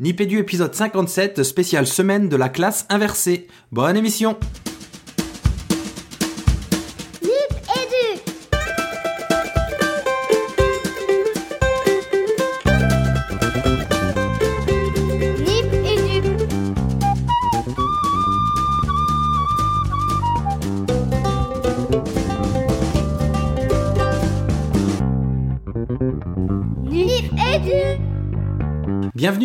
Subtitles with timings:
[0.00, 3.46] Nipédu épisode 57, spéciale semaine de la classe inversée.
[3.70, 4.36] Bonne émission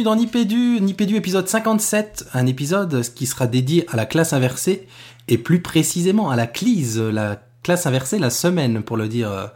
[0.04, 4.88] Dans Nipédu, Nipédu épisode 57, un épisode qui sera dédié à la classe inversée
[5.28, 9.48] et plus précisément à la CLISE, la classe inversée, la semaine pour le dire euh,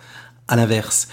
[0.49, 1.07] à l'inverse.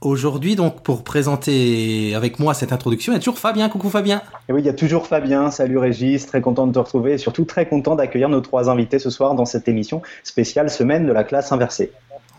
[0.00, 4.22] Aujourd'hui donc pour présenter avec moi cette introduction, il y a toujours Fabien, coucou Fabien
[4.48, 5.50] Et oui, il y a toujours Fabien.
[5.50, 9.00] Salut Régis, très content de te retrouver et surtout très content d'accueillir nos trois invités
[9.00, 11.90] ce soir dans cette émission spéciale semaine de la classe inversée.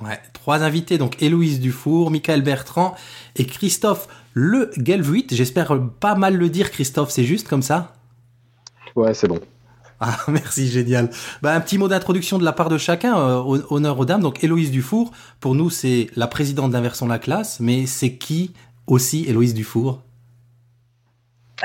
[0.02, 2.96] Ouais, trois invités, donc Héloïse Dufour, Michael Bertrand
[3.36, 5.28] et Christophe Le Gelvuit.
[5.30, 7.94] J'espère pas mal le dire Christophe, c'est juste comme ça?
[8.96, 9.40] Ouais, c'est bon.
[10.00, 11.10] Ah, merci, génial.
[11.42, 14.22] Bah, un petit mot d'introduction de la part de chacun, euh, hon- honneur aux dames.
[14.22, 18.54] Donc, Héloïse Dufour, pour nous, c'est la présidente d'Inversion la classe, mais c'est qui
[18.88, 20.02] aussi Héloïse Dufour?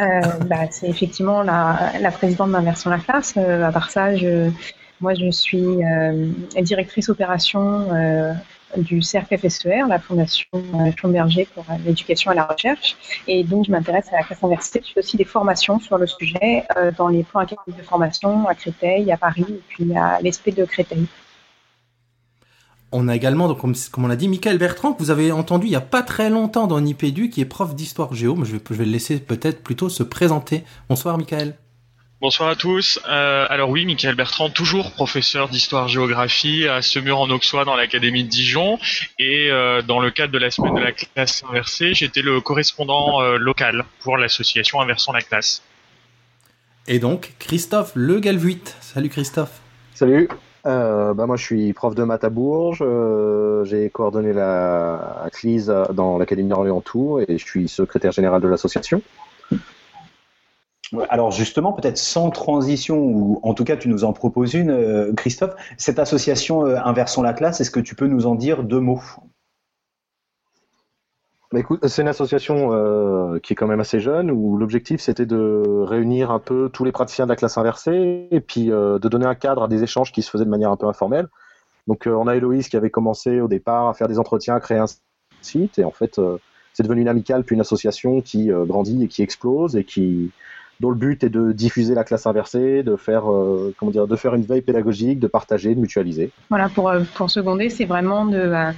[0.00, 3.34] Euh, bah, c'est effectivement la, la présidente d'Inversion la classe.
[3.36, 4.50] Euh, à part ça, je,
[5.00, 6.30] moi, je suis euh,
[6.62, 8.32] directrice opération euh,
[8.76, 10.48] du cercle FSER, la Fondation
[10.96, 12.96] Schlumberger pour euh, l'éducation et la recherche.
[13.26, 14.82] Et donc, je m'intéresse à la classe inversée.
[14.86, 16.64] Je fais aussi des formations sur le sujet
[16.96, 20.64] dans les points académiques de formation à Créteil, à Paris, et puis à l'ESP de
[20.64, 21.06] Créteil.
[22.92, 25.72] On a également, donc, comme, on l'a dit, Michael Bertrand, que vous avez entendu il
[25.72, 28.36] y a pas très longtemps dans Nipédu, qui est prof d'histoire géo.
[28.36, 30.62] Mais je vais, je vais le laisser peut-être plutôt se présenter.
[30.88, 31.56] Bonsoir, Michael.
[32.20, 33.00] Bonsoir à tous.
[33.08, 38.28] Euh, alors oui, Michael Bertrand, toujours professeur d'histoire-géographie à Semur en Auxois dans l'Académie de
[38.28, 38.78] Dijon.
[39.18, 43.20] Et euh, dans le cadre de la semaine de la classe inversée, j'étais le correspondant
[43.20, 45.62] euh, local pour l'association Inversons la classe.
[46.86, 48.62] Et donc, Christophe Le Galvuit.
[48.80, 49.60] Salut Christophe.
[49.94, 50.28] Salut.
[50.66, 52.78] Euh, bah moi, je suis prof de maths à Bourges.
[52.80, 59.02] euh, J'ai coordonné la CLISE dans l'Académie d'Orléans-Tours et je suis secrétaire général de l'association.
[61.08, 65.12] Alors justement, peut-être sans transition, ou en tout cas tu nous en proposes une, euh,
[65.14, 68.80] Christophe, cette association euh, Inversons la classe, est-ce que tu peux nous en dire deux
[68.80, 69.02] mots?
[71.52, 75.26] Bah, écoute, c'est une association euh, qui est quand même assez jeune où l'objectif c'était
[75.26, 79.26] de réunir un peu tous les praticiens de la classe inversée et puis de donner
[79.26, 81.28] un cadre à des échanges qui se faisaient de manière un peu informelle.
[81.86, 84.78] Donc on a Héloïse qui avait commencé au départ à faire des entretiens, à créer
[84.78, 84.86] un
[85.42, 86.20] site et en fait
[86.72, 90.32] c'est devenu une amicale puis une association qui grandit et qui explose et qui
[90.80, 94.16] dont le but est de diffuser la classe inversée, de faire euh, comment dire, de
[94.16, 96.30] faire une veille pédagogique, de partager, de mutualiser.
[96.50, 98.36] Voilà, pour, euh, pour seconder, c'est vraiment de.
[98.38, 98.72] euh,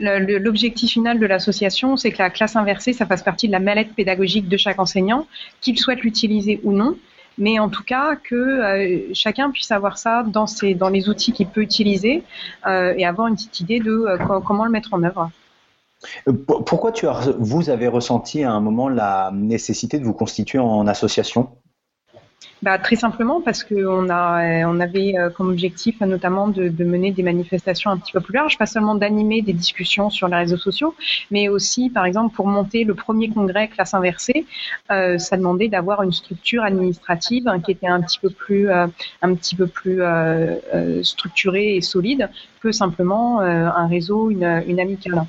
[0.00, 3.92] L'objectif final de l'association, c'est que la classe inversée, ça fasse partie de la mallette
[3.94, 5.28] pédagogique de chaque enseignant,
[5.60, 6.96] qu'il souhaite l'utiliser ou non,
[7.38, 11.46] mais en tout cas que chacun puisse avoir ça dans, ses, dans les outils qu'il
[11.46, 12.24] peut utiliser
[12.66, 15.30] et avoir une petite idée de co- comment le mettre en œuvre.
[16.28, 20.14] Euh, pour- Pourquoi tu as, vous avez ressenti à un moment la nécessité de vous
[20.14, 21.48] constituer en association?
[22.62, 23.74] Bah, très simplement parce qu'on
[24.08, 28.34] euh, on avait euh, comme objectif notamment de, mener des manifestations un petit peu plus
[28.34, 30.94] larges, pas seulement d'animer des discussions sur les réseaux sociaux,
[31.32, 34.46] mais aussi, par exemple, pour monter le premier congrès classe inversée,
[34.88, 38.90] ça demandait d'avoir une structure administrative hein, qui était un petit peu plus, un
[39.34, 40.02] petit peu plus
[41.02, 42.30] structurée et solide
[42.60, 44.44] que simplement un réseau, une
[44.80, 45.24] amicale.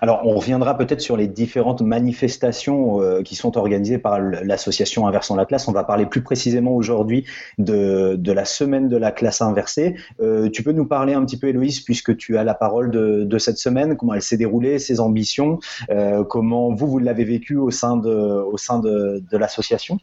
[0.00, 5.36] Alors, on reviendra peut-être sur les différentes manifestations euh, qui sont organisées par l'association Inversons
[5.36, 5.68] la classe.
[5.68, 7.24] On va parler plus précisément aujourd'hui
[7.58, 9.96] de, la semaine de la classe inversée.
[10.20, 13.38] Euh, tu peux nous parler un petit peu, Héloïse, puisque tu as la parole de,
[13.38, 15.58] cette semaine, comment elle s'est déroulée, ses ambitions,
[15.90, 19.98] euh, comment vous, vous l'avez vécu au sein de l'association?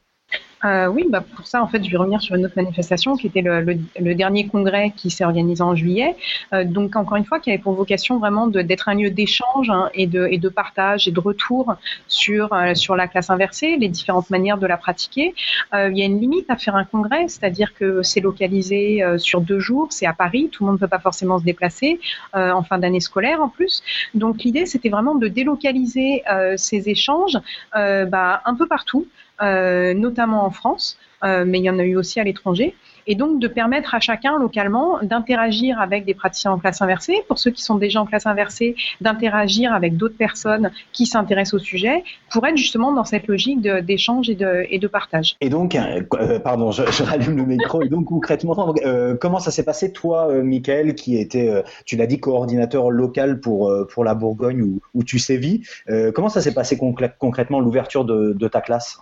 [0.64, 3.26] Euh, oui, bah pour ça, en fait, je vais revenir sur une autre manifestation qui
[3.26, 6.16] était le, le- le dernier congrès qui s'est organisé en juillet.
[6.54, 9.90] Euh, donc, encore une fois, qui avait pour vocation vraiment d'être un lieu d'échange hein,
[9.96, 11.76] et, de, et de partage et de retour
[12.08, 15.34] sur, euh, sur la classe inversée, les différentes manières de la pratiquer.
[15.74, 19.18] Euh, il y a une limite à faire un congrès, c'est-à-dire que c'est localisé euh,
[19.18, 22.00] sur deux jours, c'est à Paris, tout le monde ne peut pas forcément se déplacer
[22.36, 23.82] euh, en fin d'année scolaire en plus.
[24.14, 26.24] Donc, l'idée, c'était vraiment de délocaliser
[26.56, 27.38] ces échanges
[27.74, 29.08] bah, un peu partout
[29.42, 32.76] notamment en France, euh, mais il y en a eu aussi à l'étranger,
[33.08, 37.40] et donc de permettre à chacun localement d'interagir avec des praticiens en classe inversée, pour
[37.40, 42.04] ceux qui sont déjà en classe inversée, d'interagir avec d'autres personnes qui s'intéressent au sujet,
[42.32, 45.36] pour être justement dans cette logique d'échange et de, partage.
[45.42, 47.82] Et donc, euh, euh, pardon, je, rallume le micro.
[47.82, 51.96] Et donc, concrètement, euh, comment ça s'est passé, toi, euh, Michael, qui était, euh, tu
[51.96, 55.62] l'as dit, coordinateur local pour, euh, la Bourgogne où, tu sévis.
[55.90, 59.00] Euh, comment ça s'est passé concrè- concrètement l'ouverture de ta classe?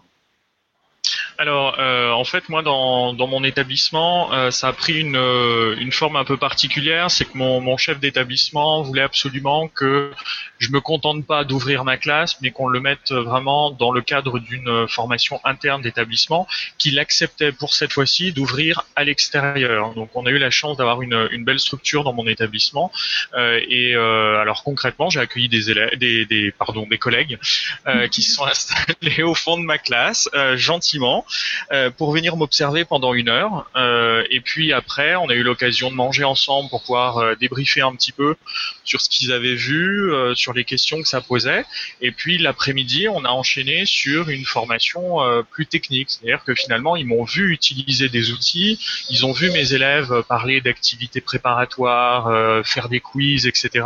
[1.40, 5.74] Alors, euh, en fait, moi, dans, dans mon établissement, euh, ça a pris une, euh,
[5.80, 7.10] une forme un peu particulière.
[7.10, 10.12] C'est que mon, mon chef d'établissement voulait absolument que
[10.58, 14.40] je me contente pas d'ouvrir ma classe, mais qu'on le mette vraiment dans le cadre
[14.40, 16.46] d'une formation interne d'établissement,
[16.78, 19.94] qu'il acceptait pour cette fois-ci d'ouvrir à l'extérieur.
[19.94, 22.92] Donc, on a eu la chance d'avoir une, une belle structure dans mon établissement.
[23.36, 27.40] Euh, et euh, alors, concrètement, j'ai accueilli des élèves, des, des, pardon, des collègues
[27.88, 31.26] euh, qui se sont installés au fond de ma classe, gentiment.
[31.72, 33.70] Euh, pour venir m'observer pendant une heure.
[33.76, 37.82] Euh, et puis après, on a eu l'occasion de manger ensemble pour pouvoir euh, débriefer
[37.82, 38.36] un petit peu
[38.84, 41.64] sur ce qu'ils avaient vu, sur les questions que ça posait.
[42.02, 45.18] Et puis l'après-midi, on a enchaîné sur une formation
[45.52, 46.10] plus technique.
[46.10, 48.80] C'est-à-dire que finalement, ils m'ont vu utiliser des outils,
[49.12, 53.86] ils ont vu mes élèves parler d'activités préparatoires, faire des quiz, etc.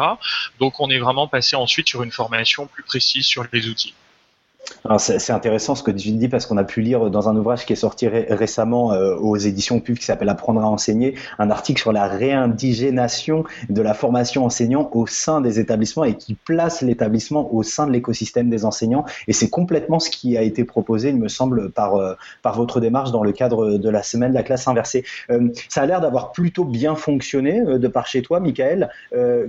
[0.60, 3.94] Donc on est vraiment passé ensuite sur une formation plus précise sur les outils.
[4.98, 7.74] C'est intéressant ce que tu dis parce qu'on a pu lire dans un ouvrage qui
[7.74, 11.94] est sorti récemment euh, aux éditions PUB qui s'appelle Apprendre à enseigner, un article sur
[11.94, 17.64] la réindigénation de la formation enseignant au sein des établissements et qui place l'établissement au
[17.64, 19.06] sein de l'écosystème des enseignants.
[19.28, 22.82] Et c'est complètement ce qui a été proposé, il me semble, par, euh, par votre
[22.82, 25.06] démarche dans le cadre de la semaine de la classe inversée.
[25.30, 28.90] Euh, ça a l'air d'avoir plutôt bien fonctionné de par chez toi, Michael.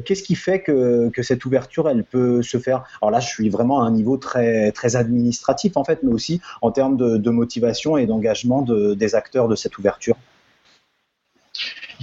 [0.04, 2.84] Qu'est-ce qui fait que, que cette ouverture, elle peut se faire?
[3.02, 6.40] Alors là, je suis vraiment à un niveau très, très administratif en fait, mais aussi
[6.62, 10.16] en termes de, motivation et d'engagement des acteurs de cette ouverture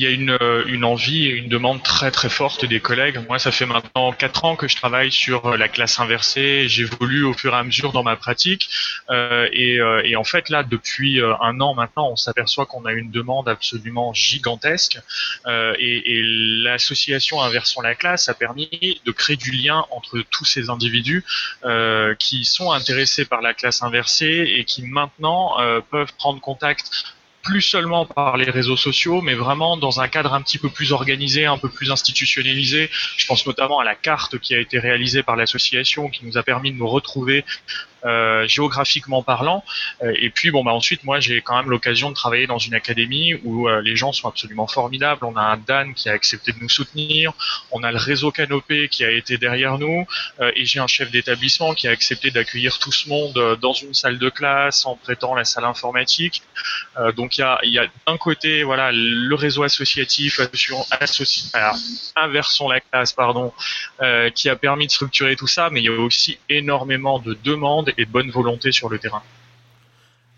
[0.01, 3.19] il y a une, euh, une, envie et une demande très très forte des collègues.
[3.27, 6.67] Moi, ça fait maintenant quatre ans que je travaille sur euh, la classe inversée.
[6.67, 8.67] J'évolue au fur et à mesure dans ma pratique.
[9.11, 13.47] Euh, et, en fait, là, depuis un an maintenant, on s'aperçoit qu'on a une demande
[13.47, 14.99] absolument gigantesque.
[15.47, 16.21] Et,
[16.63, 21.23] l'association Inversons la classe a permis de créer du lien entre tous ces individus
[22.19, 25.55] qui sont intéressés par la classe inversée et qui maintenant
[25.89, 30.41] peuvent prendre contact plus seulement par les réseaux sociaux, mais vraiment dans un cadre un
[30.41, 32.89] petit peu plus organisé, un peu plus institutionnalisé.
[33.17, 36.43] Je pense notamment à la carte qui a été réalisée par l'association, qui nous a
[36.43, 37.43] permis de nous retrouver
[38.03, 39.63] euh, géographiquement parlant.
[40.01, 42.73] Euh, et puis bon bah ensuite moi j'ai quand même l'occasion de travailler dans une
[42.73, 45.23] académie où euh, les gens sont absolument formidables.
[45.23, 47.31] On a un Dan qui a accepté de nous soutenir,
[47.69, 50.05] on a le réseau Canopé qui a été derrière nous,
[50.55, 54.17] et j'ai un chef d'établissement qui a accepté d'accueillir tout ce monde dans une salle
[54.17, 56.41] de classe en prêtant la salle informatique.
[57.15, 60.39] donc il y a, y a d'un côté voilà le réseau associatif
[60.99, 61.51] associ...
[62.15, 63.53] inversons la classe pardon
[64.33, 67.90] qui a permis de structurer tout ça, mais il y a aussi énormément de demandes
[67.97, 69.21] et de bonne volonté sur le terrain.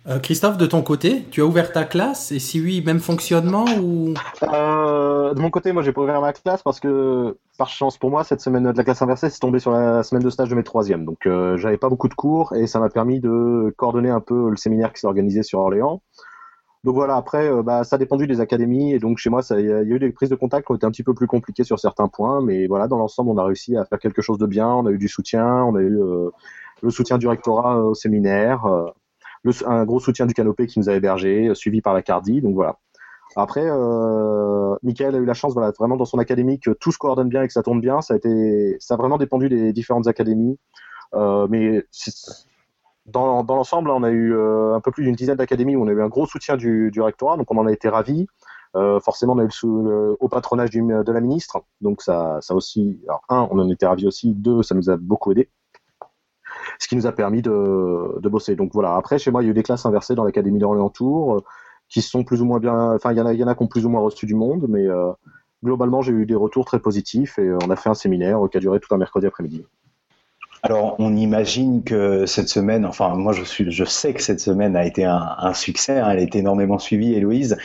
[0.05, 3.63] Euh, Christophe, de ton côté, tu as ouvert ta classe et si oui, même fonctionnement
[3.81, 4.13] ou?
[4.44, 8.09] Euh, De mon côté, moi, j'ai pas ouvert ma classe parce que, par chance pour
[8.09, 10.55] moi, cette semaine de la classe inversée, c'est tombé sur la semaine de stage de
[10.55, 11.05] mes troisièmes.
[11.05, 14.49] Donc, euh, j'avais pas beaucoup de cours et ça m'a permis de coordonner un peu
[14.49, 16.01] le séminaire qui s'est organisé sur Orléans.
[16.83, 19.71] Donc voilà, après, bah, ça a dépendu des académies et donc chez moi, il y,
[19.71, 21.79] a eu des prises de contact qui ont été un petit peu plus compliquées sur
[21.79, 24.67] certains points, mais voilà, dans l'ensemble, on a réussi à faire quelque chose de bien.
[24.67, 25.97] On a eu du soutien, on a eu
[26.83, 28.91] le soutien du rectorat euh, au séminaire, euh,
[29.65, 32.41] un gros soutien du canopé qui nous a hébergés, euh, suivi par la Cardi.
[32.41, 32.77] Donc voilà.
[33.35, 33.65] Après,
[34.83, 37.41] Michael a eu la chance, voilà, vraiment dans son académie, que tout se coordonne bien
[37.41, 38.00] et que ça tourne bien.
[38.01, 40.59] Ça a été, ça a vraiment dépendu des différentes académies.
[41.15, 41.83] Mais
[43.07, 46.03] dans, l'ensemble, on a eu un peu plus d'une dizaine d'académies où on a eu
[46.03, 48.28] un gros soutien du, rectorat, donc on en a été ravis.
[48.75, 52.99] Forcément, on a eu le, au patronage de la ministre, donc ça, ça aussi.
[53.07, 54.35] Alors un, on en était ravis aussi.
[54.35, 55.49] Deux, ça nous a beaucoup aidé
[56.80, 58.56] ce qui nous a permis de, bosser.
[58.56, 61.36] Donc voilà, après, chez moi, il y a eu des classes inversées dans l'Académie d'Orléans-Tours,
[61.36, 61.44] euh,
[61.90, 63.64] qui sont plus ou moins bien, enfin, il y en a, y en a qui
[63.64, 65.12] ont plus ou moins reçu du monde, mais euh,
[65.64, 68.57] globalement, j'ai eu des retours très positifs et euh, on a fait un séminaire qui
[68.57, 69.64] a duré tout un mercredi après-midi.
[70.66, 75.04] Alors, on imagine que cette semaine, enfin, moi, je sais que cette semaine a été
[75.04, 76.00] un, succès.
[76.00, 77.57] Hein, elle a été énormément suivie, Héloïse.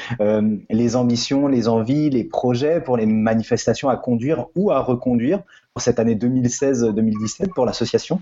[0.69, 5.45] Les ambitions, les envies, les projets pour les manifestations à conduire ou à reconduire
[5.79, 8.21] pour cette année 2016-2017 pour l'association?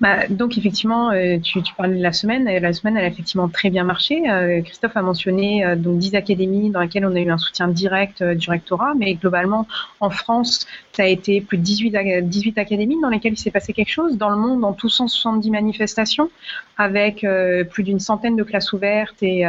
[0.00, 2.48] Bah, donc effectivement, euh, tu, parlais de la semaine.
[2.48, 4.30] Et la semaine, elle a effectivement très bien marché.
[4.30, 7.68] Euh, Christophe a mentionné euh, donc 10 académies dans lesquelles on a eu un soutien
[7.68, 9.66] direct du rectorat, mais globalement,
[10.00, 13.74] en France, ça a été plus de 18, 18 académies dans lesquelles il s'est passé
[13.74, 14.16] quelque chose.
[14.16, 16.30] Dans le monde, dans tous 170 manifestations,
[16.78, 17.26] avec
[17.70, 19.44] plus d'une centaine de classes ouvertes et,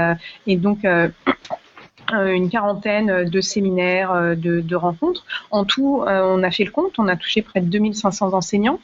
[0.47, 0.79] et donc
[2.11, 5.25] une quarantaine de séminaires, de, de rencontres.
[5.49, 8.79] En tout, on a fait le compte, on a touché près de 2500 enseignants.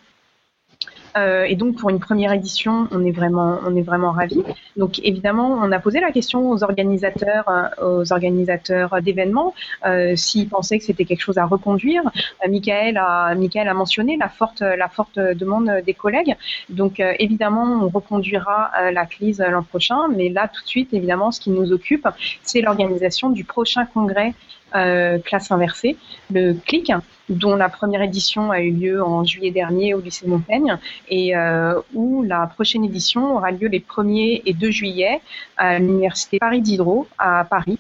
[1.18, 4.44] Euh, et donc pour une première édition, on est vraiment, on est vraiment ravis.
[4.76, 9.54] Donc évidemment, on a posé la question aux organisateurs, euh, aux organisateurs d'événements,
[9.86, 12.04] euh, s'ils pensaient que c'était quelque chose à reconduire.
[12.06, 16.36] Euh, Michael a, Michael a mentionné la forte, la forte demande des collègues.
[16.70, 21.40] Donc évidemment, on reconduira la CLIS l'an prochain, mais là tout de suite, évidemment, ce
[21.40, 22.08] qui nous occupe,
[22.44, 24.34] c'est l'organisation du prochain congrès
[24.76, 25.96] euh, classe inversée,
[26.30, 26.92] le CLIC,
[27.30, 31.36] dont la première édition a eu lieu en juillet dernier au lycée de Montaigne et
[31.36, 35.22] euh, où la prochaine édition aura lieu les 1er et 2 juillet
[35.56, 37.80] à l'université Paris Diderot à Paris.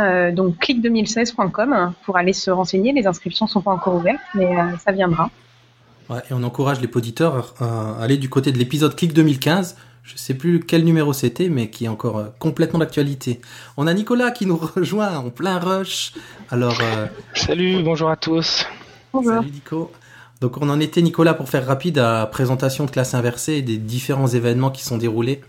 [0.00, 2.92] Euh, donc clic2016.com pour aller se renseigner.
[2.92, 4.50] Les inscriptions sont pas encore ouvertes, mais
[4.82, 5.30] ça viendra.
[6.10, 9.76] Et on encourage les auditeurs à aller du côté de l'épisode Clic 2015.
[10.02, 13.40] Je sais plus quel numéro c'était, mais qui est encore euh, complètement d'actualité.
[13.76, 16.12] On a Nicolas qui nous rejoint en plein rush.
[16.50, 18.66] Alors, euh, Salut, bonjour à tous.
[19.12, 19.34] Bonjour.
[19.34, 19.92] salut Nico.
[20.40, 23.62] Donc on en était Nicolas pour faire rapide à la présentation de classe inversée et
[23.62, 25.40] des différents événements qui sont déroulés.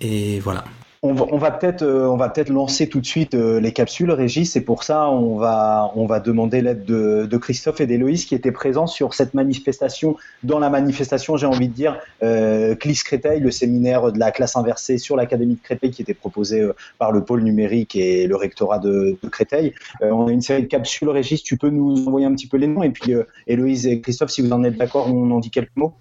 [0.00, 0.64] Et voilà.
[1.02, 3.72] On va, on va peut-être euh, on va peut-être lancer tout de suite euh, les
[3.72, 7.86] capsules, Régis, et pour ça on va on va demander l'aide de, de Christophe et
[7.86, 10.18] d'Héloïse qui étaient présents sur cette manifestation.
[10.42, 14.56] Dans la manifestation, j'ai envie de dire, euh, CLIS Créteil, le séminaire de la classe
[14.56, 18.36] inversée sur l'Académie de Créteil qui était proposé euh, par le pôle numérique et le
[18.36, 19.72] rectorat de, de Créteil.
[20.02, 22.58] Euh, on a une série de capsules, Régis, tu peux nous envoyer un petit peu
[22.58, 25.40] les noms, et puis euh, Héloïse et Christophe, si vous en êtes d'accord, on en
[25.40, 25.94] dit quelques mots?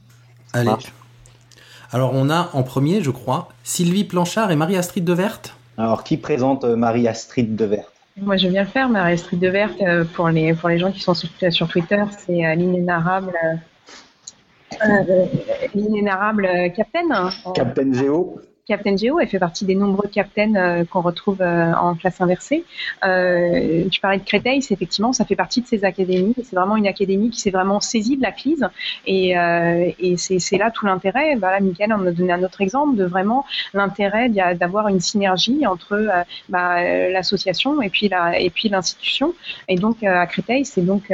[0.51, 0.65] Allez.
[0.65, 0.91] marche.
[1.91, 5.55] Alors on a en premier, je crois, Sylvie Planchard et Marie-Astrid Deverte.
[5.77, 7.85] Alors, qui présente euh, Marie-Astrid Devert?
[8.17, 10.91] Moi, je viens le faire, mais Street de Verte, euh, pour les, pour les gens
[10.91, 13.31] qui sont sur, sur Twitter, c'est euh, l'inénarrable.
[14.73, 15.25] euh, euh,
[15.73, 17.09] l'inénarrable euh, Captain.
[17.11, 21.73] hein, Captain Géo Captain Geo, elle fait partie des nombreux captains euh, qu'on retrouve euh,
[21.73, 22.63] en classe inversée.
[23.03, 26.35] Euh, tu parlais de Créteil, c'est effectivement, ça fait partie de ces académies.
[26.37, 28.67] C'est vraiment une académie qui s'est vraiment saisie de la crise.
[29.07, 31.35] Et, euh, et c'est là tout l'intérêt.
[31.35, 36.07] Voilà, Mickaël en a donné un autre exemple de vraiment l'intérêt d'avoir une synergie entre
[36.47, 38.09] bah, l'association et puis
[38.69, 39.33] l'institution.
[39.67, 41.11] Et donc à Créteil, c'est donc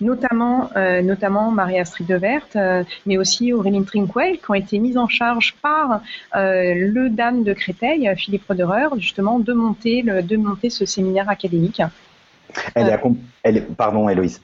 [0.00, 5.08] notamment, euh, notamment Marie-Astrid Devert, euh, mais aussi Auréline Trinquel, qui ont été mises en
[5.08, 6.00] charge par
[6.34, 10.84] euh, le DAN de Créteil, euh, Philippe Roderer, justement, de monter, le, de monter ce
[10.86, 11.82] séminaire académique,
[12.74, 12.96] Elle est, Euh.
[12.96, 14.40] accom- elle est- pardon, Héloïse.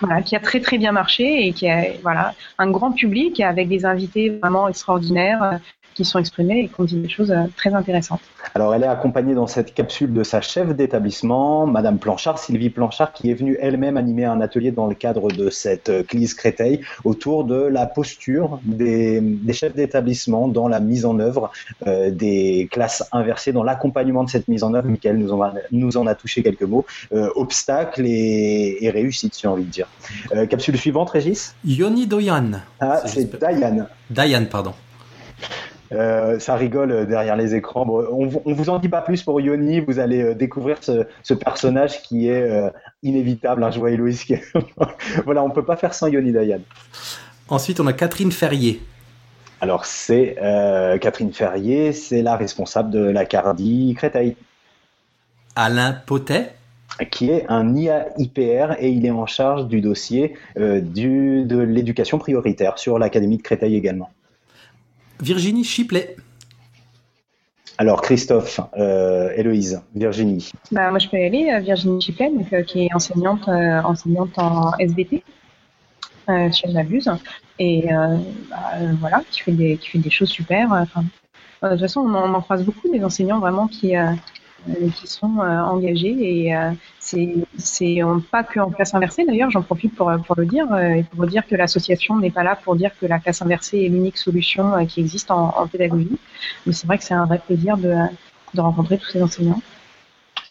[0.00, 3.66] voilà, qui a très très bien marché et qui a voilà, un grand public avec
[3.68, 5.56] des invités vraiment extraordinaires euh,
[5.96, 8.20] qui sont exprimés et qui ont dit des choses euh, très intéressantes.
[8.54, 13.12] Alors, elle est accompagnée dans cette capsule de sa chef d'établissement, Madame Planchard, Sylvie Planchard,
[13.12, 16.82] qui est venue elle-même animer un atelier dans le cadre de cette euh, CLIS Créteil
[17.04, 21.50] autour de la posture des, des chefs d'établissement dans la mise en œuvre
[21.86, 24.88] euh, des classes inversées, dans l'accompagnement de cette mise en œuvre.
[24.88, 26.84] Michael nous en a, nous en a touché quelques mots.
[27.12, 29.88] Euh, obstacles et, et réussites, si j'ai envie de dire.
[30.34, 31.54] Euh, capsule suivante, Régis?
[31.64, 32.60] Yoni Doyan.
[32.80, 33.86] Ah, C'est c'est Diane.
[34.10, 34.74] Diane, pardon.
[35.92, 37.86] Euh, ça rigole derrière les écrans.
[37.86, 39.80] Bon, on, vous- on vous en dit pas plus pour Yoni.
[39.80, 42.70] Vous allez euh, découvrir ce, ce personnage qui est euh,
[43.02, 43.62] inévitable.
[43.62, 44.44] Hein, je vois Héloïse qui est-
[45.24, 46.60] voilà, on peut pas faire sans Yoni Dayan.
[47.48, 48.80] Ensuite, on a Catherine Ferrier.
[49.60, 54.36] Alors c'est euh, Catherine Ferrier, c'est la responsable de la Cardi Créteil,
[55.54, 56.52] Alain Potet.
[57.10, 62.18] qui est un IAIPR et il est en charge du dossier euh, du, de l'éducation
[62.18, 64.10] prioritaire sur l'Académie de Créteil également.
[65.20, 66.16] Virginie Chiplet.
[67.78, 70.50] Alors Christophe, euh, Héloïse, Virginie.
[70.72, 71.50] Bah, moi, je peux y aller.
[71.52, 74.72] euh, Virginie Chiplet, donc, euh, qui est enseignante, euh, enseignante en
[76.30, 77.10] euh, si je ne m'abuse.
[77.58, 78.16] Et euh,
[78.48, 80.72] bah, euh, voilà, qui fait des, qui fait des choses super.
[80.72, 80.84] euh,
[81.64, 83.94] euh, de toute façon, on en, on en croise beaucoup des enseignants vraiment qui,
[84.94, 86.46] qui sont euh, engagés.
[86.46, 90.72] Et euh, c'est pas que en classe inversée d'ailleurs, j'en profite pour, pour le dire,
[90.72, 93.78] euh, et pour dire que l'association n'est pas là pour dire que la classe inversée
[93.84, 96.18] est l'unique solution euh, qui existe en, en pédagogie.
[96.66, 97.94] Mais c'est vrai que c'est un vrai plaisir de,
[98.54, 99.60] de rencontrer tous ces enseignants.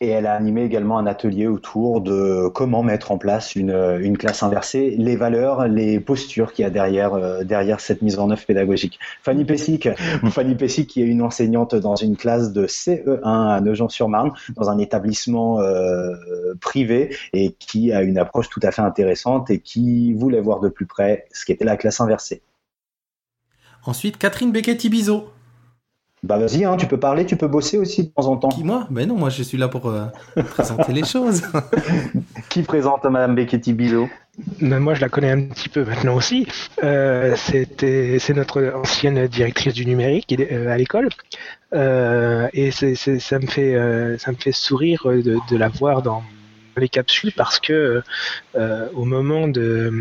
[0.01, 3.71] Et elle a animé également un atelier autour de comment mettre en place une,
[4.01, 8.19] une classe inversée, les valeurs, les postures qu'il y a derrière, euh, derrière cette mise
[8.19, 8.99] en œuvre pédagogique.
[9.21, 9.89] Fanny Pessic,
[10.29, 14.77] Fanny Pessic qui est une enseignante dans une classe de CE1 à Nogent-sur-Marne, dans un
[14.79, 16.13] établissement euh,
[16.59, 20.69] privé et qui a une approche tout à fait intéressante et qui voulait voir de
[20.69, 22.41] plus près ce qu'était la classe inversée.
[23.85, 25.29] Ensuite, Catherine Beckett-Ibizo.
[26.23, 28.49] Bah vas-y, hein, tu peux parler, tu peux bosser aussi de temps en temps.
[28.49, 28.87] Qui, moi?
[28.89, 30.05] Ben non, moi je suis là pour euh,
[30.49, 31.43] présenter les choses.
[32.49, 34.09] Qui présente Madame Becchetti Bizot
[34.59, 36.47] Mais moi, je la connais un petit peu maintenant aussi.
[36.83, 41.09] Euh, c'était, c'est notre ancienne directrice du numérique euh, à l'école,
[41.73, 46.01] Euh, et c'est, ça me fait, euh, ça me fait sourire de, de la voir
[46.01, 46.23] dans
[46.77, 48.01] les capsules parce que
[48.55, 49.91] euh, au moment de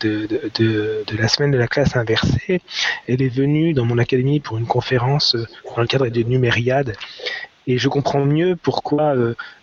[0.00, 2.60] de, de, de, la semaine de la classe inversée,
[3.06, 5.36] elle est venue dans mon académie pour une conférence
[5.74, 6.96] dans le cadre de Numériade
[7.66, 9.14] et je comprends mieux pourquoi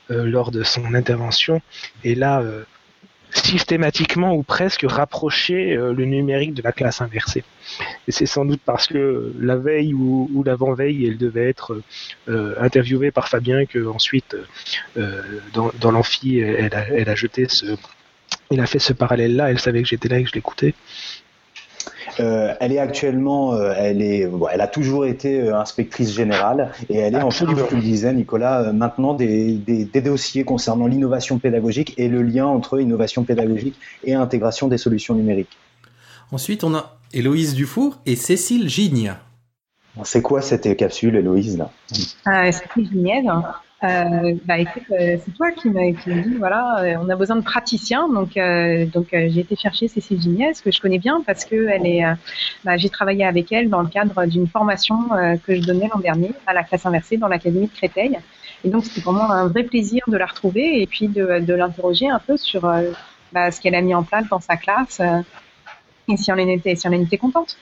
[0.10, 1.62] lors de son intervention
[2.04, 2.44] elle a
[3.34, 7.44] systématiquement ou presque rapprocher euh, le numérique de la classe inversée.
[8.08, 11.82] Et c'est sans doute parce que la veille ou, l'avant-veille, elle devait être
[12.28, 14.36] euh, interviewée par Fabien que ensuite,
[14.98, 15.22] euh,
[15.54, 17.78] dans, dans l'amphi, elle a, elle a jeté ce,
[18.60, 19.52] a fait ce parallèle-là.
[19.52, 20.74] Elle savait que j'étais là et que je l'écoutais.
[22.20, 26.98] Euh, elle est actuellement, euh, elle est, elle a toujours été euh, inspectrice générale et
[26.98, 31.40] elle est en comme tu le disais, Nicolas, maintenant des, des, des, dossiers concernant l'innovation
[31.40, 35.58] pédagogique et le lien entre innovation pédagogique et intégration des solutions numériques.
[36.32, 39.16] Ensuite, on a Héloïse Dufour et Cécile Gigne.
[40.04, 41.72] C'est quoi cette capsule, Héloïse là?
[41.88, 43.24] Cécile Gignez,
[43.84, 47.42] euh, bah écoute, euh, c'est toi qui m'as dit voilà, euh, on a besoin de
[47.42, 51.68] praticiens, donc euh, donc j'ai été chercher Cécile Gignès que je connais bien parce que
[51.68, 52.04] elle est,
[52.64, 55.10] bah, j'ai travaillé avec elle dans le cadre d'une formation
[55.46, 58.20] que je donnais l'an dernier à la classe inversée dans l'académie de Créteil,
[58.64, 62.08] et donc c'était vraiment un vrai plaisir de la retrouver et puis de, de l'interroger
[62.08, 62.62] un peu sur
[63.32, 65.02] bah, ce qu'elle a mis en place dans sa classe
[66.08, 67.58] et si on en était si on en était contente.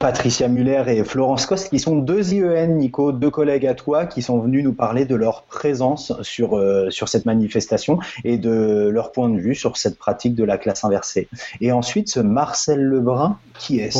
[0.00, 4.22] Patricia Muller et Florence Coste, qui sont deux IEN, Nico, deux collègues à toi, qui
[4.22, 9.12] sont venus nous parler de leur présence sur, euh, sur cette manifestation et de leur
[9.12, 11.28] point de vue sur cette pratique de la classe inversée.
[11.60, 13.90] Et ensuite, ce Marcel Lebrun, qui est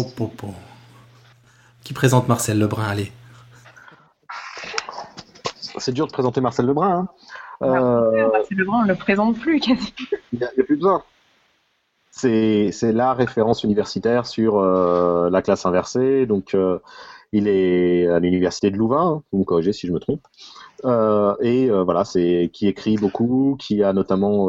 [1.85, 3.13] Qui présente Marcel Lebrun, allez.
[5.77, 6.91] C'est dur de présenter Marcel Lebrun.
[6.91, 7.09] Hein.
[7.63, 9.93] Euh, Marcel Lebrun, on ne le présente plus quasi.
[10.33, 11.03] Il n'y a, a, plus besoin
[12.21, 16.27] c'est la référence universitaire sur euh, la classe inversée.
[16.27, 16.79] Donc, euh,
[17.33, 20.23] il est à l'université de Louvain, vous me corrigez si je me trompe.
[20.85, 24.49] Euh, et voilà, c'est qui écrit beaucoup, qui a notamment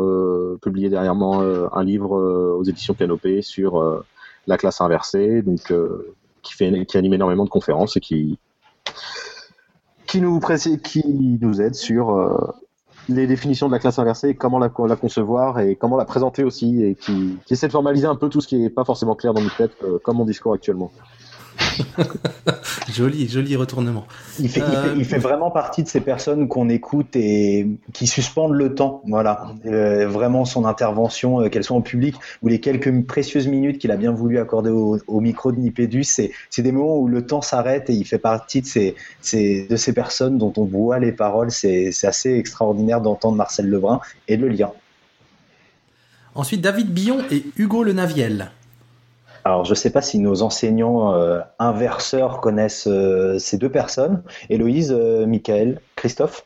[0.62, 2.20] publié dernièrement un livre
[2.58, 4.04] aux éditions Canopée sur
[4.48, 5.44] la classe inversée,
[6.42, 8.40] qui anime énormément de conférences et qui
[10.08, 10.20] qui
[11.40, 12.54] nous aide sur
[13.10, 16.96] les définitions de la classe inversée, comment la, concevoir et comment la présenter aussi, et
[16.96, 19.50] qui, essaie de formaliser un peu tout ce qui n'est pas forcément clair dans nos
[19.50, 20.91] têtes, euh, comme mon discours actuellement.
[22.90, 24.06] joli, joli retournement.
[24.40, 24.62] Il fait,
[24.96, 29.01] il, fait, euh, vraiment partie de ces personnes qu'on écoute et qui suspendent le temps.
[29.07, 33.79] Voilà, euh, vraiment son intervention, euh, qu'elle soit en public ou les quelques précieuses minutes
[33.79, 37.42] qu'il a bien voulu accorder au, micro de Nipédus, c'est, des moments où le temps
[37.42, 41.12] s'arrête et il fait partie de ces, ces, de ces personnes dont on voit les
[41.12, 41.51] paroles.
[41.51, 44.72] C'est, assez extraordinaire d'entendre Marcel Lebrun et de le lire.
[46.34, 48.51] Ensuite, David Billon et Hugo Le Naviel.
[49.44, 54.24] Alors, je ne sais pas si nos enseignants euh, inverseurs connaissent euh, ces deux personnes.
[54.50, 55.25] Héloïse, euh,
[56.01, 56.46] Christophe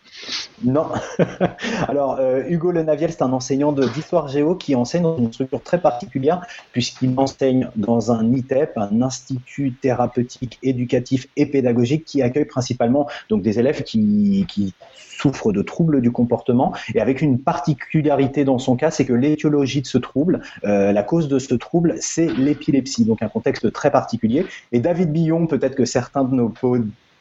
[0.66, 0.88] Non.
[1.88, 6.46] Alors, Hugo Lenaviel, c'est un enseignant d'histoire géo qui enseigne dans une structure très particulière,
[6.74, 13.44] puisqu'il enseigne dans un ITEP, un institut thérapeutique, éducatif et pédagogique, qui accueille principalement donc,
[13.44, 18.76] des élèves qui, qui souffre de troubles du comportement et avec une particularité dans son
[18.76, 23.06] cas, c'est que l'étiologie de ce trouble, euh, la cause de ce trouble, c'est l'épilepsie,
[23.06, 24.46] donc un contexte très particulier.
[24.74, 26.50] Et David Billon, peut-être que certains de nos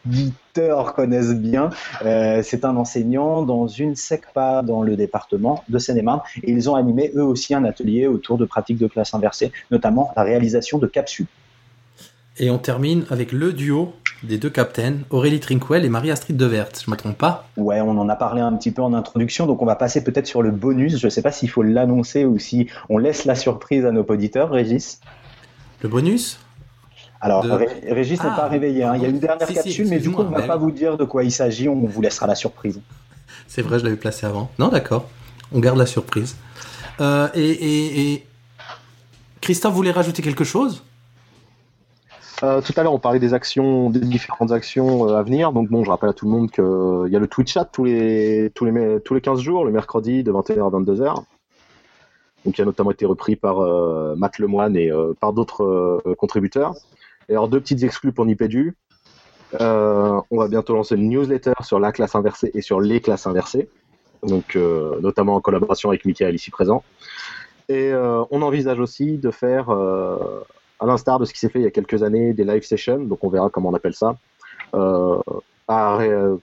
[0.07, 1.71] auditeurs connaissent bien,
[2.05, 6.75] euh, c'est un enseignant dans une SECPA dans le département de Seine-et-Marne et ils ont
[6.75, 10.87] animé eux aussi un atelier autour de pratiques de classe inversée, notamment la réalisation de
[10.87, 11.27] capsules.
[12.39, 13.93] Et on termine avec le duo
[14.25, 18.09] des deux captains, Aurélie Trinquel et Marie-Astrid Devert, je me trompe pas Ouais, on en
[18.09, 20.99] a parlé un petit peu en introduction, donc on va passer peut-être sur le bonus.
[20.99, 24.03] Je ne sais pas s'il faut l'annoncer ou si on laisse la surprise à nos
[24.03, 25.01] auditeurs, Régis.
[25.83, 26.39] Le bonus?
[27.25, 27.45] Alors,
[27.89, 28.85] Régis n'est pas ah, réveillé.
[28.85, 28.97] Hein.
[28.97, 30.97] Il y a une dernière capsule, mais du coup, on ne va pas vous dire
[30.97, 31.69] de quoi il s'agit.
[31.69, 32.81] On vous laissera la surprise.
[33.49, 34.51] C'est vrai, je l'avais placé avant.
[34.59, 35.09] Non, d'accord.
[35.53, 36.37] On garde la surprise.
[37.01, 38.27] Euh, et, et
[39.41, 40.83] Christophe voulait rajouter quelque chose?
[42.43, 45.53] Euh, tout à l'heure, on parlait des actions, des différentes actions euh, à venir.
[45.53, 47.65] Donc bon, je rappelle à tout le monde qu'il euh, y a le Twitch chat
[47.65, 51.25] tous les, tous les, tous les 15 jours, le mercredi de 21h à 22h.
[52.45, 53.57] Donc, qui a notamment été repris par
[54.17, 56.75] Matt Lemoine et par d'autres contributeurs.
[57.29, 58.75] Alors, deux petites exclus pour Nipédu.
[59.61, 63.69] on va bientôt lancer une newsletter sur la classe inversée et sur les classes inversées.
[64.23, 66.83] Donc, notamment en collaboration avec Michael ici présent.
[67.69, 69.71] Et on envisage aussi de faire
[70.81, 72.99] à l'instar de ce qui s'est fait il y a quelques années, des live sessions,
[72.99, 74.17] donc on verra comment on appelle ça.
[74.75, 75.19] Euh,
[75.71, 76.37] euh,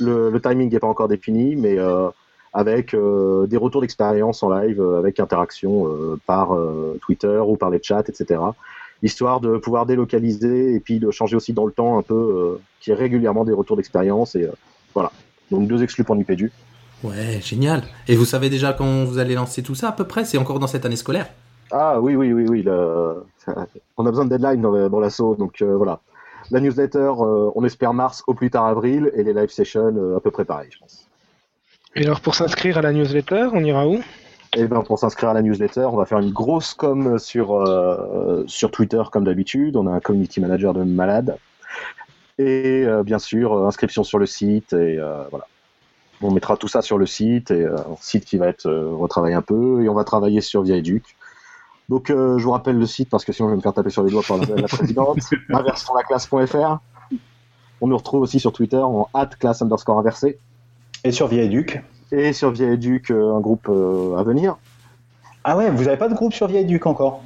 [0.00, 2.08] le, timing n'est pas encore défini, mais euh,
[2.52, 5.86] avec des retours d'expérience en live, avec interaction
[6.26, 6.56] par
[7.00, 8.40] Twitter ou par les chats, etc.
[9.02, 12.90] Histoire de pouvoir délocaliser et puis de changer aussi dans le temps un peu, qui
[12.90, 14.34] est régulièrement des retours d'expérience.
[14.34, 14.48] Et
[14.94, 15.10] voilà.
[15.50, 16.52] Donc deux exclus pour Nipédu.
[17.02, 17.82] Ouais, génial.
[18.08, 20.24] Et vous savez déjà quand vous allez lancer tout ça à peu près?
[20.26, 21.30] C'est encore dans cette année scolaire?
[21.70, 22.62] Ah oui, oui, oui, oui.
[22.62, 23.24] le-
[23.96, 26.00] On a besoin de deadline dans, dans l'assaut, donc euh, voilà.
[26.50, 30.16] La newsletter, euh, on espère mars au plus tard avril, et les live sessions euh,
[30.16, 31.06] à peu près pareil, je pense.
[31.96, 34.00] Et alors, pour s'inscrire à la newsletter, on ira où?
[34.56, 38.44] Et ben pour s'inscrire à la newsletter, on va faire une grosse com sur euh,
[38.48, 39.76] sur Twitter comme d'habitude.
[39.76, 41.36] On a un community manager de malade.
[42.38, 45.46] Et euh, bien sûr, euh, inscription sur le site et euh, voilà.
[46.22, 48.94] On mettra tout ça sur le site et euh, un site qui va être euh,
[48.94, 51.16] retravaillé un peu et on va travailler sur Via Educ.
[51.88, 53.90] Donc euh, je vous rappelle le site parce que sinon je vais me faire taper
[53.90, 55.18] sur les doigts par la, la présidente.
[57.80, 59.08] On nous retrouve aussi sur Twitter en
[59.38, 60.38] classe underscore inversé
[61.04, 61.82] Et sur Via Educ.
[62.12, 64.56] Et sur Via Educ euh, un groupe euh, à venir.
[65.44, 67.22] Ah ouais, vous avez pas de groupe sur Via Educ encore?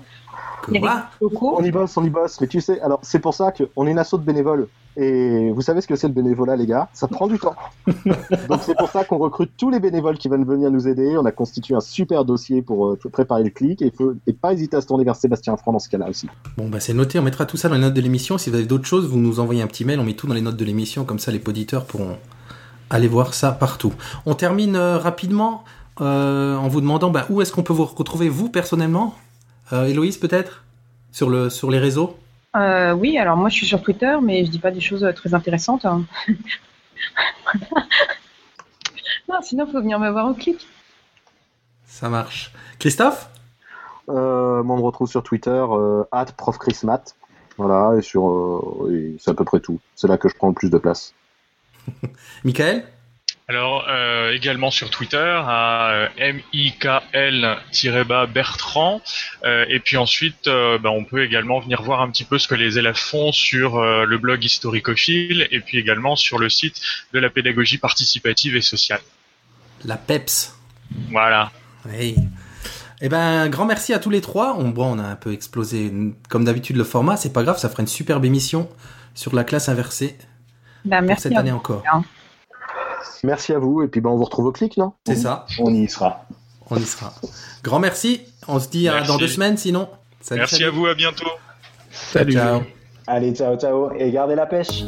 [0.63, 1.59] Quoi.
[1.59, 3.91] On y bosse, on y bosse, mais tu sais, alors c'est pour ça qu'on est
[3.91, 4.69] une asso de bénévoles.
[4.97, 6.89] Et vous savez ce que c'est le bénévolat, les gars?
[6.93, 7.57] Ça prend du temps.
[7.87, 11.17] Donc c'est pour ça qu'on recrute tous les bénévoles qui veulent venir nous aider.
[11.19, 13.83] On a constitué un super dossier pour euh, préparer le clic.
[13.83, 16.09] Et il faut et pas hésiter à se tourner vers Sébastien Franc dans ce cas-là
[16.09, 16.29] aussi.
[16.57, 18.39] Bon, bah c'est noté, on mettra tout ça dans les notes de l'émission.
[18.39, 20.35] Si vous avez d'autres choses, vous nous envoyez un petit mail, on met tout dans
[20.35, 22.17] les notes de l'émission, comme ça les auditeurs pourront
[22.95, 23.93] aller voir ça partout.
[24.25, 25.65] On termine euh, rapidement
[26.01, 29.15] euh, en vous demandant bah, où est-ce qu'on peut vous retrouver, vous, personnellement
[29.73, 30.65] euh, Héloïse, peut-être?
[31.13, 32.17] Sur, le, sur les réseaux?
[32.57, 35.13] Euh, oui, alors moi je suis sur Twitter, mais je dis pas des choses euh,
[35.13, 35.85] très intéressantes.
[35.85, 36.05] hein.
[39.29, 40.67] non, sinon faut venir me voir au clic.
[41.87, 42.53] Ça marche.
[42.79, 43.29] Christophe?
[44.09, 46.05] Euh, moi, on me retrouve sur Twitter, euh,
[46.37, 47.03] profchrismat.
[47.57, 49.79] Voilà, et sur, euh, et c'est à peu près tout.
[49.95, 51.15] C'est là que je prends le plus de place.
[52.45, 52.85] Michael
[53.49, 56.09] Alors, euh, également sur Twitter, à euh,
[56.53, 59.03] MIKL-Bertrand.
[59.45, 62.49] Euh, et puis ensuite, euh, bah, on peut également venir voir un petit peu ce
[62.49, 66.81] que les élèves font sur le blog Historicophile et puis également sur le site
[67.13, 69.01] de la pédagogie participative et sociale.
[69.85, 70.57] La PEPS.
[71.11, 71.51] Voilà.
[71.87, 72.17] Oui.
[73.01, 74.57] Eh ben, grand merci à tous les trois.
[74.59, 75.93] On, bon, on a un peu explosé,
[76.29, 77.17] comme d'habitude, le format.
[77.17, 78.69] C'est pas grave, ça fera une superbe émission
[79.15, 80.17] sur la classe inversée
[80.85, 81.57] Bah, pour merci cette à année vous.
[81.59, 81.83] encore.
[83.23, 84.93] Merci à vous, et puis ben, on vous retrouve au clic, non?
[85.07, 86.27] C'est ça, On y sera.
[86.71, 87.13] on y sera.
[87.63, 88.21] Grand merci.
[88.49, 89.09] On se dit Merci.
[89.09, 89.89] dans deux semaines sinon.
[90.21, 90.67] Salut, Merci salut.
[90.67, 91.29] à vous, à bientôt.
[91.91, 92.33] Salut.
[92.35, 92.61] Ciao.
[93.07, 93.93] Allez, ciao, ciao.
[93.95, 94.85] Et gardez la pêche.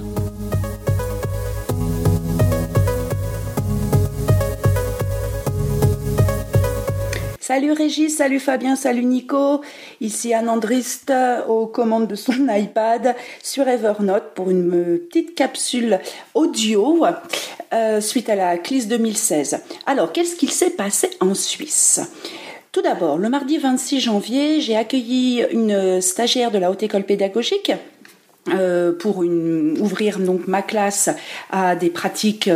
[7.47, 9.61] Salut Régis, salut Fabien, salut Nico.
[10.01, 15.37] Ici Anne Andrist euh, aux commandes de son iPad sur Evernote pour une euh, petite
[15.37, 16.01] capsule
[16.35, 17.07] audio
[17.73, 19.61] euh, suite à la CLIS 2016.
[19.87, 22.01] Alors, qu'est-ce qu'il s'est passé en Suisse?
[22.73, 27.71] Tout d'abord, le mardi 26 janvier, j'ai accueilli une stagiaire de la Haute École Pédagogique
[28.99, 31.11] pour ouvrir donc ma classe
[31.51, 32.51] à des pratiques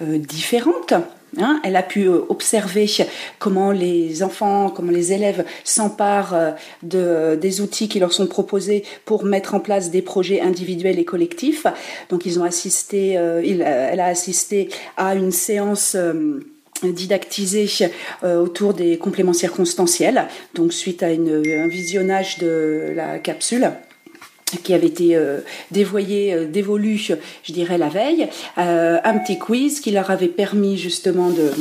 [0.00, 0.94] différentes.
[1.38, 1.60] Hein.
[1.64, 2.86] elle a pu euh, observer
[3.38, 6.50] comment les enfants, comment les élèves s'emparent euh,
[6.82, 11.04] de, des outils qui leur sont proposés pour mettre en place des projets individuels et
[11.04, 11.66] collectifs.
[12.08, 15.96] Donc ils ont assisté, euh, elle a assisté à une séance.
[16.84, 17.68] euh, didactisée
[18.24, 23.70] euh, autour des compléments circonstanciels, donc suite à un visionnage de la capsule
[24.58, 29.80] qui avait été euh, dévoyé, euh, dévolu, je dirais, la veille, euh, un petit quiz
[29.80, 31.52] qui leur avait permis justement de,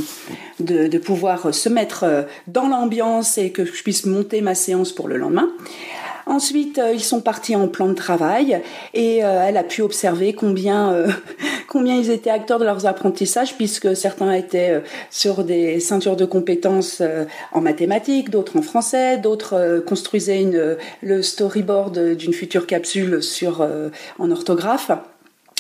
[0.59, 4.91] de, de pouvoir se mettre euh, dans l'ambiance et que je puisse monter ma séance
[4.91, 5.49] pour le lendemain.
[6.25, 8.61] Ensuite, euh, ils sont partis en plan de travail
[8.93, 11.07] et euh, elle a pu observer combien, euh,
[11.67, 17.01] combien ils étaient acteurs de leurs apprentissages puisque certains étaient sur des ceintures de compétences
[17.51, 23.67] en mathématiques, d'autres en français, d'autres construisaient une, le storyboard d'une future capsule sur,
[24.19, 24.91] en orthographe.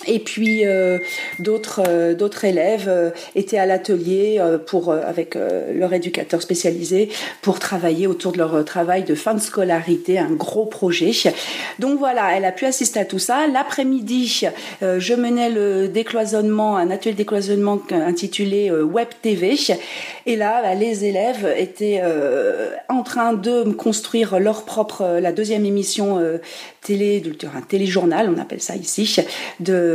[0.07, 0.97] Et puis euh,
[1.39, 5.35] d'autres euh, d'autres élèves euh, étaient à l'atelier pour avec
[5.73, 7.09] leur éducateur spécialisé
[7.41, 11.11] pour travailler autour de leur travail de fin de scolarité, un gros projet.
[11.79, 13.47] Donc voilà, elle a pu assister à tout ça.
[13.47, 14.47] L'après-midi,
[14.81, 19.55] je menais le décloisonnement, un atelier décloisonnement intitulé Web TV.
[20.25, 22.01] Et là, bah, les élèves étaient
[22.89, 26.19] en train de construire leur propre, la deuxième émission
[26.81, 27.21] télé,
[27.55, 29.17] un téléjournal, on appelle ça ici,
[29.59, 29.90] de,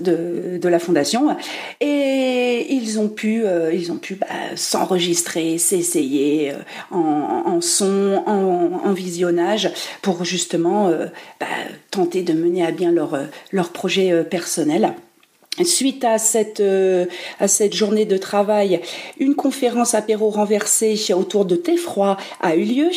[0.00, 1.36] de, la fondation.
[1.80, 6.56] Et ils ont pu, euh, ils ont pu bah, s'enregistrer, s'essayer euh,
[6.90, 9.70] en, son, en, visionnage,
[10.02, 11.06] pour justement euh,
[11.40, 11.46] bah,
[11.90, 13.18] tenter de mener à bien leur,
[13.52, 14.94] leur projet personnel.
[15.64, 17.06] Suite à cette euh,
[17.40, 18.80] à cette journée de travail,
[19.18, 21.76] une conférence apéro renversé autour de thé
[22.40, 22.90] a eu lieu.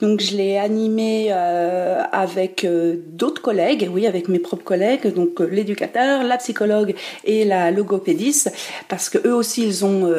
[0.00, 5.40] Donc je l'ai animée euh, avec euh, d'autres collègues, oui, avec mes propres collègues, donc
[5.40, 6.94] l'éducateur, la psychologue
[7.24, 8.52] et la logopédiste,
[8.88, 10.12] parce que eux aussi ils ont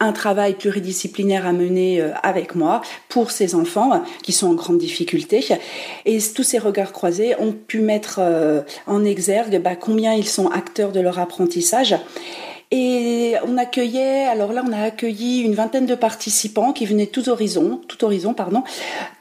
[0.00, 4.78] un travail pluridisciplinaire à mener euh, avec moi pour ces enfants qui sont en grande
[4.78, 5.44] difficulté.
[6.04, 10.48] Et tous ces regards croisés ont pu mettre euh, en exergue bah, combien ils sont
[10.48, 11.96] acteurs de leur apprentissage
[12.70, 17.28] et on accueillait, alors là, on a accueilli une vingtaine de participants qui venaient tous
[17.28, 18.62] horizons, tout horizon, pardon,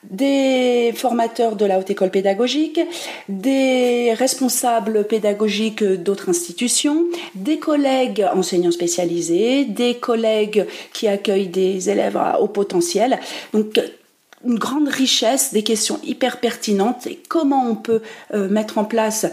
[0.04, 2.82] des formateurs de la haute école pédagogique,
[3.30, 7.06] des responsables pédagogiques d'autres institutions,
[7.36, 13.18] des collègues enseignants spécialisés, des collègues qui accueillent des élèves au potentiel.
[13.54, 13.80] Donc,
[14.46, 18.02] une grande richesse, des questions hyper pertinentes et comment on peut
[18.34, 19.26] euh, mettre en place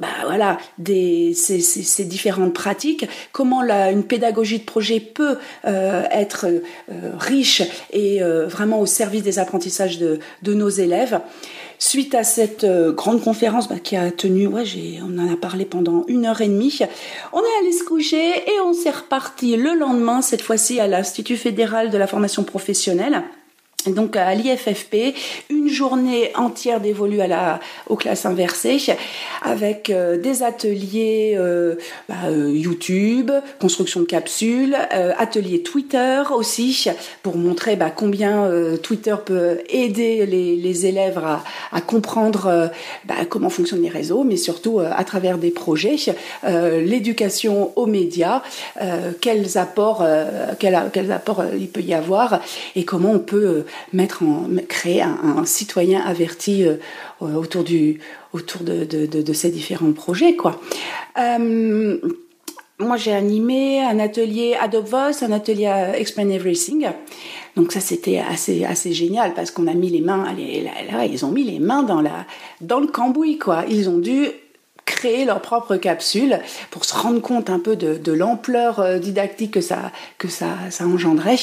[0.00, 5.36] bah voilà, des, ces, différentes pratiques, comment la, une pédagogie de projet peut
[5.66, 11.20] euh, être euh, riche et euh, vraiment au service des apprentissages de, de nos élèves.
[11.78, 14.64] Suite à cette grande conférence bah, qui a tenu, ouais,
[15.02, 16.78] on en a parlé pendant une heure et demie,
[17.32, 21.36] on est allé se coucher et on s'est reparti le lendemain, cette fois-ci à l'Institut
[21.36, 23.22] fédéral de la formation professionnelle
[23.86, 25.14] donc à l'IFFP,
[25.48, 28.78] une journée entière dévolue à la, aux classes inversées,
[29.42, 31.76] avec euh, des ateliers euh,
[32.08, 34.76] bah, euh, YouTube, construction de capsules,
[35.18, 36.88] ateliers Twitter aussi,
[37.22, 38.50] pour montrer bah, combien
[38.82, 42.70] Twitter peut aider les, les élèves à, à comprendre
[43.04, 45.96] bah, comment fonctionnent les réseaux, mais surtout à travers des projets,
[46.42, 48.42] l'éducation aux médias,
[49.20, 50.04] quels apports,
[50.58, 52.40] quels, quels apports il peut y avoir,
[52.76, 54.22] et comment on peut mettre
[54.68, 56.76] créer un, citoyen averti euh,
[57.20, 58.00] autour, du,
[58.32, 60.36] autour de, de, ces différents projets.
[60.36, 60.60] Quoi.
[61.18, 61.98] Euh,
[62.78, 66.86] moi, j'ai animé un atelier Adobe Voice, un atelier Explain Everything.
[67.56, 70.24] Donc ça, c'était assez, assez génial parce qu'on a mis les mains,
[70.92, 72.26] là, ils ont mis les mains dans, la,
[72.60, 73.64] dans le cambouis, quoi.
[73.68, 74.28] Ils ont dû
[74.90, 79.60] créer leur propre capsule pour se rendre compte un peu de, l'ampleur euh, didactique que
[79.60, 81.36] ça, que ça, ça engendrait.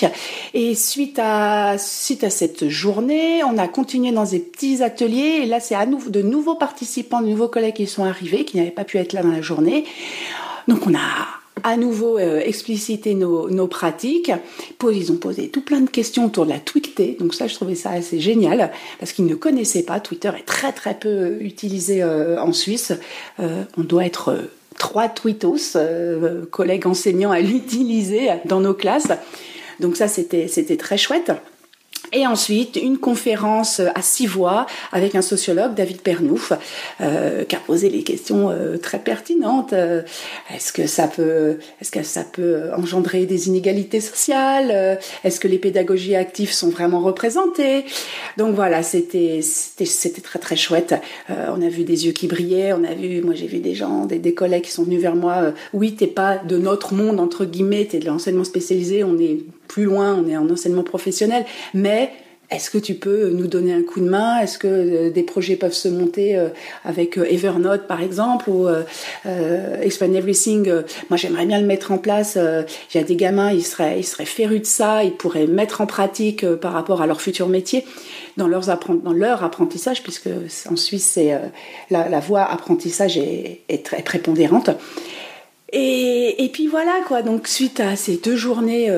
[0.53, 5.39] Et suite à, suite à cette journée, on a continué dans des petits ateliers.
[5.43, 8.57] Et là, c'est à nouveau de nouveaux participants, de nouveaux collègues qui sont arrivés, qui
[8.57, 9.85] n'avaient pas pu être là dans la journée.
[10.67, 14.31] Donc on a à nouveau euh, expliciter nos, pratiques.
[14.89, 17.75] Ils ont posé tout plein de questions autour de la tweeté, donc ça je trouvais
[17.75, 19.99] ça assez génial parce qu'ils ne connaissaient pas.
[19.99, 22.93] Twitter est très très peu utilisé euh, en Suisse.
[23.39, 25.77] Euh, on doit être trois tweetos,
[26.51, 29.11] collègues enseignants à l'utiliser dans nos classes.
[29.79, 31.31] Donc ça c'était très chouette.
[32.13, 36.53] Et ensuite, une conférence à six voix avec un sociologue, David Pernouf,
[37.01, 39.73] euh, qui a posé les questions euh, très pertinentes.
[39.73, 40.03] Euh,
[40.55, 44.99] est-ce que ça peut, est-ce que ça peut engendrer des inégalités sociales?
[45.23, 47.85] Est-ce que les pédagogies actives sont vraiment représentées?
[48.37, 50.95] Donc voilà, c'était, c'était, très très chouette.
[51.29, 52.73] on a vu des yeux qui brillaient.
[52.73, 55.15] On a vu, moi j'ai vu des gens, des, des collègues qui sont venus vers
[55.15, 55.53] moi.
[55.73, 59.03] oui, t'es pas de notre monde entre guillemets, t'es de l'enseignement spécialisé.
[59.03, 62.11] On est plus loin, on est en enseignement professionnel, mais
[62.49, 64.39] est-ce que tu peux nous donner un coup de main?
[64.39, 66.47] Est-ce que euh, des projets peuvent se monter euh,
[66.85, 68.67] avec euh, Evernote par exemple ou
[69.81, 70.71] Expand Everything?
[71.09, 72.37] Moi j'aimerais bien le mettre en place.
[72.37, 75.81] Il y a des gamins, ils seraient, ils seraient férus de ça, ils pourraient mettre
[75.81, 77.83] en pratique par rapport à leur futur métier
[78.37, 80.29] dans, leurs dans leur apprentissage, puisque
[80.69, 81.19] en Suisse
[81.89, 84.69] la, voie apprentissage est, très prépondérante.
[85.73, 87.21] Et, puis voilà quoi.
[87.23, 88.89] Donc suite à ces deux journées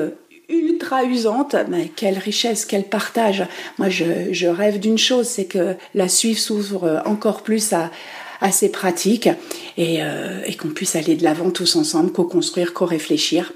[0.50, 3.44] ultra usante, mais quelle richesse, quel partage.
[3.78, 7.90] Moi, je, rêve d'une chose, c'est que la Suisse s'ouvre encore plus à,
[8.40, 9.28] à ces pratiques
[9.78, 13.52] euh, et, qu'on puisse aller de l'avant tous ensemble, co-construire, co-réfléchir.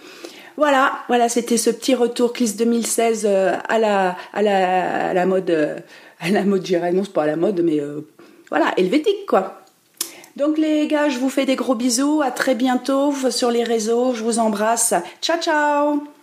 [0.57, 5.27] Voilà, voilà, c'était ce petit retour CLIS 2016 euh, à la, à la, à la
[5.27, 5.79] mode, euh,
[6.21, 7.81] à la mode, j'irais, non, c'est pas à la mode, mais
[8.51, 9.61] voilà, helvétique, quoi.
[10.37, 14.15] Donc les gars, je vous fais des gros bisous, à très bientôt sur les réseaux,
[14.15, 14.95] je vous embrasse.
[15.21, 16.14] Ciao, ciao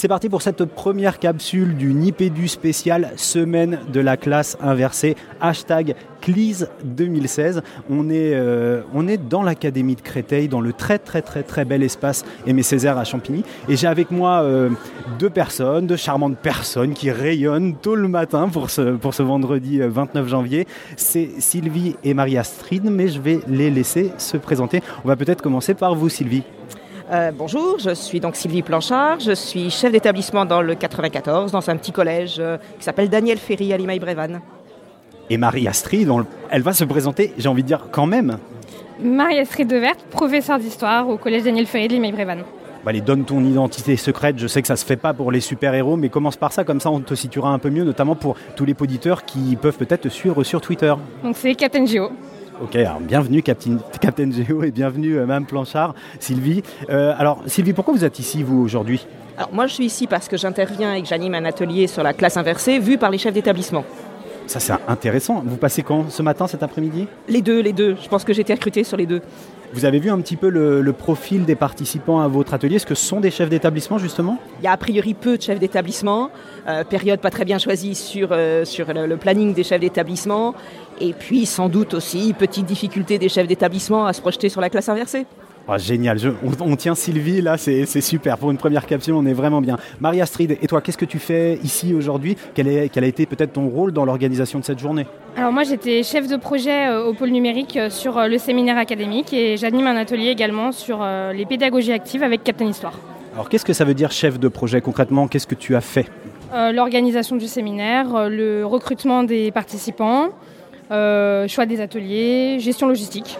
[0.00, 5.14] C'est parti pour cette première capsule du Nipédu spécial semaine de la classe inversée.
[5.42, 7.60] Hashtag CLIS 2016.
[7.90, 11.66] On est, euh, on est dans l'académie de Créteil, dans le très très très très
[11.66, 13.44] bel espace Aimé Césaire à Champigny.
[13.68, 14.70] Et j'ai avec moi euh,
[15.18, 19.80] deux personnes, deux charmantes personnes qui rayonnent tôt le matin pour ce, pour ce vendredi
[19.82, 20.66] 29 euh, janvier.
[20.96, 24.82] C'est Sylvie et Marie Astrid, mais je vais les laisser se présenter.
[25.04, 26.44] On va peut-être commencer par vous Sylvie.
[27.12, 31.68] Euh, bonjour, je suis donc Sylvie Planchard, je suis chef d'établissement dans le 94, dans
[31.68, 34.40] un petit collège euh, qui s'appelle Daniel Ferry à Limaï-Brévannes.
[35.28, 38.38] Et Marie Astrid, on- elle va se présenter, j'ai envie de dire quand même.
[39.02, 42.44] Marie-Astrid Devert, professeure d'histoire au collège Daniel Ferré de Limeil-Brévannes.
[42.84, 44.38] Bah, allez, donne ton identité secrète.
[44.38, 46.80] Je sais que ça se fait pas pour les super-héros, mais commence par ça, comme
[46.80, 50.02] ça on te situera un peu mieux, notamment pour tous les auditeurs qui peuvent peut-être
[50.02, 50.94] te suivre sur Twitter.
[51.24, 52.10] Donc c'est Captain Geo.
[52.62, 56.62] Ok, bienvenue Captain, Captain Geo et bienvenue euh, Mme Planchard, Sylvie.
[56.90, 59.06] Euh, alors Sylvie, pourquoi vous êtes ici vous aujourd'hui?
[59.38, 62.12] Alors moi je suis ici parce que j'interviens et que j'anime un atelier sur la
[62.12, 63.84] classe inversée vu par les chefs d'établissement.
[64.50, 65.44] Ça c'est intéressant.
[65.46, 67.06] Vous passez quand Ce matin, cet après-midi?
[67.28, 67.94] Les deux, les deux.
[68.02, 69.22] Je pense que j'ai été recrutée sur les deux.
[69.72, 72.74] Vous avez vu un petit peu le, le profil des participants à votre atelier?
[72.74, 74.38] Est-ce que ce sont des chefs d'établissement justement?
[74.58, 76.30] Il y a a priori peu de chefs d'établissement,
[76.66, 80.56] euh, période pas très bien choisie sur, euh, sur le, le planning des chefs d'établissement,
[81.00, 84.68] et puis sans doute aussi petite difficulté des chefs d'établissement à se projeter sur la
[84.68, 85.26] classe inversée.
[85.72, 88.36] Ah, Génial, Je- on, on tient Sylvie là, c'est super.
[88.38, 89.76] Pour une première capsule, on est vraiment bien.
[90.00, 92.36] Marie-Astrid, et toi, qu'est-ce que tu fais ici aujourd'hui?
[92.54, 95.06] Quel, a été peut-être ton rôle dans l'organisation de cette journée?
[95.36, 98.78] Alors moi j'étais chef de projet euh, au pôle numérique euh, sur euh, le séminaire
[98.78, 102.98] académique et j'anime un atelier également sur les pédagogies actives avec Captain Histoire.
[103.34, 104.80] Alors qu'est-ce que ça veut dire chef de projet?
[104.80, 106.06] Concrètement Qu'est-ce que tu as fait?
[106.52, 110.30] L'organisation du séminaire, le recrutement des participants,
[110.90, 113.38] choix des ateliers, gestion logistique.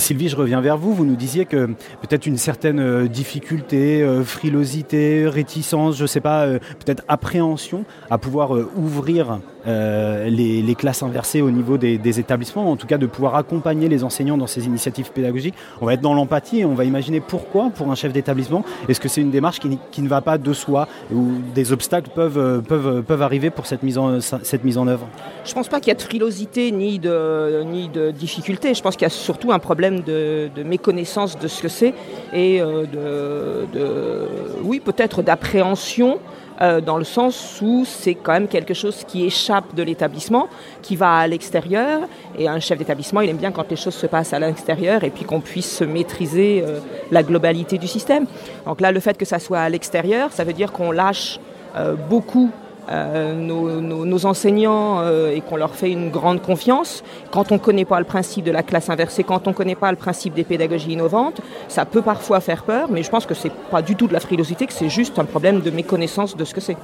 [0.00, 0.94] Sylvie, je reviens vers vous.
[0.94, 1.66] Vous nous disiez que
[2.00, 7.84] peut-être une certaine euh, difficulté, euh, frilosité, réticence, je ne sais pas, euh, peut-être appréhension
[8.10, 13.06] à pouvoir ouvrir euh, les, classes inversées au niveau des, établissements, en tout cas de
[13.06, 15.54] pouvoir accompagner les enseignants dans ces initiatives pédagogiques.
[15.80, 18.64] On va être dans l'empathie et on va imaginer pourquoi pour un chef d'établissement.
[18.88, 22.38] Est-ce que c'est une démarche qui, ne va pas de soi ou des obstacles peuvent,
[22.38, 25.06] euh, peuvent, peuvent arriver pour cette mise en, cette mise en œuvre?
[25.44, 28.74] Je pense pas qu'il y a de frilosité ni de, ni de difficulté.
[28.74, 31.94] Je pense qu'il y a surtout un problème de, méconnaissance de ce que c'est
[32.32, 34.28] et euh, de-
[34.62, 36.18] oui, peut-être d'appréhension.
[36.62, 40.48] Euh, dans le sens où c'est quand même quelque chose qui échappe de l'établissement,
[40.80, 42.02] qui va à l'extérieur.
[42.38, 45.10] Et un chef d'établissement, il aime bien quand les choses se passent à l'extérieur et
[45.10, 46.78] puis qu'on puisse maîtriser euh,
[47.10, 48.26] la globalité du système.
[48.64, 51.40] Donc là, le fait que ça soit à l'extérieur, ça veut dire qu'on lâche
[51.74, 52.50] euh, beaucoup
[52.90, 57.02] euh, nos, enseignants euh, et qu'on leur fait une grande confiance.
[57.30, 59.74] Quand on ne connaît pas le principe de la classe inversée, quand on ne connaît
[59.74, 63.34] pas le principe des pédagogies innovantes, ça peut parfois faire peur, mais je pense que
[63.34, 66.44] c'est pas du tout de la frilosité, que c'est juste un problème de méconnaissance de
[66.44, 66.76] ce que c'est.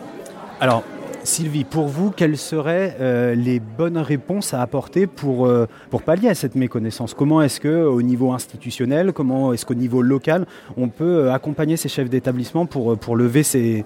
[0.60, 0.82] Alors,
[1.24, 6.28] Sylvie, pour vous, quelles seraient euh, les bonnes réponses à apporter pour, euh, pour pallier
[6.28, 7.14] à cette méconnaissance?
[7.14, 11.76] Comment est-ce que, au niveau institutionnel, comment est-ce qu'au niveau local, on peut euh, accompagner
[11.76, 13.84] ces chefs d'établissement pour, lever ces,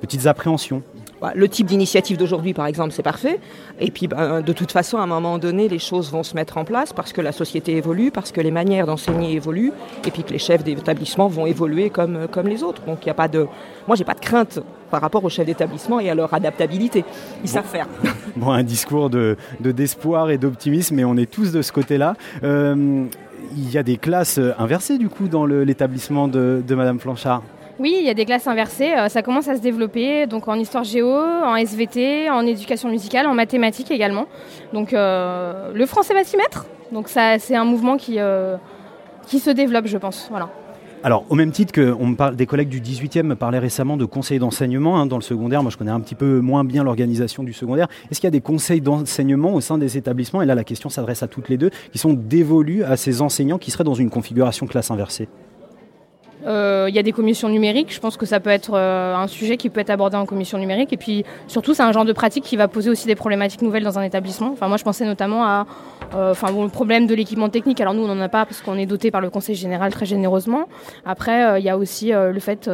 [0.00, 0.82] petites appréhensions?
[1.34, 3.40] Le type d'initiative d'aujourd'hui, par exemple, c'est parfait.
[3.80, 6.58] Et puis, ben, de toute façon, à un moment donné, les choses vont se mettre
[6.58, 9.72] en place parce que la société évolue, parce que les manières d'enseigner évoluent,
[10.06, 12.82] et puis que les chefs d'établissement vont évoluer comme, comme les autres.
[12.86, 13.46] Donc, il n'y a pas de.
[13.88, 17.04] Moi, j'ai pas de crainte par rapport aux chefs d'établissement et à leur adaptabilité.
[17.42, 17.88] Ils savent faire.
[18.36, 22.14] Bon, un discours de de- d'espoir et d'optimisme, mais on est tous de ce côté-là.
[22.44, 23.04] Euh,
[23.56, 27.42] il y a des classes euh, inversées, du coup, dans l'établissement de, de Madame Flanchard.
[27.80, 30.54] Oui, il y a des classes inversées, euh, ça commence à se développer, donc en
[30.54, 34.26] histoire géo, en SVT, en éducation musicale, en mathématiques également.
[34.72, 38.56] Donc euh, le français va s'y mettre, donc ça c'est un mouvement qui, euh,
[39.26, 40.28] se développe je pense.
[41.04, 44.40] Alors, au même titre que parle, des collègues du 18e me parlaient récemment de conseils
[44.40, 45.62] d'enseignement hein, dans le secondaire.
[45.62, 47.86] Moi, je connais un petit peu moins bien l'organisation du secondaire.
[48.10, 50.42] Est-ce qu'il y a des conseils d'enseignement au sein des établissements?
[50.42, 53.58] Et là, la question s'adresse à toutes les deux, qui sont dévolus à ces enseignants
[53.58, 55.28] qui seraient dans une configuration classe inversée.
[56.46, 59.26] Euh, Il y a des commissions numériques, je pense que ça peut être euh, un
[59.26, 60.92] sujet qui peut être abordé en commission numérique.
[60.92, 63.84] Et puis surtout, c'est un genre de pratique qui va poser aussi des problématiques nouvelles
[63.84, 64.50] dans un établissement.
[64.52, 65.66] Enfin, moi, je pensais notamment à
[66.14, 67.80] euh, enfin, bon, le problème de l'équipement technique.
[67.80, 70.06] Alors nous, on n'en a pas parce qu'on est doté par le Conseil général très
[70.06, 70.68] généreusement.
[71.04, 72.68] Après, il y a aussi euh, le fait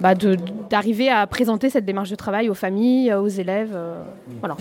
[0.00, 0.36] bah, de-
[0.70, 3.70] d'arriver à présenter cette démarche de travail aux familles, euh, aux élèves.
[3.74, 4.02] euh,
[4.40, 4.56] voilà.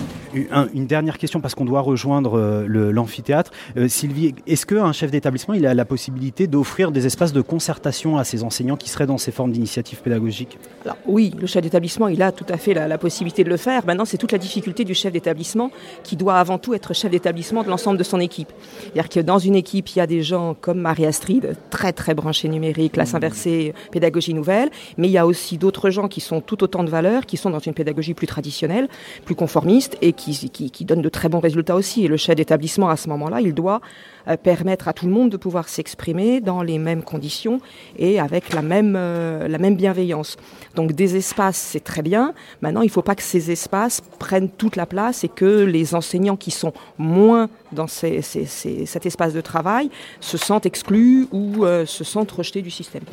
[0.52, 3.52] Un- une dernière question, parce qu'on doit rejoindre euh, le- l'amphithéâtre.
[3.78, 8.18] Euh, Sylvie, est-ce qu'un chef d'établissement il a la possibilité d'offrir des espaces de concertation
[8.18, 10.58] à ses enseignants qui seraient dans ces formes d'initiatives pédagogiques?
[10.86, 13.58] Alors oui, le chef d'établissement, il a tout à fait la, la possibilité de le
[13.58, 13.86] faire.
[13.86, 15.72] Maintenant, c'est toute la difficulté du chef d'établissement
[16.04, 18.50] qui doit avant tout être chef d'établissement de l'ensemble de son équipe.
[18.82, 22.50] C'est-à-dire que dans une équipe, il y a des gens comme Marie-Astrid, très très branchés
[22.50, 26.64] numérique, classe inversée, pédagogie nouvelle, mais il y a aussi d'autres gens qui sont tout
[26.64, 28.88] autant de valeurs, qui sont dans une pédagogie plus traditionnelle,
[29.26, 32.06] plus conformiste et qui, donnent de très bons résultats aussi.
[32.06, 33.82] Et le chef d'établissement, à ce moment-là, il doit
[34.28, 37.60] euh, permettre à tout le monde de pouvoir s'exprimer dans les mêmes conditions
[37.98, 40.38] et avec la même, euh, bienveillance.
[40.76, 42.34] Donc des espaces, c'est très bien.
[42.62, 45.96] Maintenant, il ne faut pas que ces espaces prennent toute la place et que les
[45.96, 52.04] enseignants qui sont moins dans cet espace de travail se sentent exclus ou euh, se
[52.04, 53.04] sentent rejetés du système.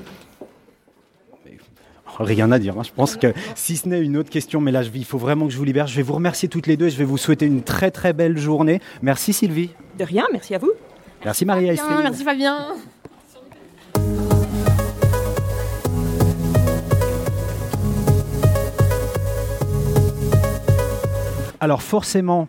[2.21, 2.79] Rien à dire.
[2.79, 2.83] Hein.
[2.83, 5.53] Je pense que si ce n'est une autre question, mais là, il faut vraiment que
[5.53, 5.87] je vous libère.
[5.87, 8.13] Je vais vous remercier toutes les deux et je vais vous souhaiter une très très
[8.13, 8.81] belle journée.
[9.01, 9.71] Merci Sylvie.
[9.99, 10.71] De rien, merci à vous.
[11.25, 12.75] Merci Maria Bien, merci Fabien.
[21.59, 22.49] Alors forcément,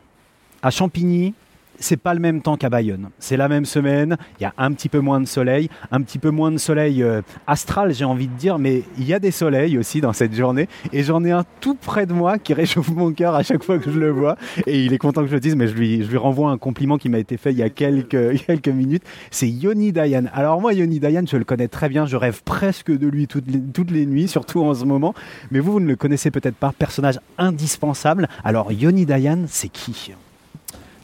[0.61, 1.33] à Champigny,
[1.81, 3.09] c'est pas le même temps qu'à Bayonne.
[3.19, 6.19] C'est la même semaine, il y a un petit peu moins de soleil, un petit
[6.19, 9.31] peu moins de soleil euh, astral, j'ai envie de dire, mais il y a des
[9.31, 10.67] soleils aussi dans cette journée.
[10.93, 13.79] Et j'en ai un tout près de moi qui réchauffe mon cœur à chaque fois
[13.79, 14.37] que je le vois.
[14.67, 17.09] Et il est content que je le dise, mais je lui, renvoie un compliment qui
[17.09, 19.03] m'a été fait il y a quelques, quelques minutes.
[19.31, 20.25] C'est Yoni Dayan.
[20.33, 23.49] Alors moi, Yoni Dayan, je le connais très bien, je rêve presque de lui toutes
[23.49, 25.13] les, toutes les nuits, surtout en ce moment.
[25.49, 28.27] Mais vous, vous ne le connaissez peut-être pas, personnage indispensable.
[28.43, 30.13] Alors Yoni Dayan, c'est qui?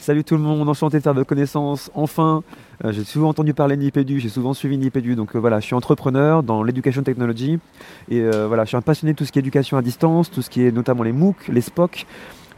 [0.08, 1.90] Salut tout le monde, enchanté de faire de connaissances.
[1.94, 2.42] Enfin,
[2.82, 5.16] euh, j'ai souvent entendu parler de j'ai souvent suivi Nipédu.
[5.16, 7.58] Donc euh, voilà, je suis entrepreneur dans l'éducation technology.
[8.08, 10.30] Et euh, voilà, je suis un passionné de tout ce qui est éducation à distance,
[10.30, 12.06] tout ce qui est notamment les MOOC, les SPOC.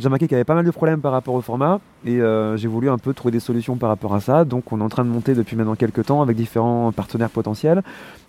[0.01, 2.57] J'ai remarqué qu'il y avait pas mal de problèmes par rapport au format et euh,
[2.57, 4.47] j'ai voulu un peu trouver des solutions par rapport à ça.
[4.47, 7.83] Donc on est en train de monter depuis maintenant quelques temps avec différents partenaires potentiels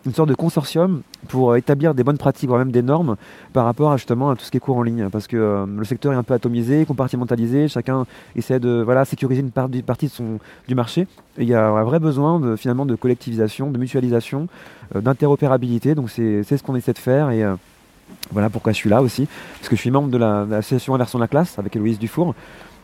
[0.05, 3.15] une sorte de consortium pour euh, établir des bonnes pratiques, voire même des normes
[3.53, 5.07] par rapport à justement à tout ce qui est cours en ligne.
[5.09, 8.05] Parce que euh, le secteur est un peu atomisé, compartimentalisé, chacun
[8.35, 10.11] essaie de voilà, sécuriser une part- partie
[10.67, 11.07] du marché.
[11.37, 14.49] Il y a un vrai besoin de, finalement de collectivisation, de mutualisation,
[14.93, 15.95] d'interopérabilité.
[15.95, 17.29] Donc c'est ce qu'on essaie de faire
[18.31, 21.19] voilà pourquoi je suis là aussi, parce que je suis membre de la- l'association Inversion
[21.19, 22.35] de la classe avec Héloïse Dufour.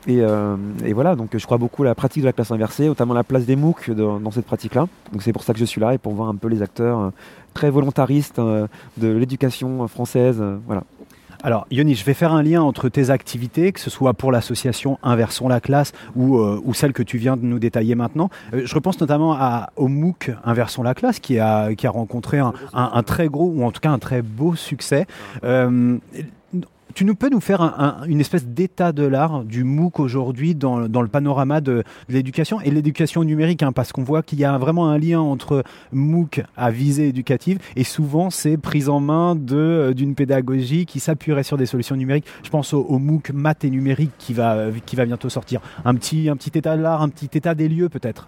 [0.07, 0.55] Et, euh,
[0.85, 3.25] et voilà, donc je crois beaucoup à la pratique de la classe inversée, notamment la
[3.25, 4.87] place des MOOC dans, dans cette pratique-là.
[5.11, 6.99] Donc c'est pour ça que je suis là et pour voir un peu les acteurs
[6.99, 7.09] euh,
[7.53, 8.67] très volontaristes euh,
[8.97, 10.41] de l'éducation française.
[10.65, 10.83] voilà.
[11.43, 14.97] Alors, Yoni, je vais faire un lien entre tes activités, que ce soit pour l'association
[15.03, 18.29] Inversons la classe ou, euh, celle que tu viens de nous détailler maintenant.
[18.53, 22.39] Euh, je repense notamment à, au MOOC Inversons la classe qui a, qui a rencontré
[22.39, 25.05] un très gros, ou en tout cas un très beau succès.
[25.43, 25.97] Euh,
[26.97, 30.55] tu nous peux nous faire un- un- une espèce d'état de l'art du MOOC aujourd'hui
[30.55, 34.57] dans, le panorama de, l'éducation et l'éducation numérique, hein, parce qu'on voit qu'il y a
[34.57, 39.93] vraiment un lien entre MOOC à visée éducative et souvent c'est prise en main euh,
[39.93, 42.25] d'une pédagogie qui s'appuierait sur des solutions numériques.
[42.41, 45.61] Je pense au, MOOC maths et numérique qui va, qui va bientôt sortir.
[45.85, 48.27] Un petit, un petit état de l'art, un petit état des lieux peut-être.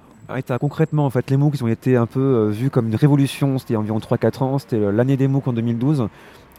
[0.60, 3.58] Concrètement, en fait, les MOOC ils ont été un peu euh, vus comme une révolution.
[3.58, 4.60] C'était environ 3-4 ans.
[4.60, 6.08] C'était euh, l'année des MOOC en 2012.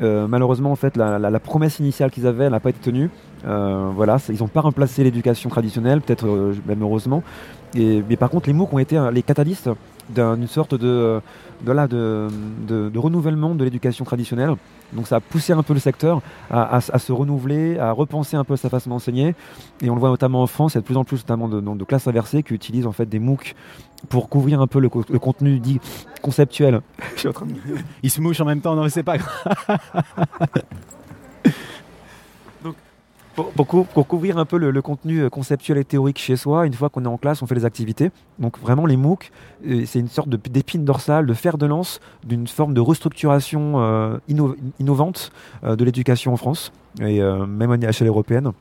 [0.02, 3.10] Euh, malheureusement, en fait, la, promesse initiale qu'ils avaient, n'a pas été tenue.
[3.46, 7.22] Euh, voilà, ils n'ont pas remplacé l'éducation traditionnelle, peut-être euh, même heureusement.
[7.74, 9.70] Et, mais par contre, les MOOC ont été euh, les catalystes
[10.14, 11.20] d'une sorte de, euh,
[11.64, 12.28] de, là, de,
[12.66, 14.54] de- renouvellement de l'éducation traditionnelle.
[14.92, 18.44] Donc ça a poussé un peu le secteur à, à- se renouveler, à repenser un
[18.44, 19.34] peu sa façon d'enseigner.
[19.82, 21.48] Et on le voit notamment en France, il y a de plus en plus notamment
[21.48, 23.54] de, classes inversées qui utilisent en fait des MOOC
[24.08, 25.80] pour couvrir un peu le, le contenu dit
[26.22, 26.80] conceptuel.
[27.16, 27.28] Je
[28.02, 29.78] Il se mouche en même temps, non mais c'est pas grave.
[33.42, 36.66] pour, pour cou- pour couvrir un peu le, contenu euh, conceptuel et théorique chez soi,
[36.66, 38.10] une fois qu'on est en classe, on fait les activités.
[38.38, 39.30] Donc vraiment, les MOOC,
[39.66, 44.18] euh, c'est une sorte d'épine dorsale, de fer de lance d'une forme de restructuration euh,
[44.28, 45.30] inno- innovante
[45.62, 48.52] de l'éducation en France, et même à l'échelle européenne.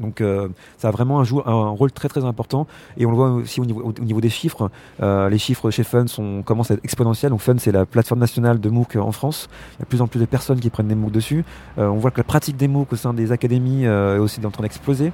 [0.00, 3.30] Donc euh, ça a vraiment un, un rôle très très important et on le voit
[3.30, 4.70] aussi au niveau, au niveau des chiffres.
[5.02, 7.30] Euh, les chiffres chez Fun sont, commencent à être exponentiels.
[7.30, 9.48] Donc Fun c'est la plateforme nationale de MOOC en France.
[9.74, 11.44] Il y a de plus en plus de personnes qui prennent des MOOC dessus.
[11.78, 14.50] Euh, on voit que la pratique des MOOC au sein des académies est aussi en
[14.50, 15.12] train d'exploser.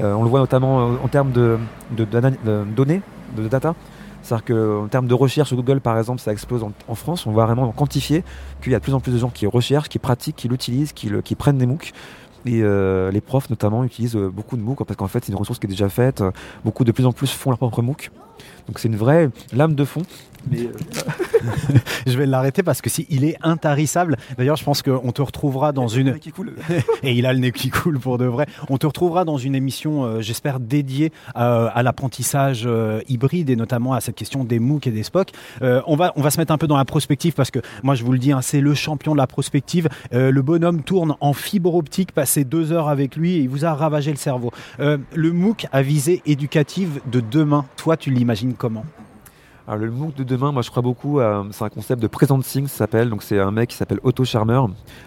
[0.00, 1.58] On le voit notamment en termes de,
[1.90, 3.02] données,
[3.36, 3.74] de data.
[4.22, 7.26] C'est-à-dire qu'en termes de recherche Google, par exemple, ça explose en, France.
[7.26, 8.22] On voit vraiment quantifier
[8.62, 10.92] qu'il y a de plus en plus de gens qui recherchent, qui pratiquent, qui l'utilisent,
[10.92, 11.92] qui, qui prennent des MOOC.
[12.48, 15.58] Euh, les profs, notamment, utilisent euh, beaucoup de MOOC parce qu'en fait, c'est une ressource
[15.58, 16.22] qui est déjà faite.
[16.64, 18.10] Beaucoup de plus en plus font leur propre MOOC.
[18.66, 20.02] Donc, c'est une vraie lame de fond.
[20.50, 24.16] Mais, euh, Je vais l'arrêter parce que si il est intarissable.
[24.36, 26.18] D'ailleurs, je pense qu'on te retrouvera dans une.
[26.18, 26.54] qui coule.
[27.02, 28.46] Et il a le nez qui coule pour de vrai.
[28.68, 32.68] On te retrouvera dans une émission, euh, j'espère, dédiée euh, à l'apprentissage
[33.08, 35.30] hybride et notamment à cette question des MOOC et des SPOC.
[35.60, 38.04] On, va, on va se mettre un peu dans la prospective parce que moi, je
[38.04, 39.88] vous le dis, hein, c'est le champion de la prospective.
[40.12, 43.74] Le bonhomme tourne en fibre optique, passez deux heures avec lui et il vous a
[43.74, 44.52] ravagé le cerveau.
[44.78, 48.84] Le MOOC à visée éducative de demain, toi, tu l'imagines comment?
[49.68, 51.44] Alors, le MOOC de demain, moi je crois beaucoup à.
[51.50, 53.10] C'est un concept de presencing, ça s'appelle.
[53.10, 54.62] Donc c'est un mec qui s'appelle Otto Charmer.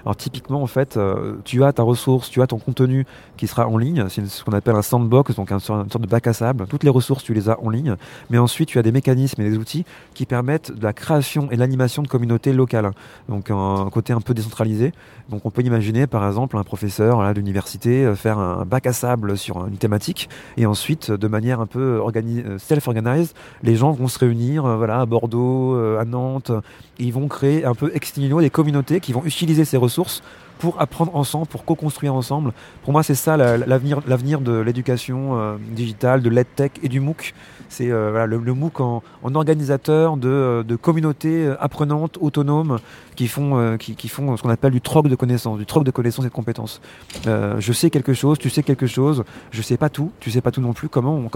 [0.05, 3.07] Alors typiquement, en fait, euh, tu as ta ressource, tu as ton contenu
[3.37, 4.05] qui sera en ligne.
[4.09, 6.67] C'est ce qu'on appelle un sandbox, donc une sorte de bac à sable.
[6.67, 7.95] Toutes les ressources, tu les as en ligne.
[8.29, 9.83] Mais ensuite, tu as des mécanismes et des outils
[10.13, 12.91] qui permettent de la création et l'animation de communautés locales.
[13.29, 14.91] Donc un côté un peu décentralisé.
[15.29, 19.39] Donc on peut imaginer, par exemple, un professeur d'université euh, faire un bac à sable
[19.39, 20.29] sur une thématique.
[20.57, 23.33] Et ensuite, de manière un peu euh, self-organized,
[23.63, 26.51] les gens vont se réunir euh, voilà, à Bordeaux, euh, à Nantes.
[26.99, 30.21] Ils vont créer un peu ex des communautés qui vont utiliser ces ressources
[30.59, 32.51] pour apprendre ensemble, pour co-construire ensemble.
[32.83, 36.99] Pour moi, c'est ça la- l'avenir, l'avenir de l'éducation euh, digitale, de l'EdTech et du
[36.99, 37.33] MOOC.
[37.69, 42.79] C'est le, MOOC en, en organisateur de, de communautés apprenantes, autonomes,
[43.21, 45.91] qui font, euh, qui, font ce qu'on appelle du troc de connaissances, du troc de
[45.91, 46.81] connaissances et de compétences.
[47.27, 50.41] Euh, je sais quelque chose, tu sais quelque chose, je sais pas tout, tu sais
[50.41, 50.89] pas tout non plus.
[50.89, 51.29] Comment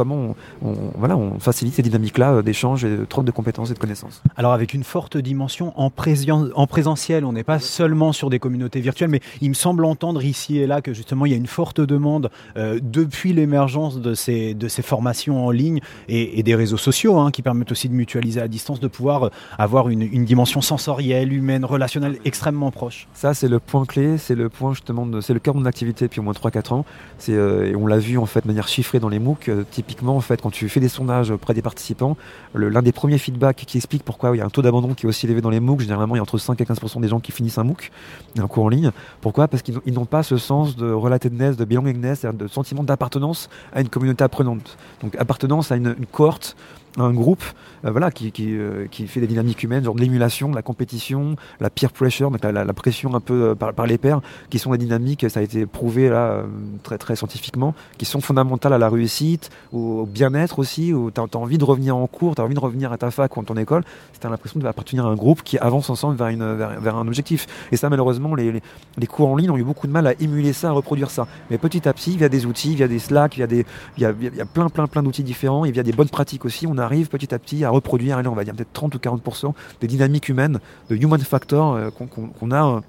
[0.64, 4.24] on, facilite ces dynamiques-là euh, d'échange et de troc de compétences et de connaissances.
[4.36, 9.10] Alors avec une forte dimension en, présentiel, on n'est pas seulement sur des communautés virtuelles,
[9.10, 11.82] mais il me semble entendre ici et là que justement il y a une forte
[11.82, 17.72] demande depuis l'émergence de ces, formations en ligne et, des réseaux sociaux hein, qui permettent
[17.72, 19.30] aussi de mutualiser à distance, de pouvoir
[19.60, 23.07] avoir une, une dimension sensorielle, humaine, relationnelle extrêmement proche.
[23.13, 26.05] Ça, c'est le point clé, c'est le point justement, c'est le cœur de mon activité
[26.05, 26.86] depuis au moins 3-4 ans.
[27.17, 29.49] C'est, euh, et on l'a vu en fait de manière chiffrée dans les MOOC.
[29.49, 32.17] euh, typiquement, en fait, quand tu fais des sondages auprès des participants,
[32.53, 35.09] l'un des premiers feedbacks qui explique pourquoi il y a un taux d'abandon qui est
[35.09, 37.19] aussi élevé dans les MOOC, généralement il y a entre 5 et 15% des gens
[37.19, 37.91] qui finissent un MOOC,
[38.39, 38.91] un cours en ligne.
[39.21, 39.47] Pourquoi?
[39.47, 43.89] Parce qu'ils n'ont- pas ce sens de relatedness, de belongingness, de sentiment d'appartenance à une
[43.89, 44.78] communauté apprenante.
[45.01, 46.55] Donc appartenance à une, une cohorte
[46.98, 47.43] un groupe
[47.84, 50.62] euh, voilà, qui, qui, euh, qui fait des dynamiques humaines, genre de l'émulation, de la
[50.62, 53.98] compétition, la peer pressure, donc la, la- la pression un peu euh, par, par les
[53.98, 56.43] pairs, qui sont des dynamiques, ça a été prouvé là euh,
[56.84, 61.38] très, très scientifiquement, qui sont fondamentales à la réussite, au, bien-être aussi, où tu as,
[61.38, 63.43] envie de revenir en cours, tu as envie de revenir à ta fac ou à
[63.43, 63.84] ton école,
[64.20, 67.08] tu as l'impression d'appartenir à un groupe qui avance ensemble vers, une, vers, vers un
[67.08, 67.48] objectif.
[67.72, 68.62] Et ça, malheureusement, les, les,
[68.98, 71.28] les cours en ligne ont eu beaucoup de mal à émuler ça, à reproduire ça.
[71.50, 73.66] Mais petit à petit, via des outils, via des Slack, via des,
[73.98, 76.10] il y a, il y a plein, plein, plein d'outils différents et via des bonnes
[76.10, 78.96] pratiques aussi, on arrive petit à petit à reproduire, allez, on va dire peut-être 30
[78.96, 80.60] ou 40% des dynamiques humaines,
[80.90, 82.80] de human factor euh, qu'on a euh,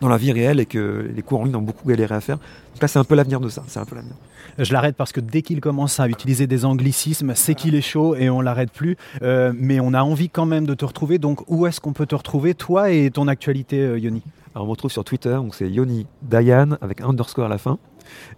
[0.00, 2.36] dans la vie réelle et que les cours en ligne ont beaucoup galéré à faire.
[2.36, 3.62] Donc là, c'est un peu l'avenir de ça.
[3.66, 4.14] C'est un peu l'avenir.
[4.58, 8.14] Je l'arrête parce que dès qu'il commence à utiliser des anglicismes, c'est qu'il est chaud
[8.14, 8.96] et on l'arrête plus.
[9.22, 11.18] Euh, mais on a envie quand même de te retrouver.
[11.18, 14.22] Donc où est-ce qu'on peut te retrouver, toi et ton actualité, euh, Yoni?
[14.54, 17.58] Alors, on me retrouve sur Twitter, donc c'est Yoni Dayan avec un underscore à la
[17.58, 17.78] fin.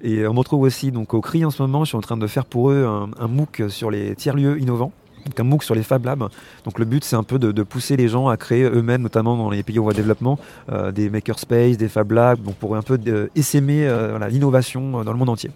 [0.02, 1.84] Et on me retrouve aussi donc au CRI en ce moment.
[1.84, 4.92] Je suis en train de faire pour eux un, un MOOC sur les tiers-lieux innovants.
[5.26, 6.28] Donc un MOOC sur les Fab Labs.
[6.64, 9.36] Donc le but c'est un peu de, de pousser les gens à créer eux-mêmes, notamment
[9.36, 10.38] dans les pays en voie de développement,
[10.72, 15.04] euh, des makerspace, des Fab Labs, donc pour un peu de- essaimer euh, l'innovation euh,
[15.04, 15.50] dans le monde entier.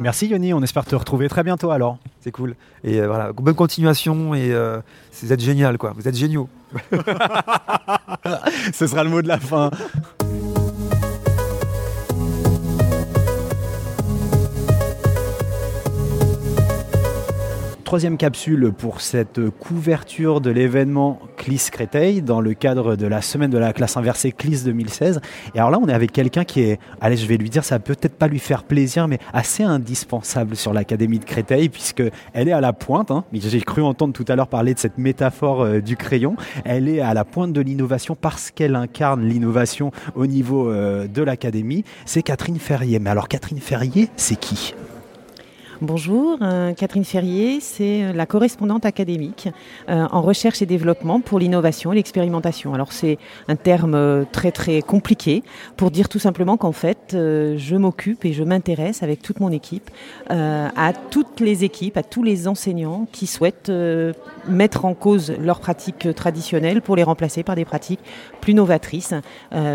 [0.00, 1.98] Merci Yoni, on espère te retrouver très bientôt alors.
[2.20, 2.54] C'est cool.
[2.84, 4.80] Et euh, voilà, bonne continuation et euh,
[5.22, 5.92] vous êtes génial quoi.
[5.96, 6.48] Vous êtes géniaux.
[8.72, 9.70] Ce sera le mot de la fin.
[17.88, 23.50] Troisième capsule pour cette couverture de l'événement CLIS Créteil dans le cadre de la semaine
[23.50, 25.22] de la classe inversée CLIS 2016.
[25.54, 27.78] Et alors là, on est avec quelqu'un qui est, allez, je vais lui dire, ça
[27.78, 32.02] peut-être pas lui faire plaisir, mais assez indispensable sur l'Académie de Créteil, puisque
[32.34, 33.10] elle est à la pointe.
[33.10, 33.24] hein.
[33.32, 36.36] J'ai cru entendre tout à l'heure parler de cette métaphore euh, du crayon.
[36.66, 41.22] Elle est à la pointe de l'innovation parce qu'elle incarne l'innovation au niveau euh, de
[41.22, 41.84] l'Académie.
[42.04, 42.98] C'est Catherine Ferrier.
[42.98, 44.74] Mais alors, Catherine Ferrier, c'est qui?
[45.80, 49.48] Bonjour, euh, Catherine Ferrier, c'est euh, la correspondante académique
[49.88, 52.74] euh, en recherche et développement pour l'innovation et l'expérimentation.
[52.74, 53.16] Alors c'est
[53.46, 55.44] un terme très très compliqué
[55.76, 59.88] pour dire tout simplement qu'en fait je m'occupe et je m'intéresse avec toute mon équipe
[60.28, 63.70] à toutes les équipes, à tous les enseignants qui souhaitent
[64.48, 68.00] mettre en cause leurs pratiques traditionnelles pour les remplacer par des pratiques
[68.40, 69.14] plus novatrices,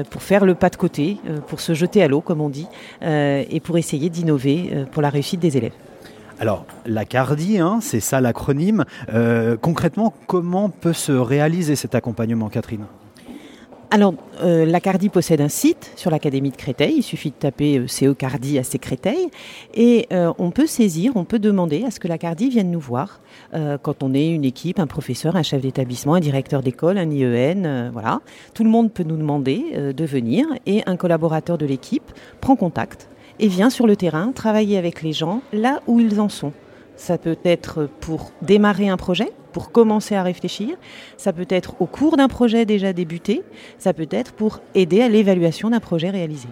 [0.09, 2.67] pour faire le pas de côté, pour se jeter à l'eau comme on dit,
[3.01, 5.73] et pour essayer d'innover pour la réussite des élèves.
[6.43, 8.83] Alors, la CARDI, hein, c'est ça l'acronyme.
[9.13, 12.83] Euh, concrètement, comment peut se réaliser cet accompagnement, Catherine?
[13.91, 16.95] Alors, euh, la Cardi possède un site sur l'Académie de Créteil.
[16.97, 19.29] Il suffit de taper euh, à Créteil.
[19.73, 22.79] Et euh, on peut saisir, on peut demander à ce que la Cardi vienne nous
[22.81, 23.21] voir
[23.53, 27.09] euh, quand on est une équipe, un professeur, un chef d'établissement, un directeur d'école, un
[27.09, 27.91] IEN.
[27.93, 28.19] voilà.
[28.53, 33.07] Tout le monde peut nous demander de venir et un collaborateur de l'équipe prend contact
[33.39, 36.53] et vient sur le terrain travailler avec les gens là où ils en sont.
[36.95, 40.75] Ça peut être pour démarrer un projet, pour commencer à réfléchir.
[41.17, 43.43] Ça peut être au cours d'un projet déjà débuté.
[43.79, 46.47] Ça peut être pour aider à l'évaluation d'un projet réalisé.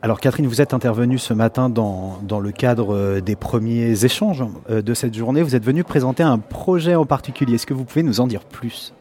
[0.00, 4.80] Alors Catherine, vous êtes intervenue ce matin dans, le cadre euh, des premiers échanges euh,
[4.80, 5.42] de cette journée.
[5.42, 7.56] Vous êtes venue présenter un projet en particulier.
[7.56, 8.94] Est-ce que vous pouvez nous en dire plus?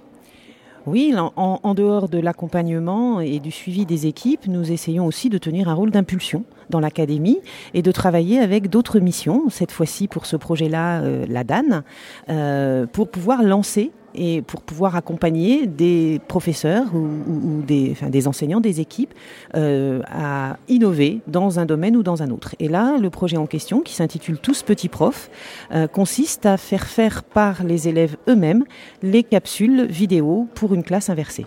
[0.87, 5.67] Oui, en, dehors de l'accompagnement et du suivi des équipes, nous essayons aussi de tenir
[5.67, 7.39] un rôle d'impulsion dans l'académie
[7.73, 11.83] et de travailler avec d'autres missions, cette fois-ci pour ce projet-là, euh, la DAN,
[12.29, 18.27] euh, pour pouvoir lancer et pour pouvoir accompagner des professeurs ou, ou, des, enfin, des,
[18.27, 19.13] enseignants, des équipes
[19.55, 22.55] euh, à innover dans un domaine ou dans un autre.
[22.59, 25.29] Et là, le projet en question, qui s'intitule Tous petits profs,
[25.71, 28.63] euh, consiste à faire faire par les élèves eux-mêmes
[29.03, 31.45] les capsules vidéo pour une classe inversée.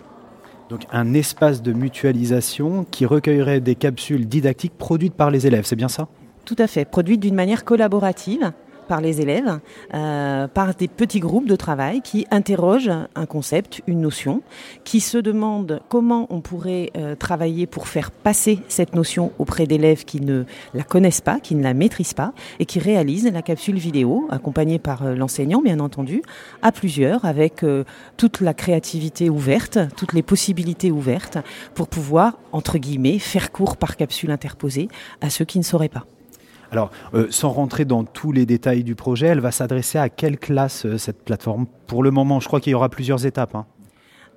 [0.69, 5.75] Donc un espace de mutualisation qui recueillerait des capsules didactiques produites par les élèves, c'est
[5.75, 6.07] bien ça?
[6.45, 8.51] Tout à fait, produites d'une manière collaborative
[8.91, 9.61] par les élèves,
[9.93, 14.41] euh, par des petits groupes de travail qui interrogent un concept, une notion,
[14.83, 20.03] qui se demandent comment on pourrait euh, travailler pour faire passer cette notion auprès d'élèves
[20.03, 23.77] qui ne la connaissent pas, qui ne la maîtrisent pas, et qui réalisent la capsule
[23.77, 26.21] vidéo, accompagnée par euh, l'enseignant, bien entendu,
[26.61, 27.63] à plusieurs, avec
[28.17, 31.37] toute la créativité ouverte, toutes les possibilités ouvertes,
[31.75, 34.89] pour pouvoir, entre guillemets, faire court par capsule interposée
[35.21, 36.05] à ceux qui ne sauraient pas.
[36.71, 40.39] Alors, euh, sans rentrer dans tous les détails du projet, elle va s'adresser à quelle
[40.39, 41.65] classe euh, cette plateforme?
[41.85, 43.55] Pour le moment, je crois qu'il y aura plusieurs étapes.
[43.55, 43.65] Hein.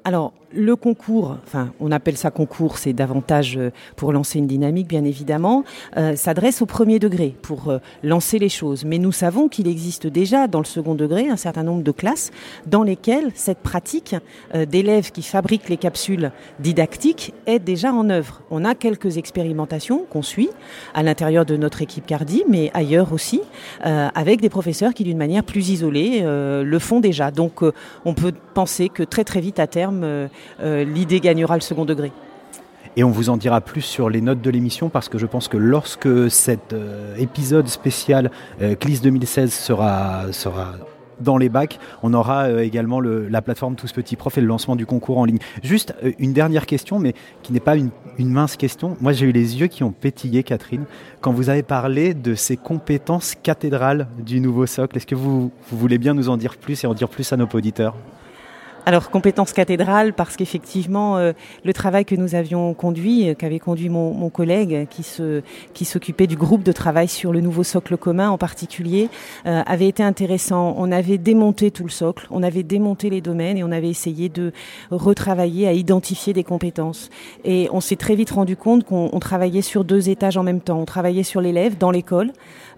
[0.02, 4.88] Alors, le concours, enfin, on appelle ça concours, c'est davantage euh, pour lancer une dynamique,
[4.88, 5.64] bien évidemment,
[5.96, 8.84] euh, s'adresse au premier degré pour euh, lancer les choses.
[8.84, 12.30] Mais nous savons qu'il existe déjà dans le second degré un certain nombre de classes
[12.66, 14.16] dans lesquelles cette pratique
[14.54, 16.30] d'élèves qui fabriquent les capsules
[16.60, 18.42] didactiques est déjà en œuvre.
[18.50, 20.50] On a quelques expérimentations qu'on suit
[20.94, 23.40] à l'intérieur de notre équipe Cardi, mais ailleurs aussi,
[23.80, 27.30] avec des professeurs qui, d'une manière plus isolée, le font déjà.
[27.30, 27.62] Donc,
[28.04, 30.28] on peut penser que très très vite à terme,
[30.60, 32.12] l'idée gagnera le second degré.
[32.96, 35.48] Et on vous en dira plus sur les notes de l'émission parce que je pense
[35.48, 38.30] que lorsque cet euh, épisode spécial
[38.62, 40.74] euh, CLIS 2016 sera, sera
[41.20, 44.46] dans les bacs, on aura euh, également le, la plateforme Tous Petits Profs et le
[44.46, 45.38] lancement du concours en ligne.
[45.62, 48.96] Juste euh, une dernière question, mais qui n'est pas une, une, mince question.
[49.00, 50.84] Moi, j'ai eu les yeux qui ont pétillé, Catherine,
[51.20, 54.96] quand vous avez parlé de ces compétences cathédrales du nouveau socle.
[54.96, 57.36] Est-ce que vous, vous voulez bien nous en dire plus et en dire plus à
[57.36, 57.96] nos auditeurs?
[58.86, 61.32] Alors compétence cathédrale parce qu'effectivement euh,
[61.64, 66.62] le travail que nous avions conduit, euh, qu'avait conduit mon, collègue qui s'occupait du groupe
[66.62, 69.08] de travail sur le nouveau socle commun en particulier
[69.46, 70.74] euh, avait été intéressant.
[70.78, 74.28] On avait démonté tout le socle, on avait démonté les domaines et on avait essayé
[74.28, 74.52] de
[74.90, 77.10] retravailler à identifier des compétences.
[77.44, 80.80] Et on s'est très vite rendu compte qu'on travaillait sur deux étages en même temps.
[80.80, 82.32] On travaillait sur l'élève dans l'école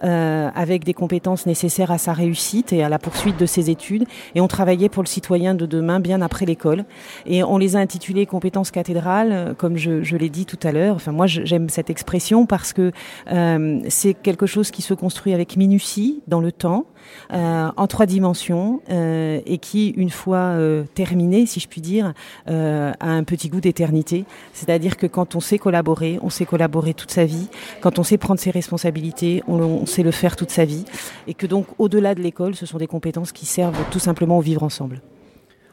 [0.05, 4.05] euh, avec des compétences nécessaires à sa réussite et à la poursuite de ses études
[4.35, 6.85] et on travaillait pour le citoyen de demain bien après l'école.
[7.27, 10.73] Et on les a intitulés compétences cathédrales, euh, comme je, je l'ai dit tout à
[10.73, 10.97] l'heure.
[10.97, 12.93] Enfin, moi, j'aime cette expression parce que
[13.33, 16.87] euh, c'est quelque chose qui se construit avec minutie dans le temps,
[17.33, 22.13] euh, en trois dimensions, euh, et qui, une fois euh, terminé, si je puis dire,
[22.49, 24.25] euh, a un petit goût d'éternité.
[24.53, 27.49] C'est-à-dire que quand on sait collaborer, on sait collaborer toute sa vie.
[27.81, 30.85] Quand on sait prendre ses responsabilités, on, on sait le faire toute sa vie.
[31.27, 34.43] Et que donc, au-delà de l'école, ce sont des compétences qui servent tout simplement au
[34.43, 35.01] vivre ensemble.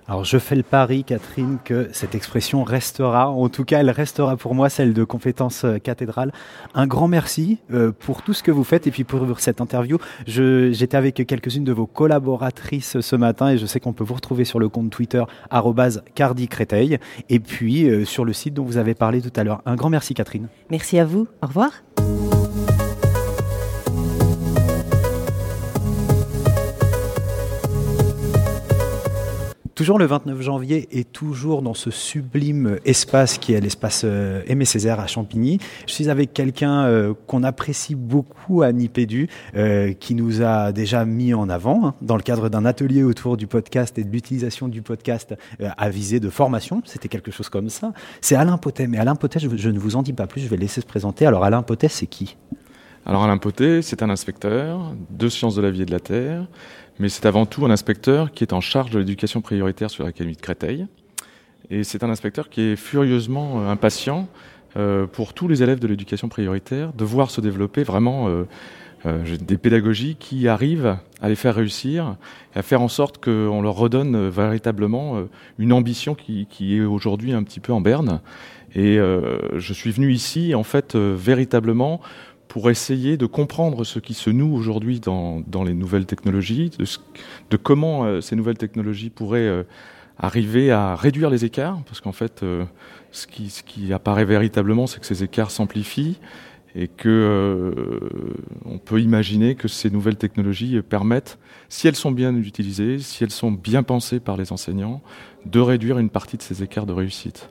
[0.08, 4.36] Alors je fais le pari, Catherine, que cette expression restera, en tout cas elle restera
[4.36, 6.32] pour moi celle de compétence euh, cathédrale.
[6.74, 9.98] Un grand merci euh, pour tout ce que vous faites et puis pour cette interview.
[10.28, 14.44] J'étais avec quelques-unes de vos collaboratrices ce matin et je sais qu'on peut vous retrouver
[14.44, 15.24] sur le compte Twitter
[16.16, 17.00] @cardicréteil
[17.30, 19.62] et puis euh, sur le site dont vous avez parlé tout à l'heure.
[19.66, 20.48] Un grand merci, Catherine.
[20.70, 21.28] Merci à vous.
[21.42, 21.72] Au revoir.
[29.76, 34.66] Toujours le 29 janvier et toujours dans ce sublime espace qui est l'espace euh, Aimé
[34.66, 35.58] Césaire à Champigny.
[35.88, 41.06] Je suis avec quelqu'un euh, qu'on apprécie beaucoup à Nipédu, euh, qui nous a déjà
[41.06, 44.68] mis en avant hein, dans le cadre d'un atelier autour du podcast et de l'utilisation
[44.68, 46.84] du podcast à visée de formation.
[46.86, 47.94] C'était quelque chose comme ça.
[48.22, 48.86] C'est Alain Potet.
[48.86, 50.86] Mais Alain Potet, je, je, ne vous en dis pas plus, je vais laisser se
[50.86, 51.26] présenter.
[51.26, 52.38] Alors Alain Potet, c'est qui?
[53.06, 56.48] Alors Alain Potet, c'est un inspecteur de sciences de la vie et de la terre
[57.00, 60.36] mais c'est avant tout un inspecteur qui est en charge de l'éducation prioritaire sur l'Académie
[60.36, 60.88] de Créteil.
[61.70, 64.28] Et c'est un inspecteur qui est furieusement euh, impatient
[64.76, 68.46] euh, pour tous les élèves de l'éducation prioritaire de voir se développer vraiment euh,
[69.42, 72.16] des pédagogies qui arrivent à les faire réussir
[72.56, 75.18] et à faire en sorte qu'on leur redonne véritablement
[75.60, 78.22] une ambition qui, qui est aujourd'hui un petit peu en berne.
[78.76, 82.00] Et je suis venu ici, en fait, véritablement
[82.54, 86.70] pour essayer de comprendre ce qui se noue aujourd'hui dans, les nouvelles technologies,
[87.50, 89.64] de, comment euh, ces nouvelles technologies pourraient euh,
[90.20, 92.46] arriver à réduire les écarts, parce qu'en fait,
[93.10, 96.20] ce, qui, ce qui apparaît véritablement, c'est que ces écarts s'amplifient
[96.76, 98.00] et que
[98.66, 101.40] on peut imaginer que ces nouvelles technologies permettent,
[101.70, 105.02] si elles sont bien utilisées, si elles sont bien pensées par les enseignants,
[105.48, 107.50] de réduire une partie de ces écarts de réussite.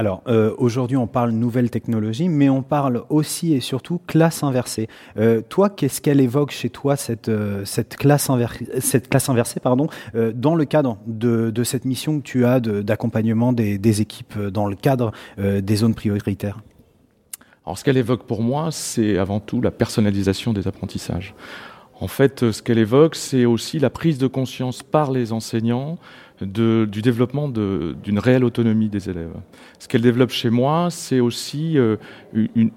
[0.00, 4.88] Alors euh, aujourd'hui on parle nouvelle technologie, mais on parle aussi et surtout classe inversée.
[5.18, 7.66] Euh, toi, qu'est-ce qu'elle évoque chez toi cette, euh,
[7.98, 9.88] classe, inversée pardon,
[10.34, 14.68] dans le cadre de, de, cette mission que tu as d'accompagnement des, des, équipes dans
[14.68, 16.60] le cadre des zones prioritaires?
[17.66, 21.34] Alors ce qu'elle évoque pour moi, c'est avant tout la personnalisation des apprentissages.
[22.00, 25.98] En fait, ce qu'elle évoque, c'est aussi la prise de conscience par les enseignants
[26.40, 29.34] de, du développement d'une réelle autonomie des élèves.
[29.78, 31.96] Ce qu'elle développe chez moi, c'est aussi euh,
[32.32, 32.70] une,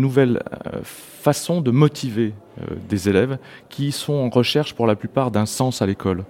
[0.00, 2.34] nouvelle euh, façon de motiver
[2.88, 3.38] des élèves
[3.68, 6.24] qui sont en recherche pour la plupart d'un sens à l'école.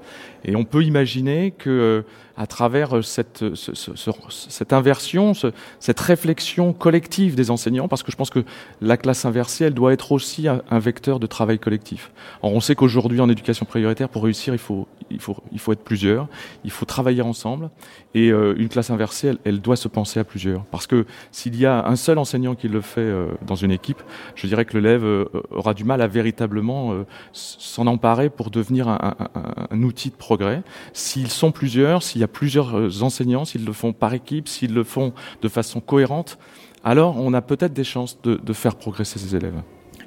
[0.44, 2.04] Et on peut imaginer que
[2.36, 3.90] à travers cette, ce, ce,
[4.30, 5.48] cette inversion, ce,
[5.78, 8.44] cette réflexion collective des enseignants, parce que je pense que
[8.80, 12.10] la classe inversée, elle doit être aussi un, vecteur de travail collectif.
[12.42, 15.72] Or, on sait qu'aujourd'hui, en éducation prioritaire, pour réussir, il faut, il faut, il faut
[15.72, 16.26] être plusieurs,
[16.64, 17.70] il faut travailler ensemble,
[18.14, 20.64] et euh, une classe inversée, elle, doit se penser à plusieurs.
[20.64, 24.02] Parce que s'il y a un seul enseignant qui le fait euh, dans une équipe,
[24.34, 28.88] je dirais que l'élève euh, aura du mal à véritablement euh, s'en emparer pour devenir
[28.88, 30.62] un, outil de progrès.
[30.92, 34.72] S'ils sont plusieurs, s'il y a plusieurs euh, enseignants, s'ils le font par équipe, s'ils
[34.72, 35.12] le font
[35.42, 36.38] de façon cohérente,
[36.84, 39.60] alors on a peut-être des chances de faire progresser ces élèves.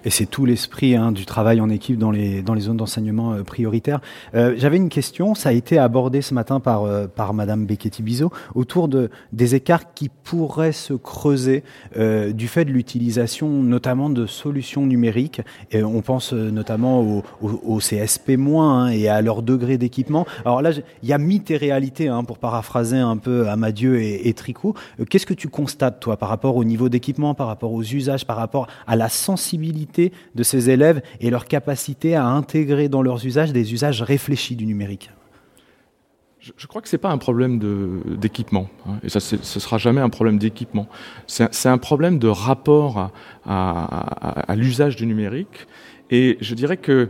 [0.07, 3.33] Et c'est tout l'esprit hein, du travail en équipe dans les, dans les zones d'enseignement
[3.33, 3.99] euh, prioritaires.
[4.35, 8.31] Euh, J'avais une question, ça a été abordé ce matin par, euh, par Madame Becchetti-Bizot,
[8.55, 11.65] autour de, des écarts qui pourraient se creuser
[11.97, 15.41] euh, du fait de l'utilisation notamment de solutions numériques.
[15.73, 17.01] On pense euh, notamment
[17.41, 20.25] au, CSP- hein, et à leur degré d'équipement.
[20.45, 20.71] Alors là,
[21.03, 24.73] il y a mythe et réalité, hein, pour paraphraser un peu Amadieu et, et Tricot.
[25.09, 28.37] Qu'est-ce que tu constates, toi, par rapport au niveau d'équipement, par rapport aux usages, par
[28.37, 29.96] rapport à la sensibilité
[30.35, 34.65] de ces élèves et leur capacité à intégrer dans leurs usages des usages réfléchis du
[34.65, 35.09] numérique
[36.55, 37.59] je, crois que c'est pas un problème
[38.05, 40.87] d'équipement, hein, et ça ce sera jamais un problème d'équipement.
[41.25, 43.11] C'est un problème de rapport
[43.45, 45.67] à, à l'usage du numérique,
[46.09, 47.09] et je dirais que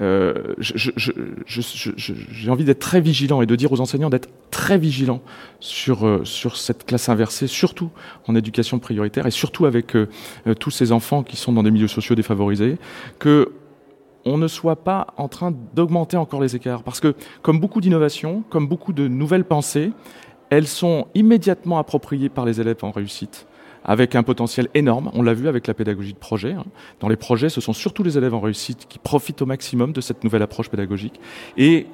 [0.00, 5.22] euh, j'ai envie d'être très vigilant et de dire aux enseignants d'être très vigilants
[5.58, 7.90] sur, euh, cette classe inversée, surtout
[8.28, 10.06] en éducation prioritaire et surtout avec euh,
[10.60, 12.78] tous ces enfants qui sont dans des milieux sociaux défavorisés,
[13.18, 13.52] que
[14.24, 16.82] on ne soit pas en train d'augmenter encore les écarts.
[16.82, 19.92] Parce que, comme beaucoup d'innovations, comme beaucoup de nouvelles pensées,
[20.50, 23.47] elles sont immédiatement appropriées par les élèves en réussite
[23.88, 25.10] avec un potentiel énorme.
[25.14, 26.54] On l'a vu avec la pédagogie de projet.
[27.00, 30.02] Dans les projets, ce sont surtout les élèves en réussite qui profitent au maximum de
[30.02, 31.18] cette nouvelle approche pédagogique.
[31.56, 31.86] Et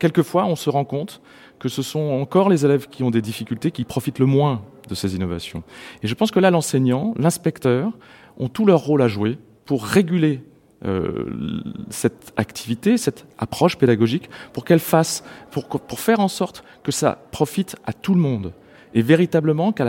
[0.00, 1.22] quelquefois, on se rend compte
[1.60, 4.96] que ce sont encore les élèves qui ont des difficultés qui profitent le moins de
[4.96, 5.62] ces innovations.
[6.02, 7.92] Et je pense que là, l'enseignant, l'inspecteur
[8.38, 10.42] ont tout leur rôle à jouer pour réguler
[10.84, 15.22] euh, cette activité, cette approche pédagogique, pour qu'elle fasse,
[15.52, 18.52] pour faire en sorte que ça profite à tout le monde
[18.94, 19.82] et véritablement que,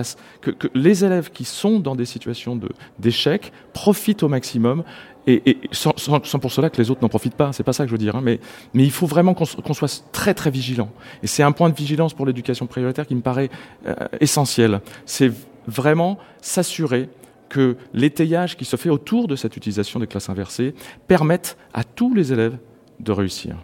[0.73, 2.59] les élèves qui sont dans des situations
[2.99, 4.83] d'échec profitent au maximum
[5.27, 5.91] et, sans,
[6.39, 8.15] pour cela que les autres n'en profitent pas, c'est pas ça que je veux dire,
[8.15, 8.39] hein, mais,
[8.73, 10.89] il faut vraiment qu'on qu soit très très vigilant.
[11.21, 13.49] Et c'est un point de vigilance pour l'éducation prioritaire qui me paraît
[13.87, 14.79] euh, essentiel.
[15.05, 15.31] C'est
[15.67, 17.09] vraiment s'assurer
[17.49, 20.73] que l'étayage qui se fait autour de cette utilisation des classes inversées
[21.07, 22.57] permette à tous les élèves
[22.99, 23.57] de réussir.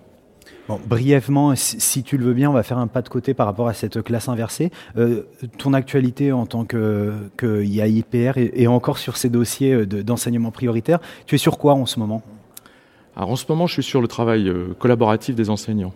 [0.87, 3.67] Brièvement, si tu le veux bien, on va faire un pas de côté par rapport
[3.67, 4.71] à cette classe inversée.
[4.97, 5.23] Euh,
[5.57, 11.35] ton actualité en tant que, IAIPR et, encore sur ces dossiers d'enseignement de, prioritaire, tu
[11.35, 12.21] es sur quoi en ce moment?
[13.15, 15.93] Alors en ce moment, je suis sur le travail euh, collaboratif des enseignants.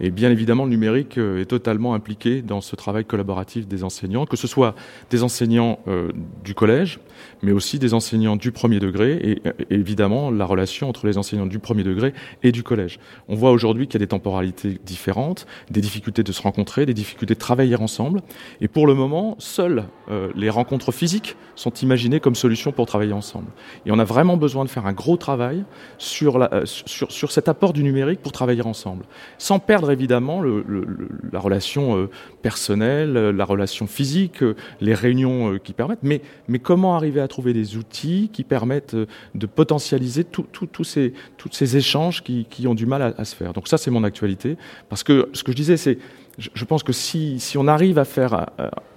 [0.00, 4.26] Et bien évidemment, le numérique euh, est totalement impliqué dans ce travail collaboratif des enseignants,
[4.26, 4.74] que ce soit
[5.10, 6.10] des enseignants euh,
[6.44, 7.00] du collège,
[7.42, 11.46] mais aussi des enseignants du premier degré, et, et, évidemment la relation entre les enseignants
[11.46, 12.98] du premier degré et du collège.
[13.28, 16.94] On voit aujourd'hui qu'il y a des temporalités différentes, des difficultés de se rencontrer, des
[16.94, 18.22] difficultés de travailler ensemble,
[18.60, 23.12] et pour le moment, seules euh, les rencontres physiques sont imaginées comme solution pour travailler
[23.12, 23.48] ensemble.
[23.84, 25.64] Et on a vraiment besoin de faire un gros travail
[25.98, 29.04] sur, euh, sur, sur cet apport du numérique pour travailler ensemble,
[29.38, 32.10] sans perdre évidemment la relation euh,
[32.42, 37.28] personnelle, la relation physique, euh, les réunions euh, qui permettent, mais, mais comment arriver à
[37.28, 43.14] trouver des outils qui permettent euh, de potentialiser tous ces, échanges qui, ont du mal
[43.16, 43.52] à, se faire?
[43.52, 44.56] Donc ça, c'est mon actualité,
[44.88, 45.98] parce que ce que je disais, c'est
[46.38, 48.46] je, pense que si, on arrive à faire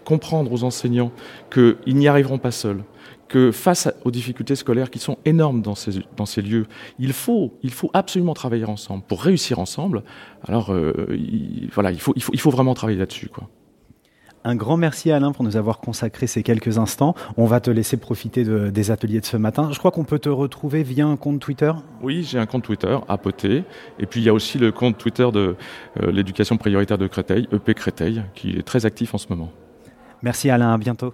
[0.05, 1.11] comprendre aux enseignants
[1.51, 2.83] qu'ils n'y arriveront pas seuls,
[3.32, 6.67] que face aux difficultés scolaires qui sont énormes dans ces, dans ces lieux,
[6.99, 10.03] il faut, il faut absolument travailler ensemble pour réussir ensemble.
[10.45, 13.47] Alors euh, il, voilà, il faut, il faut, il faut vraiment travailler là-dessus, quoi.
[14.43, 17.13] Un grand merci Alain pour nous avoir consacré ces quelques instants.
[17.38, 19.69] On va te laisser profiter de, des ateliers de ce matin.
[19.71, 21.71] Je crois qu'on peut te retrouver via un compte Twitter.
[22.01, 23.63] Oui, j'ai un compte Twitter, Apoté.
[23.99, 25.55] Et puis il y a aussi le compte Twitter de
[26.01, 29.51] euh, l'éducation prioritaire de Créteil, EP Créteil, qui est très actif en ce moment.
[30.23, 31.13] Merci Alain, à bientôt.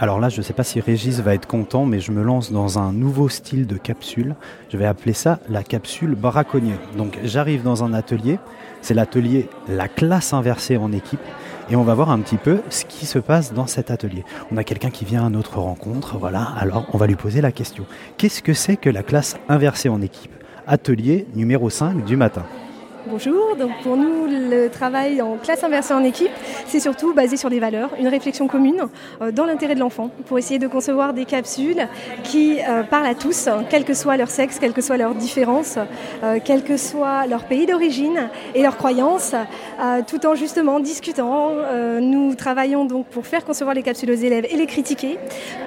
[0.00, 2.52] Alors là, je ne sais pas si Régis va être content, mais je me lance
[2.52, 4.36] dans un nouveau style de capsule.
[4.70, 6.74] Je vais appeler ça la capsule braconnier.
[6.96, 8.38] Donc j'arrive dans un atelier,
[8.80, 11.20] c'est l'atelier La classe inversée en équipe,
[11.68, 14.24] et on va voir un petit peu ce qui se passe dans cet atelier.
[14.52, 17.50] On a quelqu'un qui vient à notre rencontre, voilà, alors on va lui poser la
[17.50, 17.84] question.
[18.18, 20.30] Qu'est-ce que c'est que la classe inversée en équipe?
[20.68, 22.44] Atelier numéro 5 du matin.
[23.10, 26.30] Bonjour, donc pour nous le travail en classe inversée en équipe,
[26.66, 28.82] c'est surtout basé sur des valeurs, une réflexion commune
[29.22, 31.88] euh, dans l'intérêt de l'enfant, pour essayer de concevoir des capsules
[32.22, 35.78] qui euh, parlent à tous, quel que soit leur sexe, quelle que soit leur différence,
[36.22, 39.34] euh, quel que soit leur pays d'origine et leurs croyances,
[40.06, 41.52] tout en justement discutant.
[42.00, 45.18] Nous travaillons donc pour faire concevoir les capsules aux élèves et les critiquer,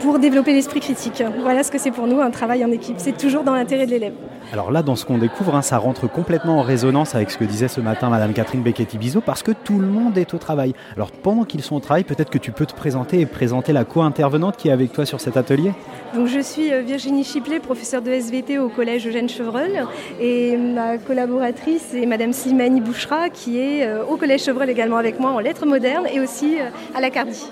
[0.02, 1.24] pour développer l'esprit critique.
[1.42, 3.92] Voilà ce que c'est pour nous un travail en équipe, c'est toujours dans l'intérêt de
[3.92, 4.14] l'élève.
[4.54, 7.44] Alors là, dans ce qu'on découvre, hein, ça rentre complètement en résonance avec ce que
[7.46, 10.74] disait ce matin Madame Catherine Becchetti-Bizot, parce que tout le monde est au travail.
[10.96, 13.86] Alors pendant qu'ils sont au travail, peut-être que tu peux te présenter et présenter la
[13.86, 15.72] co-intervenante qui est avec toi sur cet atelier
[16.14, 19.88] Donc je suis euh, Virginie Chiplet, professeure de SVT au collège Eugène Chevreul,
[20.20, 25.20] et ma collaboratrice est Madame Slimani Bouchra, qui est euh, au collège Chevreul également avec
[25.20, 27.46] moi en lettres modernes et aussi euh, à la Cardi.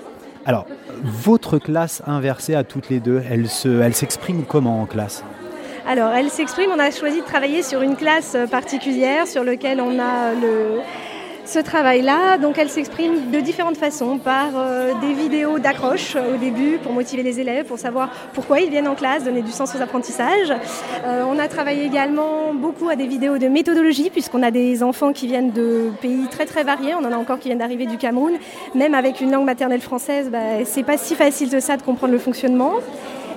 [0.44, 0.66] Alors,
[1.02, 5.24] votre classe inversée à toutes les deux, elle se, elle s'exprime comment en classe?
[5.86, 9.80] Alors, elle s'exprime, on a choisi de travailler sur une classe euh, particulière sur laquelle
[9.80, 10.80] on a le,
[11.50, 12.38] ce travail-là.
[12.38, 16.92] Donc, elle s'exprime de différentes façons, par euh, des vidéos d'accroche euh, au début pour
[16.92, 20.52] motiver les élèves, pour savoir pourquoi ils viennent en classe, donner du sens aux apprentissages.
[21.04, 25.12] Euh, on a travaillé également beaucoup à des vidéos de méthodologie, puisqu'on a des enfants
[25.12, 26.94] qui viennent de pays très très variés.
[26.94, 28.34] On en a encore qui viennent d'arriver du Cameroun.
[28.74, 32.12] Même avec une langue maternelle française, bah, c'est pas si facile que ça de comprendre
[32.12, 32.74] le fonctionnement.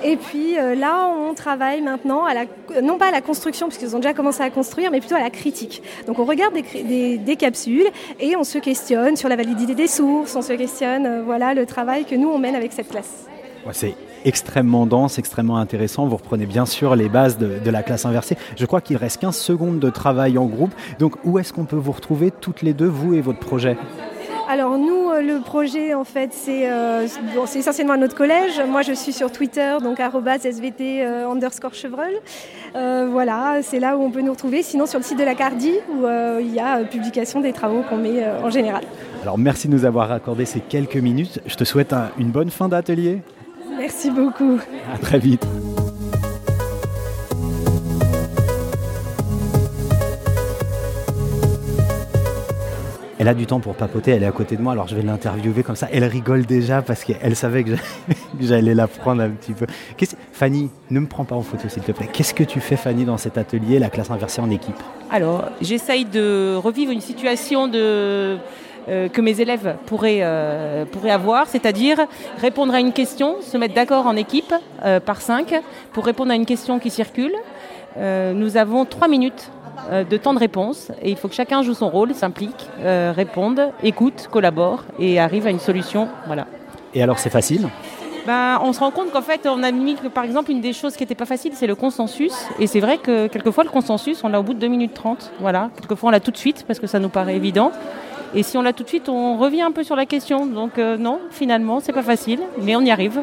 [0.03, 3.95] Et puis euh, là, on travaille maintenant, à la, non pas à la construction, puisqu'ils
[3.95, 5.81] ont déjà commencé à construire, mais plutôt à la critique.
[6.07, 7.87] Donc on regarde des, capsules
[8.19, 11.65] et on se questionne sur la validité des sources, on se questionne, euh, voilà, le
[11.65, 13.27] travail que nous, on mène avec cette classe.
[13.71, 13.95] C'est
[14.25, 16.05] extrêmement dense, extrêmement intéressant.
[16.05, 18.37] Vous reprenez bien sûr les bases de, de la classe inversée.
[18.57, 20.73] Je crois qu'il reste 15 secondes de travail en groupe.
[20.99, 23.77] Donc où est-ce qu'on peut vous retrouver toutes les deux, vous et votre projet?
[24.49, 28.61] Alors nous, euh, le projet, en fait, c'est euh, bon, c'est essentiellement à notre collège.
[28.67, 32.13] Moi, je suis sur Twitter, donc svt euh, underscore chevreul.
[32.75, 34.61] Euh, voilà, c'est là où on peut nous retrouver.
[34.61, 36.05] Sinon, sur le site de la Cardi, où
[36.39, 38.83] il y a publication des travaux qu'on met en général.
[39.21, 41.39] Alors merci de nous avoir accordé ces quelques minutes.
[41.45, 43.21] Je te souhaite un- une bonne fin d'atelier.
[43.77, 44.59] Merci beaucoup.
[44.93, 45.45] À très vite.
[53.23, 55.01] Elle a du temps pour papoter, elle est à côté de moi, alors je vais
[55.01, 55.87] l'interviewer comme ça.
[55.93, 57.81] Elle rigole déjà parce qu'elle savait que j'a-
[58.37, 59.65] que j'allais la prendre un petit peu.
[60.33, 62.09] Fanny, ne me prends pas en photo s'il te plaît.
[62.11, 64.75] Qu'est-ce que tu fais Fanny dans cet atelier, la classe inversée en équipe?
[65.09, 68.37] Alors, j'essaye de revivre une situation euh,
[68.87, 71.99] que mes élèves pourraient, euh, pourraient avoir, c'est-à-dire
[72.41, 74.53] répondre à une question, se mettre d'accord en équipe
[74.83, 75.55] euh, par cinq
[75.93, 77.31] pour répondre à une question qui circule.
[77.95, 79.49] Nous avons trois minutes
[79.91, 83.71] de temps de réponse et il faut que chacun joue son rôle, s'implique, euh, réponde,
[83.83, 86.07] écoute, collabore et arrive à une solution.
[86.27, 86.47] Voilà.
[86.93, 87.69] Et alors c'est facile?
[88.25, 90.71] Ben, on se rend compte qu'en fait, on a mis que par exemple une des
[90.71, 92.33] choses qui n'était pas facile, c'est le consensus.
[92.59, 95.31] Et c'est vrai que quelquefois le consensus, on l'a au bout de 2 minutes 30.
[95.39, 95.69] Voilà.
[95.75, 97.71] Quelquefois on l'a tout de suite parce que ça nous paraît évident.
[98.35, 100.47] Et si on l'a tout de suite, on revient un peu sur la question.
[100.47, 103.21] Donc euh, non, finalement, c'est pas facile, mais on y arrive.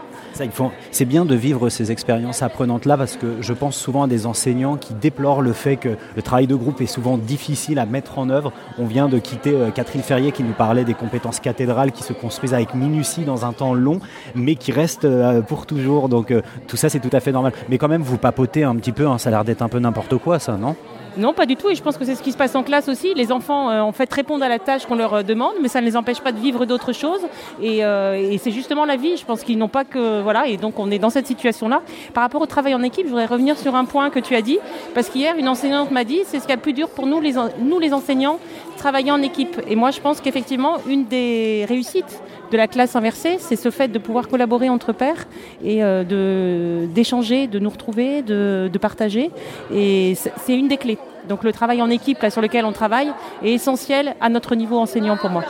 [0.92, 4.76] C'est bien de vivre ces expériences apprenantes-là parce que je pense souvent à des enseignants
[4.76, 8.30] qui déplorent le fait que le travail de groupe est souvent difficile à mettre en
[8.30, 8.52] œuvre.
[8.78, 12.12] On vient de quitter euh, Catherine Ferrier qui nous parlait des compétences cathédrales qui se
[12.12, 13.98] construisent avec minutie dans un temps long,
[14.36, 16.08] mais qui restent euh, pour toujours.
[16.08, 16.32] Donc
[16.68, 17.52] tout ça, c'est tout à fait normal.
[17.68, 19.80] Mais quand même, vous papotez un petit peu, hein, ça a l'air d'être un peu
[19.80, 20.76] n'importe quoi, ça, non?
[21.16, 21.68] Non, pas du tout.
[21.68, 23.14] Et je pense que c'est ce qui se passe en classe aussi.
[23.14, 25.80] Les enfants, euh, en fait, répondent à la tâche qu'on leur euh, demande, mais ça
[25.80, 27.20] ne les empêche pas de vivre d'autres choses.
[27.61, 29.16] Et, euh, et c'est justement la vie.
[29.16, 30.46] Je pense qu'ils n'ont pas que voilà.
[30.46, 31.82] Et donc on est dans cette situation-là.
[32.14, 34.42] Par rapport au travail en équipe, je voudrais revenir sur un point que tu as
[34.42, 34.58] dit,
[34.94, 37.20] parce qu'hier une enseignante m'a dit, c'est ce qui est le plus dur pour nous,
[37.20, 38.38] les nous les enseignants,
[38.76, 39.61] travailler en équipe.
[39.68, 43.88] Et moi, je pense qu'effectivement, une des réussites de la classe inversée, c'est ce fait
[43.88, 45.26] de pouvoir collaborer entre pairs
[45.64, 49.30] et euh, de d'échanger, de nous retrouver, de, de partager.
[49.74, 50.98] Et c'est une des clés.
[51.28, 53.12] Donc le travail en équipe sur lequel on travaille
[53.44, 55.44] est essentiel à notre niveau enseignant pour moi.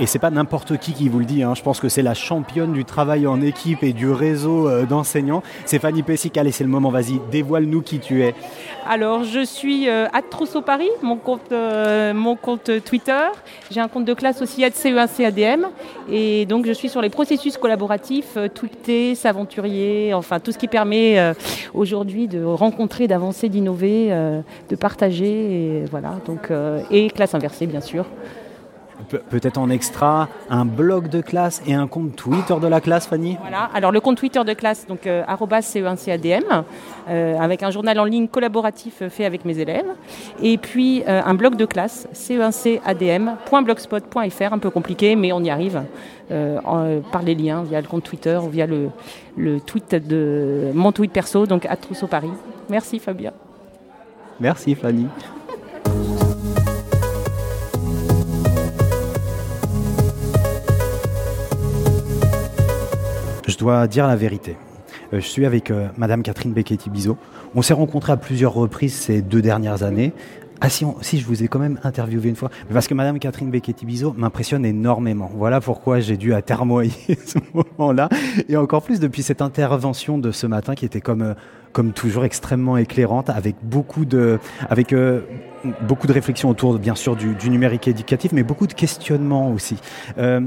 [0.00, 1.54] Et c'est pas n'importe qui qui vous le dit, hein.
[1.54, 5.42] je pense que c'est la championne du travail en équipe et du réseau euh, d'enseignants.
[5.66, 8.34] C'est Fanny Pessic, c'est le moment, vas-y, dévoile-nous qui tu es.
[8.88, 13.26] Alors je suis euh, Trousseau Paris, mon compte, euh, mon compte Twitter.
[13.70, 15.66] J'ai un compte de classe aussi CE1CADM.
[16.10, 20.68] Et donc je suis sur les processus collaboratifs, euh, tweeter, s'aventurier, enfin tout ce qui
[20.68, 21.34] permet euh,
[21.72, 25.24] aujourd'hui de rencontrer, d'avancer, d'innover, euh, de partager.
[25.80, 28.06] Et voilà, donc, euh, et classe inversée bien sûr.
[29.08, 33.06] Pe- Peut-être en extra, un blog de classe et un compte Twitter de la classe,
[33.06, 33.36] Fanny?
[33.40, 36.62] Voilà, alors le compte Twitter de classe, donc euh, arobase CE1CADM,
[37.08, 39.86] euh, avec un journal en ligne collaboratif euh, fait avec mes élèves,
[40.42, 45.82] et puis euh, un blog de classe, ce1cadm.blogspot.fr, un peu compliqué, mais on y arrive
[46.30, 48.88] en- par les liens via le compte Twitter ou via le,
[49.36, 52.30] le tweet de mon tweet perso, donc à Trousseau Paris.
[52.70, 53.32] Merci Fabien.
[54.40, 55.06] Merci Fanny.
[63.54, 64.56] Je dois dire la vérité.
[65.12, 67.16] Euh, Je suis avec euh, Madame Catherine Becchetti-Bizot.
[67.54, 70.12] On s'est rencontrés à plusieurs reprises ces deux dernières années.
[70.60, 70.84] Ah si,
[71.20, 75.30] je vous ai quand même interviewé une fois, parce que Madame Catherine Becchetti-Bizot m'impressionne énormément.
[75.32, 76.90] Voilà pourquoi j'ai dû atermoyer
[77.26, 78.08] ce moment-là,
[78.48, 81.34] et encore plus depuis cette intervention de ce matin qui était comme euh,
[81.74, 84.38] comme toujours extrêmement éclairante, avec beaucoup de
[84.70, 85.20] avec euh,
[85.82, 89.76] beaucoup de réflexions autour, bien sûr, du, numérique éducatif, mais beaucoup de questionnements aussi.
[90.18, 90.40] Euh,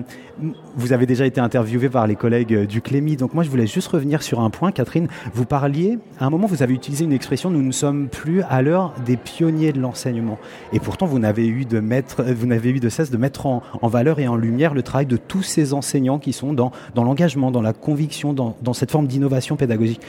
[0.75, 3.67] vous avez déjà été interviewé par les collègues euh, du Clémy, donc moi je voulais
[3.67, 5.07] juste revenir sur un point, Catherine.
[5.33, 8.61] Vous parliez, à un moment, vous avez utilisé une expression "nous ne sommes plus à
[8.61, 10.37] l'heure des pionniers de l'enseignement",
[10.71, 13.63] et pourtant vous n'avez eu de mettre, vous n'avez eu de cesse de mettre en,
[13.81, 17.03] en valeur et en lumière le travail de tous ces enseignants qui sont dans dans
[17.03, 20.01] l'engagement, dans la conviction, dans, dans cette forme d'innovation pédagogique.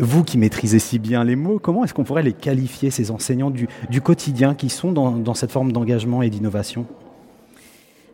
[0.00, 3.50] Vous qui maîtrisez si bien les mots, comment est-ce qu'on pourrait les qualifier, ces enseignants
[3.50, 3.68] du,
[4.00, 6.86] quotidien qui sont dans, dans cette forme d'engagement et d'innovation?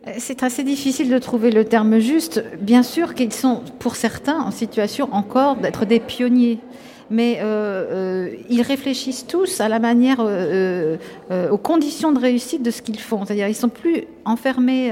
[0.07, 2.43] Euh, C'est assez difficile de trouver le terme juste.
[2.59, 6.59] Bien sûr qu'ils sont, pour certains, en situation encore d'être des pionniers.
[7.11, 7.43] Mais euh,
[7.91, 10.97] euh, ils réfléchissent tous à la manière, euh,
[11.51, 13.25] aux conditions de réussite de ce qu'ils font.
[13.25, 14.91] C'est-à-dire, ils sont plus enfermés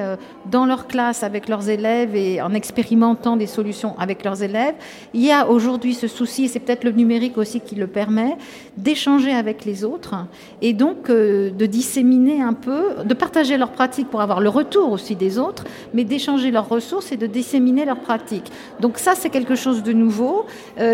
[0.49, 4.73] dans leur classe avec leurs élèves et en expérimentant des solutions avec leurs élèves.
[5.13, 8.35] Il y a aujourd'hui ce souci, et c'est peut-être le numérique aussi qui le permet,
[8.75, 10.15] d'échanger avec les autres
[10.63, 15.15] et donc de disséminer un peu, de partager leurs pratiques pour avoir le retour aussi
[15.15, 15.63] des autres,
[15.93, 18.51] mais d'échanger leurs ressources et de disséminer leurs pratiques.
[18.79, 20.47] Donc ça, c'est quelque chose de nouveau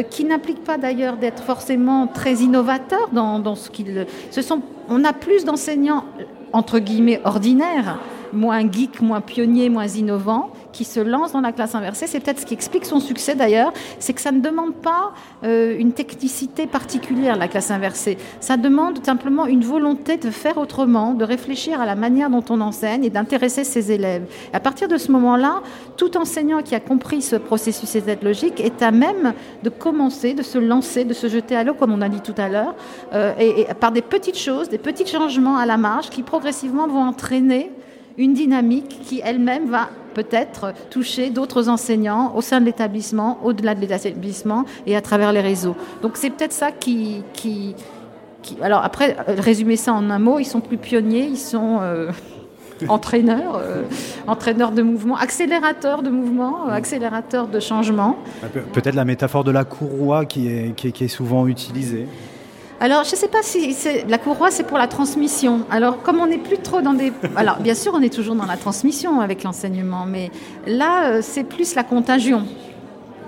[0.10, 4.06] qui n'implique pas d'ailleurs d'être forcément très innovateur dans, dans ce qu'ils...
[4.32, 6.06] Ce sont, on a plus d'enseignants
[6.54, 8.00] entre guillemets ordinaires,
[8.36, 12.06] moins geeks, moins pionniers, moins innovants, qui se lancent dans la classe inversée.
[12.06, 15.14] C'est peut-être ce qui explique son succès d'ailleurs, c'est que ça ne demande pas
[15.44, 18.18] euh, une technicité particulière, la classe inversée.
[18.42, 22.60] Ça demande simplement une volonté de faire autrement, de réfléchir à la manière dont on
[22.62, 24.26] enseigne et d'intéresser ses élèves.
[24.54, 25.62] À partir de ce moment-là,
[25.96, 29.34] tout enseignant qui a compris ce processus et cette logique est à même
[29.64, 32.36] de commencer, de se lancer, de se jeter à l'eau, comme on a dit tout
[32.38, 32.76] à l'heure,
[33.14, 37.04] euh, et par des petites choses, des petits changements à la marge qui progressivement vont
[37.04, 37.72] entraîner
[38.18, 43.82] une dynamique qui elle-même va peut-être toucher d'autres enseignants au sein de l'établissement, au-delà de
[43.82, 45.76] l'établissement et à travers les réseaux.
[46.02, 47.76] Donc c'est peut-être ça qui, qui,
[48.42, 52.12] qui- Alors après, résumer ça en un mot, ils sont plus pionniers, ils sont euh,
[52.88, 53.84] entraîneurs, euh,
[54.28, 58.16] entraîneurs de mouvement, accélérateurs de mouvement, euh, accélérateurs de changement.
[58.54, 62.08] Pe- Peut-être la métaphore de la courroie qui est, qui qui est souvent utilisée.
[62.80, 63.76] Alors, je ne sais pas si
[64.08, 65.62] la courroie, c'est pour la transmission.
[65.72, 67.14] Alors, comme on n'est plus trop dans des...
[67.36, 70.30] Alors, bien sûr, on est toujours dans la transmission avec l'enseignement, mais
[70.68, 72.44] là, euh, c'est plus la contagion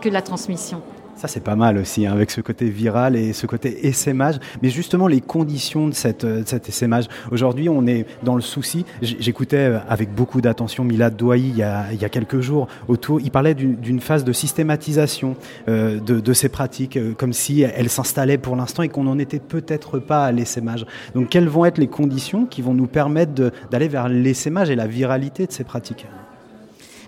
[0.01, 0.81] que la transmission.
[1.17, 4.35] Ça, c'est pas mal aussi, hein, avec ce côté viral et ce côté essaimage.
[4.61, 7.05] Mais justement, les conditions de, cette, euh, cet essaimage.
[7.31, 8.85] Aujourd'hui, on est dans le souci.
[9.01, 12.67] J'écoutais euh, avec beaucoup d'attention Milad Douaï il y a, il y a quelques jours
[12.87, 13.19] autour.
[13.19, 15.35] Il parlait d'une phase de systématisation
[15.67, 19.39] euh, de, de ces pratiques, comme si elles s'installaient pour l'instant et qu'on n'en était
[19.39, 20.85] peut-être pas à l'essaimage.
[21.15, 23.31] Donc, quelles vont être les conditions qui vont nous permettre
[23.71, 26.05] d'aller vers l'essaimage et la viralité de ces pratiques?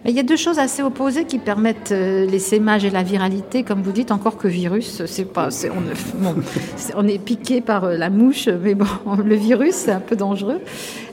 [0.06, 3.64] Mais il y a deux choses assez opposées qui permettent euh, l'essaimage et la viralité,
[3.64, 5.82] comme vous dites, encore que virus, c'est pas, c'est- on,
[6.24, 6.36] bon,
[6.78, 8.86] c'est- on est piqué par euh, la mouche, mais bon,
[9.26, 10.62] le virus, c'est un peu dangereux.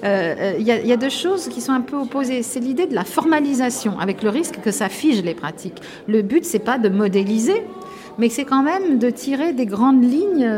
[0.04, 2.42] Euh, euh, Il y, a, il y a deux choses qui sont un peu opposées.
[2.42, 5.82] C'est l'idée de la formalisation, avec le risque que ça fige les pratiques.
[6.06, 7.64] Le but, c'est pas de modéliser,
[8.18, 10.48] mais c'est quand même de tirer des grandes lignes.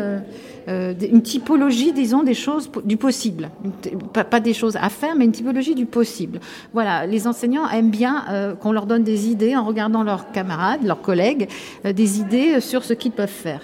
[0.68, 3.50] Euh, une typologie, disons, des choses du possible.
[4.12, 6.40] Pas, des choses à faire, mais une typologie du possible.
[6.74, 10.84] Voilà, les enseignants aiment bien euh, qu'on leur donne des idées en regardant leurs camarades,
[10.84, 11.48] leurs collègues,
[11.86, 13.60] euh, des idées sur ce qu'ils peuvent faire.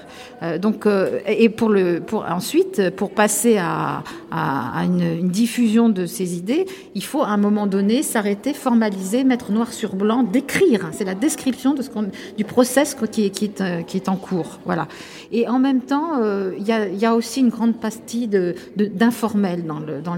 [0.61, 0.87] Donc,
[1.27, 7.03] et pour le, pour ensuite, pour passer à, à, une, diffusion de ces idées, il
[7.03, 10.91] faut à un moment donné s'arrêter, formaliser, mettre noir sur blanc, décrire.
[10.93, 14.59] C'est la description de ce qu'on, du process qui qui est, qui est en cours.
[14.67, 14.87] Voilà.
[15.33, 16.21] Et en même temps,
[16.59, 20.17] il y a il y a aussi une grande partie d'informel dans, le, dans.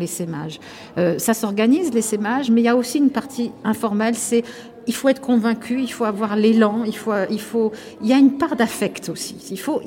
[0.98, 4.44] Euh, ça s'organise, les sémages, mais il y a aussi une partie informelle, c'est
[4.86, 7.72] il faut être convaincu, il faut avoir l'élan, il faut, il faut,
[8.02, 9.36] il y a une part d'affect aussi.
[9.50, 9.80] Il faut,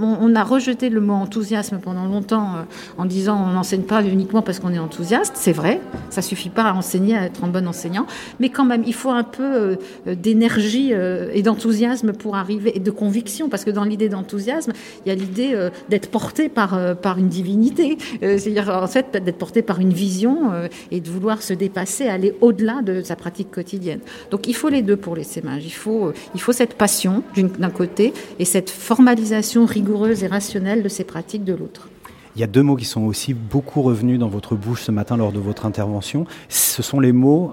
[0.00, 2.62] on, a rejeté le mot enthousiasme pendant longtemps euh,
[2.98, 5.34] en disant on n'enseigne pas uniquement parce qu'on est enthousiaste.
[5.36, 5.80] C'est vrai,
[6.10, 8.06] ça suffit pas à enseigner, à être un bon enseignant,
[8.40, 9.76] mais quand même, il faut un peu euh,
[10.06, 14.72] d'énergie euh, et d'enthousiasme pour arriver et de conviction, parce que dans l'idée d'enthousiasme,
[15.04, 19.62] il y a l'idée d'être porté par par une divinité, c'est-à-dire en fait d'être porté
[19.62, 20.50] par une vision
[20.90, 24.00] et de vouloir se dépasser, aller au-delà de sa pratique quotidienne.
[24.30, 25.66] Donc donc il faut les deux pour les sémages.
[25.66, 30.82] Il faut, euh, il faut cette passion d'un côté et cette formalisation rigoureuse et rationnelle
[30.82, 31.90] de ces pratiques de l'autre.
[32.36, 35.18] Il y a deux mots qui sont aussi beaucoup revenus dans votre bouche ce matin
[35.18, 36.24] lors de votre intervention.
[36.48, 37.52] Ce sont les mots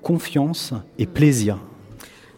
[0.00, 1.58] confiance et plaisir.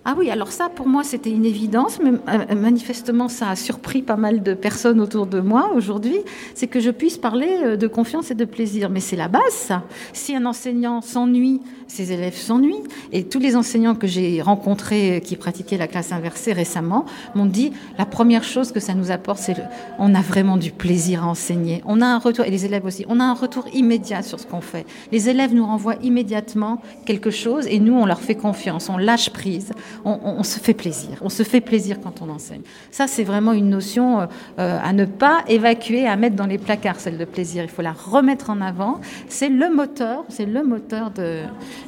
[0.07, 4.01] Ah oui, alors ça, pour moi, c'était une évidence, mais euh, manifestement, ça a surpris
[4.01, 6.17] pas mal de personnes autour de moi aujourd'hui,
[6.55, 8.89] c'est que je puisse parler euh, de confiance et de plaisir.
[8.89, 9.83] Mais c'est la base, ça.
[10.15, 12.83] Si un enseignant s'ennuie, ses élèves s'ennuient.
[13.13, 17.45] Et tous les enseignants que j'ai rencontrés euh, qui pratiquaient la classe inversée récemment m'ont
[17.45, 19.65] dit, la première chose que ça nous apporte, c'est le...
[19.99, 21.83] on a vraiment du plaisir à enseigner.
[21.85, 24.47] On a un retour, et les élèves aussi, on a un retour immédiat sur ce
[24.47, 24.87] qu'on fait.
[25.13, 29.29] Les élèves nous renvoient immédiatement quelque chose, et nous, on leur fait confiance, on lâche
[29.29, 29.73] prise
[30.05, 31.11] on, se fait plaisir.
[31.21, 32.63] On se fait plaisir quand on enseigne.
[32.91, 34.27] Ça, c'est vraiment une notion euh,
[34.57, 37.63] à ne pas évacuer, à mettre dans les placards, celle de plaisir.
[37.63, 39.01] Il faut la remettre en avant.
[39.29, 41.43] C'est le moteur, c'est le moteur de,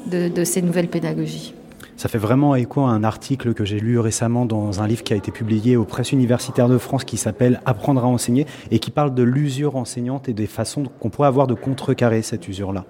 [0.07, 1.55] de, de ces nouvelles pédagogies.
[1.97, 5.13] Ça fait vraiment écho à un article que j'ai lu récemment dans un livre qui
[5.13, 8.91] a été publié aux presses universitaires de France qui s'appelle Apprendre à enseigner et qui
[8.91, 12.87] parle de l'usure enseignante et des façons qu'on pourrait avoir de contrecarrer cette usure-là.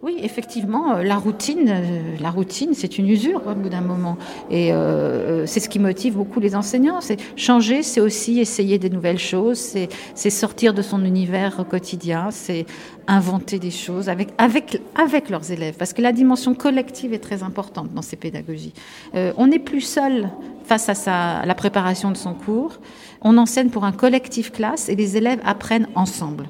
[0.00, 4.16] Oui, effectivement, euh, la routine, euh, la routine, c'est une usure au bout d'un moment,
[4.48, 7.00] et euh, c'est ce qui motive beaucoup les enseignants.
[7.00, 12.64] C'est changer, c'est aussi essayer des nouvelles choses, c'est, sortir de son univers quotidien, c'est
[13.08, 17.42] inventer des choses avec avec avec leurs élèves, parce que la dimension collective est très
[17.42, 18.74] importante dans ces pédagogies.
[19.14, 20.30] On n'est plus seul
[20.64, 22.78] face à la préparation de son cours.
[23.22, 26.48] On enseigne pour un collectif classe, et les élèves apprennent ensemble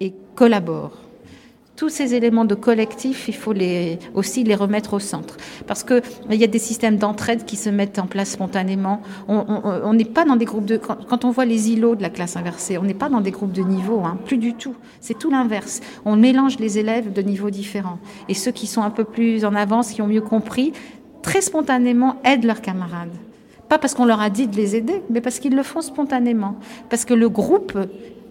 [0.00, 1.07] et collaborent
[1.78, 3.54] tous ces éléments de collectif, il faut
[4.12, 5.36] aussi les remettre au centre.
[5.68, 6.02] Parce qu'il
[6.34, 9.00] y a des systèmes d'entraide qui se mettent en place spontanément.
[9.28, 10.76] On n'est pas dans des groupes de...
[10.76, 13.52] Quand, on voit les îlots de la classe inversée, on n'est pas dans des groupes
[13.52, 14.74] de niveau, hein, plus du tout.
[15.00, 15.80] C'est tout l'inverse.
[16.04, 18.00] On mélange les élèves de niveaux différents.
[18.28, 20.72] Et ceux qui sont un peu plus en avance, qui ont mieux compris,
[21.22, 23.14] très spontanément aident leurs camarades.
[23.68, 26.56] Pas parce qu'on leur a dit de les aider, mais parce qu'ils le font spontanément.
[26.90, 27.78] Parce que le groupe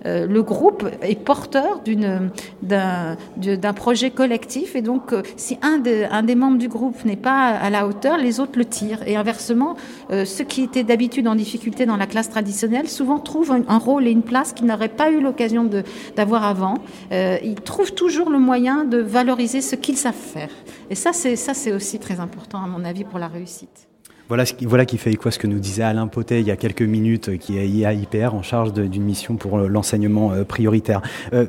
[0.06, 1.82] euh, le groupe est porteur
[2.62, 5.82] d'un projet collectif et donc euh, si un,
[6.12, 9.08] un, des membres du groupe n'est pas à la hauteur, les autres le tirent.
[9.08, 9.76] Et inversement,
[10.12, 14.08] euh, ceux qui étaient d'habitude en difficulté dans la classe traditionnelle souvent trouvent un, rôle
[14.08, 15.70] et une place qu'ils n'auraient pas eu l'occasion
[16.16, 16.76] d'avoir avant.
[17.12, 20.50] ils trouvent toujours le moyen de valoriser ce qu'ils savent faire.
[20.90, 23.87] Et ça, c'est aussi très important à mon avis pour la réussite.
[24.28, 26.52] Voilà, ce qui, voilà qui fait quoi ce que nous disait Alain Potet il y
[26.52, 31.02] a quelques minutes, qui est IAIPR en charge d'une mission pour l'enseignement euh, prioritaire.
[31.34, 31.48] Euh,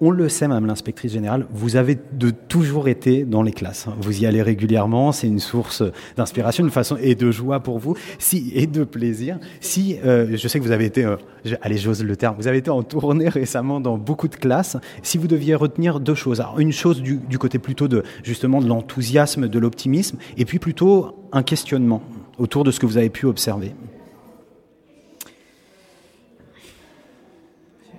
[0.00, 3.86] on le sait, Madame l'inspectrice générale, vous avez de toujours été dans les classes.
[4.00, 5.82] Vous y allez régulièrement, c'est une source
[6.16, 9.38] d'inspiration, une façon et de joie pour vous, si et de plaisir.
[9.60, 11.16] Si euh, je sais que vous avez été, euh,
[11.62, 14.76] allez, j'ose le terme, vous avez été en tournée récemment dans beaucoup de classes.
[15.02, 18.68] Si vous deviez retenir deux choses, une chose du, du côté plutôt de justement de
[18.68, 22.02] l'enthousiasme, de l'optimisme, et puis plutôt un questionnement
[22.38, 23.74] autour de ce que vous avez pu observer.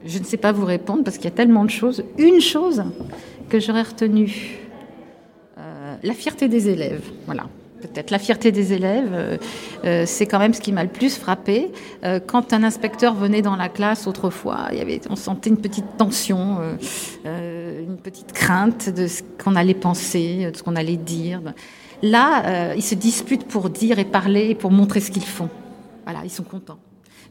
[0.06, 2.04] Je ne sais pas vous répondre parce qu'il y a tellement de choses.
[2.18, 2.84] Une chose
[3.50, 4.60] que j'aurais retenue,
[5.58, 7.04] euh, la fierté des élèves.
[7.26, 7.48] Voilà.
[7.82, 9.38] Peut-être la fierté des élèves, euh,
[9.86, 11.72] euh, c'est quand même ce qui m'a le plus frappé.
[12.28, 16.58] Quand un inspecteur venait dans la classe autrefois, il avait, on sentait une petite tension,
[17.26, 21.42] une petite crainte de ce qu'on allait penser, de ce qu'on allait dire.
[22.04, 25.50] Là, ils se disputent pour dire et parler, pour montrer ce qu'ils font.
[26.04, 26.80] Voilà, ils sont contents.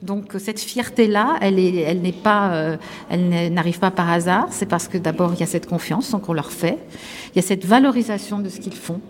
[0.03, 2.76] Donc cette fierté-là, elle est, elle n'est pas, euh,
[3.11, 4.46] elle n'arrive pas par hasard.
[4.51, 6.78] C'est parce que d'abord il y a cette confiance qu'on leur fait,
[7.34, 9.01] il y a cette valorisation de ce qu'ils font,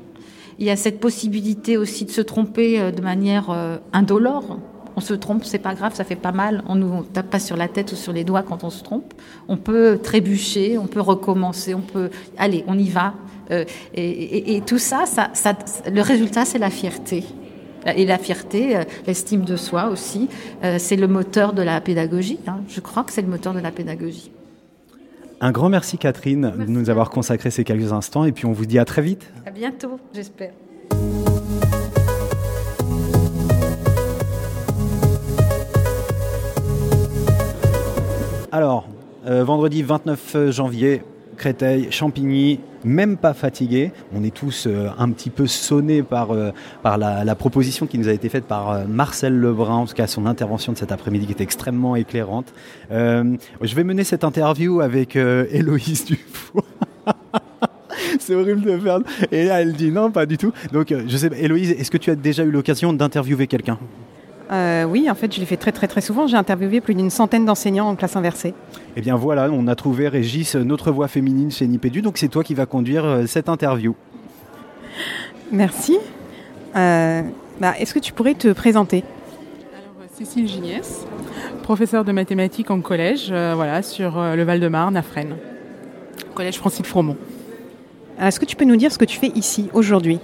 [0.59, 4.59] il y a cette possibilité aussi de se tromper euh, de manière euh, indolore.
[4.97, 6.64] On se trompe, c'est pas grave, ça fait pas mal.
[6.66, 9.12] On nous tape pas sur la tête ou sur les doigts quand on se trompe.
[9.47, 12.11] On peut trébucher, on peut recommencer, on peut.
[12.36, 13.14] Allez, on y va.
[13.51, 13.64] Et,
[13.95, 15.55] et- et tout ça, ça, ça-
[15.89, 17.22] le résultat, c'est la fierté.
[17.87, 20.29] Et la fierté, euh, l'estime de soi aussi,
[20.64, 22.39] euh, c'est le moteur de la pédagogie.
[22.47, 22.61] hein.
[22.68, 24.31] Je crois que c'est le moteur de la pédagogie.
[25.41, 28.66] Un grand merci Catherine de nous avoir consacré ces quelques instants et puis on vous
[28.66, 29.31] dit à très vite.
[29.47, 30.51] À bientôt, j'espère.
[38.51, 38.89] Alors,
[39.27, 41.03] euh, vendredi 29 janvier,
[41.39, 43.93] Créteil, Champigny, même pas fatigué.
[44.15, 46.51] On est tous euh, un petit peu sonnés par, euh,
[46.85, 50.27] la, proposition qui nous a été faite par euh, Marcel Lebrun, en tout cas son
[50.27, 52.52] intervention de cet après-midi qui était extrêmement éclairante.
[52.90, 56.65] Je vais mener cette interview avec Héloïse Dufour.
[58.20, 58.98] C'est horrible de faire.
[59.32, 60.52] Et là, elle dit non, pas du tout.
[60.73, 63.78] Donc, je sais, Héloïse, est-ce que tu as déjà eu l'occasion d'interviewer quelqu'un?
[64.51, 66.27] Euh, oui, en fait, je l'ai fait très très très souvent.
[66.27, 68.55] J'ai interviewé plus d'une centaine d'enseignants en classe inversée.
[68.97, 72.43] Eh bien voilà, on a trouvé Régis, notre voix féminine chez Nipédu, donc c'est toi
[72.43, 73.95] qui vas conduire euh, cette interview.
[75.53, 75.99] Merci.
[76.77, 77.23] Euh,
[77.61, 79.05] bah, Est-ce que tu pourrais te présenter?
[80.19, 81.07] Cécile Gignès,
[81.62, 85.37] professeure de mathématiques en collège, euh, voilà, sur euh, le Val-de-Marne à Fresnes.
[86.35, 87.16] Collège Francis Fromont.
[88.20, 90.19] Est-ce que tu peux nous dire ce que tu fais ici aujourd'hui?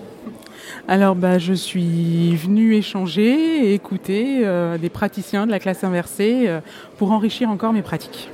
[0.89, 6.45] Alors, bah, je suis venue échanger et écouter euh, des praticiens de la classe inversée
[6.47, 6.61] euh,
[6.99, 8.29] pour enrichir encore mes pratiques.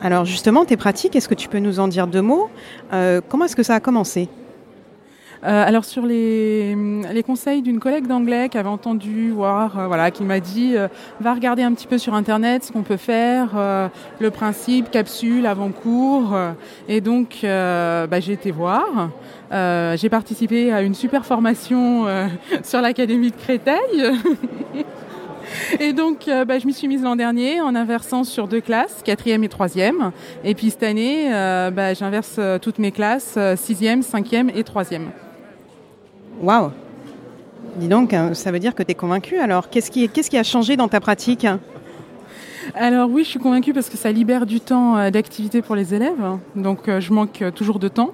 [0.00, 2.48] Alors justement, tes pratiques, est-ce que tu peux nous en dire deux mots?
[2.92, 4.28] Euh, Comment est-ce que ça a commencé?
[5.44, 6.76] Euh, alors sur les,
[7.26, 10.88] conseils d'une collègue d'anglais qui avait entendu voir, euh, voilà, qui m'a dit euh,
[11.20, 13.50] va regarder un petit peu sur internet ce qu'on peut faire,
[14.18, 16.36] le principe capsule avant cours,
[16.88, 19.10] et donc bah, j'ai été voir.
[19.50, 22.06] J'ai participé à une super formation
[22.62, 23.76] sur l'académie de Créteil.
[25.80, 29.44] Et donc, bah, je m'y suis mise l'an dernier en inversant sur deux classes, quatrième
[29.44, 30.12] et troisième.
[30.44, 31.30] Et puis cette année,
[31.72, 35.10] bah, j'inverse toutes mes classes, sixième, cinquième et troisième.
[36.40, 36.70] Waouh
[37.76, 39.38] Dis donc, hein, ça veut dire que tu es convaincu.
[39.38, 41.46] Alors, qu'est-ce qui, qu'est-ce qui a changé dans ta pratique?
[42.74, 45.94] Alors oui, je suis convaincue parce que ça libère du temps euh, d'activité pour les
[45.94, 46.38] élèves.
[46.54, 48.10] Donc euh, je manque euh, toujours de temps.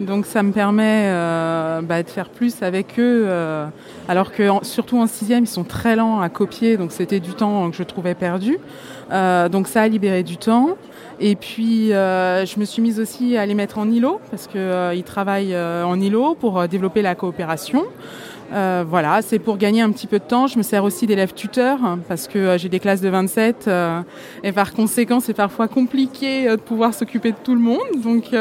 [0.00, 3.24] Donc ça me permet euh, bah, de faire plus avec eux.
[3.26, 3.66] euh,
[4.08, 6.76] alors que surtout en sixième, ils sont très lents à copier.
[6.76, 8.58] Donc c'était du temps que je trouvais perdu.
[9.10, 10.76] Euh, donc ça a libéré du temps.
[11.20, 15.02] Et puis euh, je me suis mise aussi à les mettre en îlot parce qu'ils
[15.04, 17.84] travaillent euh, en îlot pour euh, développer la coopération.
[18.52, 20.46] Euh, voilà, c'est pour gagner un petit peu de temps.
[20.46, 23.66] Je me sers aussi d'élèves tuteurs hein, parce que euh, j'ai des classes de 27
[23.68, 24.00] euh,
[24.42, 27.78] et par conséquent, c'est parfois compliqué euh, de pouvoir s'occuper de tout le monde.
[28.02, 28.34] Donc,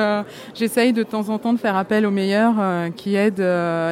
[0.53, 2.55] j'essaye de temps en temps de faire appel aux meilleurs
[2.95, 3.43] qui aident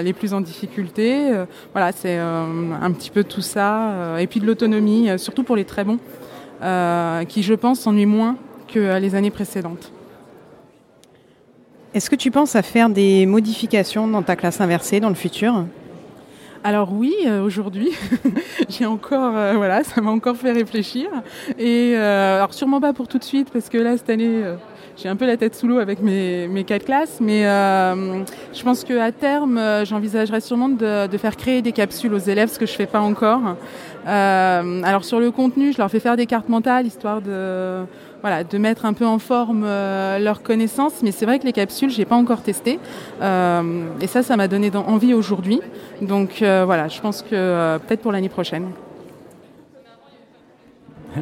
[0.03, 1.31] les plus en difficulté.
[1.73, 4.19] Voilà, c'est un petit peu tout ça.
[4.19, 5.99] et puis de l'autonomie, surtout pour les très bons,
[7.27, 8.35] qui, je pense, s'ennuient moins
[8.67, 9.91] que les années précédentes.
[11.93, 15.65] Est-ce que tu penses à faire des modifications dans ta classe inversée dans le futur?
[16.65, 17.91] Alors oui, euh, aujourd'hui,
[18.69, 21.09] j'ai encore, euh, voilà, ça m'a encore fait réfléchir.
[21.59, 24.55] Et euh, alors sûrement pas pour tout de suite, parce que là cette année, euh,
[24.97, 28.83] j'ai un peu la tête sous l'eau avec mes, mes quatre classes, mais je pense
[28.83, 32.65] qu'à terme, euh, j'envisagerais sûrement de, de faire créer des capsules aux élèves, ce que
[32.65, 33.41] je fais pas encore.
[34.07, 37.83] Alors sur le contenu, je leur fais faire des cartes mentales, histoire de
[38.26, 41.03] voilà, de mettre un peu en forme euh, leurs connaissances.
[41.03, 42.80] Mais c'est vrai que les capsules, j'ai pas encore testé.
[43.22, 45.61] Euh, et ça, ça m'a donné envie aujourd'hui.
[46.02, 48.72] Donc euh, voilà, je pense que peut-être pour l'année prochaine.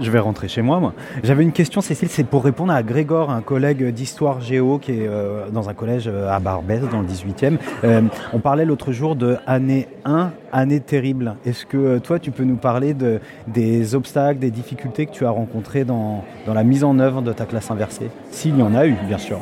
[0.01, 0.93] Je vais rentrer chez moi, moi.
[1.23, 5.07] J'avais une question, Cécile, c'est pour répondre à Grégor, un collègue d'histoire géo qui est
[5.07, 7.57] euh, dans un collège euh, à Barbès, dans le 18e.
[7.83, 8.01] Euh,
[8.33, 11.35] on parlait l'autre jour de année 1, année terrible.
[11.45, 15.29] Est-ce que toi, tu peux nous parler de, des obstacles, des difficultés que tu as
[15.29, 18.09] rencontrées dans, dans la mise en œuvre de ta classe inversée?
[18.31, 19.39] S'il y en a eu, bien sûr.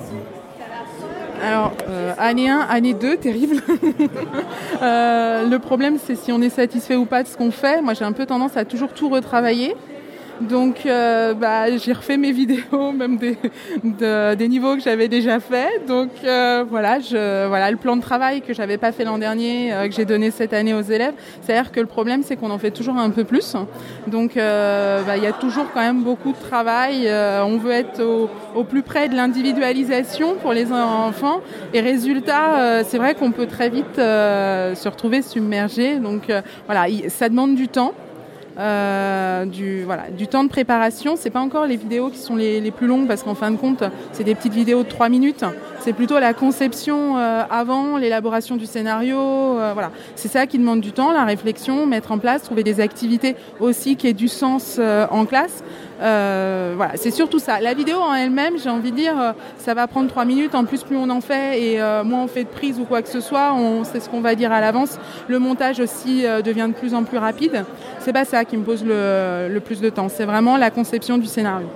[1.43, 1.71] Alors,
[2.19, 3.55] année 1, année 2, terrible.
[4.81, 7.81] Le problème, c'est si on est satisfait ou pas de ce qu'on fait.
[7.81, 9.75] Moi, j'ai un peu tendance à toujours tout retravailler.
[10.49, 13.37] Donc, euh, bah, j'ai refait mes vidéos, même des,
[13.83, 15.85] de- des niveaux que j'avais déjà fait.
[15.87, 19.71] Donc, euh, voilà, je, voilà, le plan de travail que j'avais pas fait l'an dernier,
[19.73, 21.13] euh, que j'ai donné cette année aux élèves.
[21.41, 23.55] C'est-à-dire que le problème, c'est qu'on en fait toujours un peu plus.
[24.07, 27.07] Donc, bah, il y a toujours quand même beaucoup de travail.
[27.43, 28.01] On veut être
[28.55, 31.41] au, plus près de l'individualisation pour les enfants.
[31.73, 35.97] Et résultat, c'est vrai qu'on peut très vite se retrouver submergé.
[35.97, 36.31] Donc,
[36.65, 37.93] voilà, il- ça demande du temps.
[38.57, 41.15] Euh, du, voilà, du temps de préparation.
[41.15, 43.83] C'est pas encore les vidéos qui sont les, plus longues parce qu'en fin de compte,
[44.11, 45.45] c'est des petites vidéos de 3 minutes.
[45.79, 49.17] C'est plutôt la conception euh, avant l'élaboration du scénario.
[49.17, 52.79] euh, voilà, c'est ça qui demande du temps, la réflexion, mettre en place, trouver des
[52.79, 55.63] activités aussi qui aient du sens en classe.
[56.01, 57.59] Euh, voilà, c'est surtout ça.
[57.59, 60.55] La vidéo en elle-même, j'ai envie de dire, euh, ça va prendre trois minutes.
[60.55, 63.01] En plus, plus on en fait et euh, moins on fait de prise ou quoi
[63.01, 64.97] que ce soit, on sait ce qu'on va dire à l'avance.
[65.27, 67.65] Le montage aussi devient de plus en plus rapide.
[67.99, 70.09] C'est pas ça qui me pose le plus de temps.
[70.09, 71.67] C'est vraiment la conception du scénario.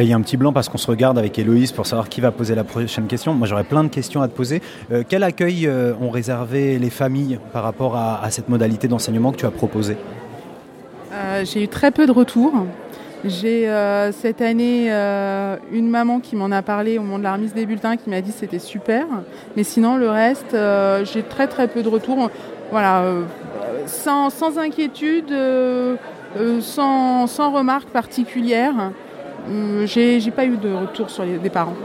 [0.00, 2.20] Il y a un petit blanc parce qu'on se regarde avec Héloïse pour savoir qui
[2.20, 3.34] va poser la prochaine question.
[3.34, 4.62] Moi, j'aurais plein de questions à te poser.
[4.92, 9.38] Euh, quel accueil euh, ont réservé les familles par rapport à, cette modalité d'enseignement que
[9.38, 9.96] tu as proposée?
[11.12, 12.52] Euh, j'ai eu très peu de retours.
[13.24, 13.68] J'ai
[14.12, 14.88] cette année
[15.72, 18.20] une maman qui m'en a parlé au moment de la remise des bulletins qui m'a
[18.20, 19.06] dit que c'était super.
[19.56, 20.56] Mais sinon, le reste,
[21.12, 22.30] j'ai très très peu de retours.
[22.70, 23.02] Voilà,
[23.86, 25.34] sans, sans inquiétude,
[26.60, 28.92] sans, sans remarques particulières.
[29.48, 31.76] Euh, j'ai j'ai pas eu de retour sur les, des parents.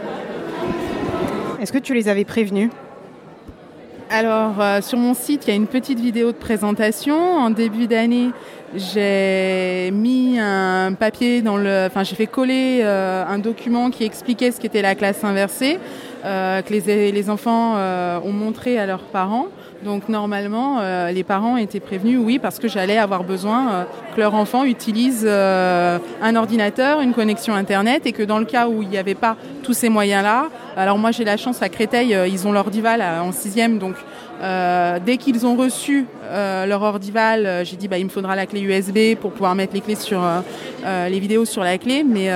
[1.61, 2.69] Est-ce que tu les avais prévenus?
[4.09, 7.15] Alors, euh, sur mon site, il y a une petite vidéo de présentation.
[7.15, 8.29] En début d'année,
[8.75, 11.85] j'ai mis un papier dans le.
[11.87, 15.79] Enfin, j'ai fait coller euh, un document qui expliquait ce qu'était la classe inversée,
[16.25, 19.47] euh, que les, les enfants ont montré à leurs parents.
[19.83, 23.83] Donc, normalement, euh, les parents étaient prévenus, oui, parce que j'allais avoir besoin euh,
[24.15, 28.67] que leur enfant utilise euh, un ordinateur, une connexion Internet, et que dans le cas
[28.67, 32.17] où il n'y avait pas tous ces moyens-là, alors moi j'ai la chance à Créteil,
[32.29, 33.95] ils ont l'ordival en sixième, donc
[35.05, 39.15] dès qu'ils ont reçu leur ordival, j'ai dit bah il me faudra la clé USB
[39.19, 40.21] pour pouvoir mettre les clés sur
[40.83, 42.03] les vidéos sur la clé.
[42.03, 42.29] Mais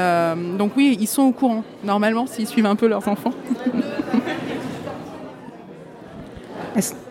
[0.58, 3.34] donc oui, ils sont au courant normalement s'ils suivent un peu leurs enfants.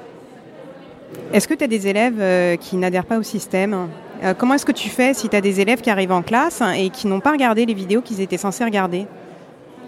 [1.32, 3.88] Est-ce que tu as des élèves euh, qui n'adhèrent pas au système?
[4.22, 6.62] Euh, Comment est-ce que tu fais si tu as des élèves qui arrivent en classe
[6.76, 9.06] et qui n'ont pas regardé les vidéos qu'ils étaient censés regarder?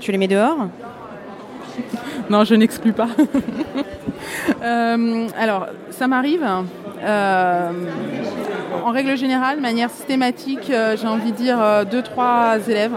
[0.00, 0.58] Tu les mets dehors?
[2.30, 3.08] Non, je n'exclus pas.
[4.62, 6.44] Euh, alors, ça m'arrive.
[7.02, 7.70] euh,
[8.84, 12.92] en règle générale, de manière systématique, j'ai envie de dire euh, deux, trois élèves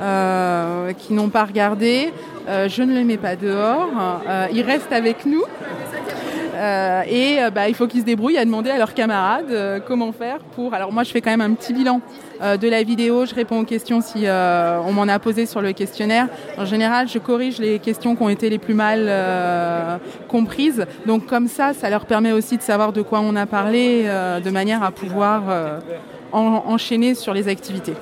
[0.00, 2.12] euh, qui n'ont pas regardé.
[2.48, 3.88] Je ne les mets pas dehors.
[4.52, 5.42] Ils restent avec nous.
[6.56, 9.78] Euh, et euh, bah, il faut qu'ils se débrouillent à demander à leurs camarades euh,
[9.86, 10.72] comment faire pour.
[10.72, 12.00] Alors moi, je fais quand même un petit bilan
[12.42, 13.24] de la vidéo.
[13.24, 16.28] Je réponds aux questions si on m'en a posé sur le questionnaire.
[16.58, 19.10] En général, je corrige les questions qui ont été les plus mal
[20.28, 20.84] comprises.
[21.06, 24.04] Donc comme ça, ça leur permet aussi de savoir de quoi on a parlé,
[24.44, 25.44] de manière à pouvoir
[26.30, 27.94] en- enchaîner sur les activités.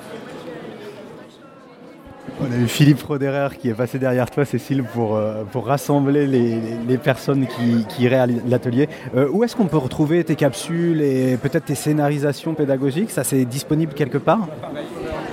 [2.40, 6.98] On a eu Philippe Roderer qui est passé derrière toi, Cécile, pour, euh, rassembler les,
[6.98, 8.89] personnes qui, qui iraient à l'atelier.
[9.16, 13.11] Euh, où est-ce qu'on peut retrouver tes capsules et peut-être tes scénarisations pédagogiques?
[13.11, 14.48] Ça, c'est disponible quelque part?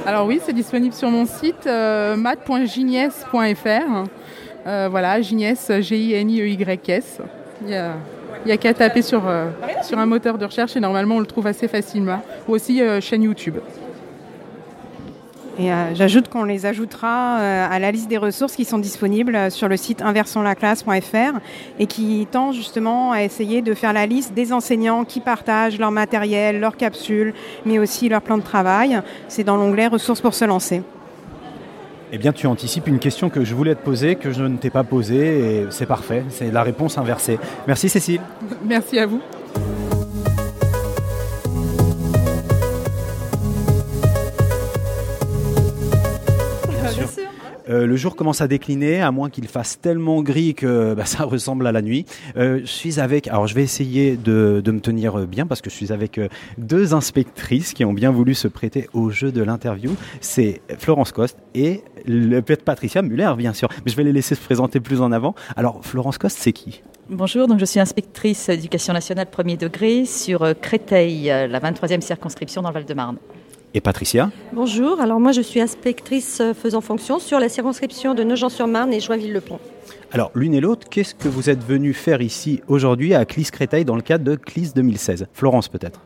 [0.06, 4.04] Alors oui, c'est disponible sur mon site euh, mat.ginies.fr.
[4.68, 7.20] Euh, voilà, Ginies, G-I-N-I-E-Y-S.
[7.66, 9.24] Il y a, qu'à taper sur,
[9.84, 12.22] sur un moteur de recherche et normalement on le trouve assez facilement.
[12.48, 13.58] Ou aussi chaîne YouTube.
[15.60, 19.36] Et euh, j'ajoute qu'on les ajoutera euh, à la liste des ressources qui sont disponibles
[19.36, 21.40] euh, sur le site inversonslaclasse.fr
[21.80, 25.92] et qui tend justement à essayer de faire la liste des enseignants qui partagent leur
[25.92, 27.34] matériel, leurs capsules,
[27.66, 29.02] mais aussi leur plan de travail.
[29.28, 30.84] C'est dans l'onglet ressources pour se lancer.
[32.14, 34.70] Eh bien, tu anticipes une question que je voulais te poser, que je ne t'ai
[34.70, 36.26] pas posée, et c'est parfait.
[36.30, 37.40] C'est la réponse inversée.
[37.68, 38.20] Merci, Cécile.
[38.66, 39.22] Merci à vous.
[47.72, 51.24] Euh, le jour commence à décliner, à moins qu'il fasse tellement gris que bah, ça
[51.24, 52.06] ressemble à la nuit.
[52.38, 55.70] Euh, je suis avec, alors je vais essayer de, de me tenir bien parce que
[55.70, 56.28] je suis avec euh,
[56.58, 59.96] deux inspectrices qui ont bien voulu se prêter au jeu de l'interview.
[60.20, 63.70] C'est Florence Coste et peut-être Patricia Muller, bien sûr.
[63.86, 65.36] Mais je vais les laisser se présenter plus en avant.
[65.56, 66.82] Alors, Florence Coste, c'est qui?
[67.10, 72.00] Bonjour, donc je suis inspectrice éducation nationale premier degré sur euh, Créteil, euh, la 23e
[72.00, 73.18] circonscription dans le Val-de-Marne.
[73.74, 74.30] Et Patricia.
[74.52, 79.00] Bonjour, alors moi je suis inspectrice euh, faisant fonction sur la circonscription de Nogent-sur-Marne et
[79.00, 79.60] Joinville-le-Pont.
[80.12, 83.86] Alors, l'une et l'autre, qu'est-ce que vous êtes venu faire ici aujourd'hui à CLIS Créteil
[83.86, 86.02] dans le cadre de CLIS 2016 Florence, peut-être?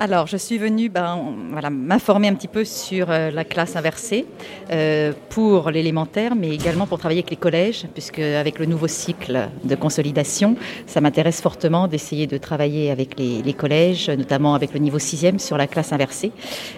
[0.00, 4.26] Alors, je suis venue ben, voilà, m'informer un petit peu sur euh, la classe inversée
[4.70, 9.48] euh, pour l'élémentaire, mais également pour travailler avec les collèges, puisque avec le nouveau cycle
[9.64, 10.54] de consolidation,
[10.86, 15.58] ça m'intéresse fortement d'essayer de travailler avec les, collèges, notamment avec le niveau 6e sur
[15.58, 16.30] la classe inversée,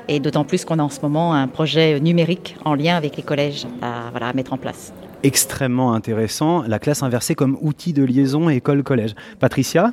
[0.08, 3.22] et d'autant plus qu'on a en ce moment un projet numérique en lien avec les
[3.22, 4.94] collèges à, à mettre en place.
[5.22, 9.14] Extrêmement intéressant, la classe inversée comme outil de liaison école-collège.
[9.38, 9.92] Patricia?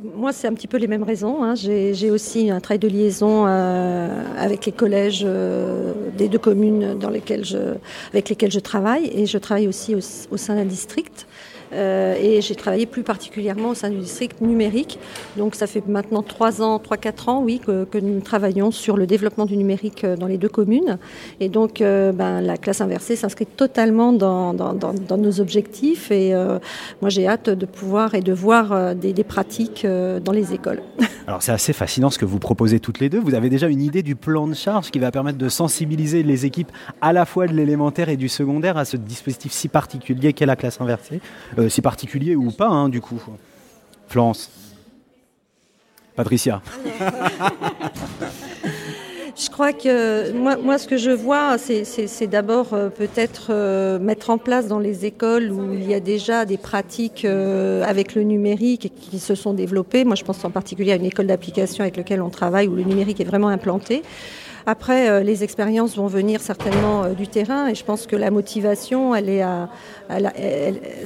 [0.00, 1.42] Moi, c'est un petit peu les mêmes raisons.
[1.42, 1.54] Hein.
[1.54, 7.10] J'ai aussi un travail de liaison euh, avec les collèges euh, des deux communes dans
[7.10, 7.74] lesquelles je,
[8.10, 10.00] avec lesquelles je travaille, et je travaille aussi au,
[10.30, 11.26] au sein d'un district.
[11.72, 14.98] Euh, et j'ai travaillé plus particulièrement au sein du district numérique.
[15.36, 19.44] Donc ça fait maintenant 3 ans, 3-4 ans, oui, que, nous travaillons sur le développement
[19.44, 20.98] du numérique euh, dans les deux communes.
[21.40, 24.54] Et donc euh, ben, la classe inversée s'inscrit totalement dans,
[25.18, 26.10] nos objectifs.
[26.10, 26.32] Et
[27.00, 30.82] moi j'ai hâte de pouvoir et de voir des, pratiques dans les écoles.
[31.26, 33.18] Alors c'est assez fascinant ce que vous proposez toutes les deux.
[33.18, 36.46] Vous avez déjà une idée du plan de charge qui va permettre de sensibiliser les
[36.46, 40.46] équipes à la fois de l'élémentaire et du secondaire à ce dispositif si particulier qu'est
[40.46, 41.20] la classe inversée?
[41.58, 43.20] Euh, si particulier ou pas, hein, du coup.
[44.06, 44.50] Florence.
[46.14, 46.62] Patricia.
[49.36, 54.30] Je crois que moi, moi, ce que je vois, c'est d'abord euh, peut-être euh, mettre
[54.30, 58.92] en place dans les écoles où il y a déjà des pratiques avec le numérique
[59.00, 60.04] qui se sont développées.
[60.04, 62.82] Moi, je pense en particulier à une école d'application avec laquelle on travaille où le
[62.82, 64.02] numérique est vraiment implanté.
[64.70, 68.30] Après, euh, les expériences vont venir certainement euh, du terrain et je pense que la
[68.30, 69.70] motivation, elle est à,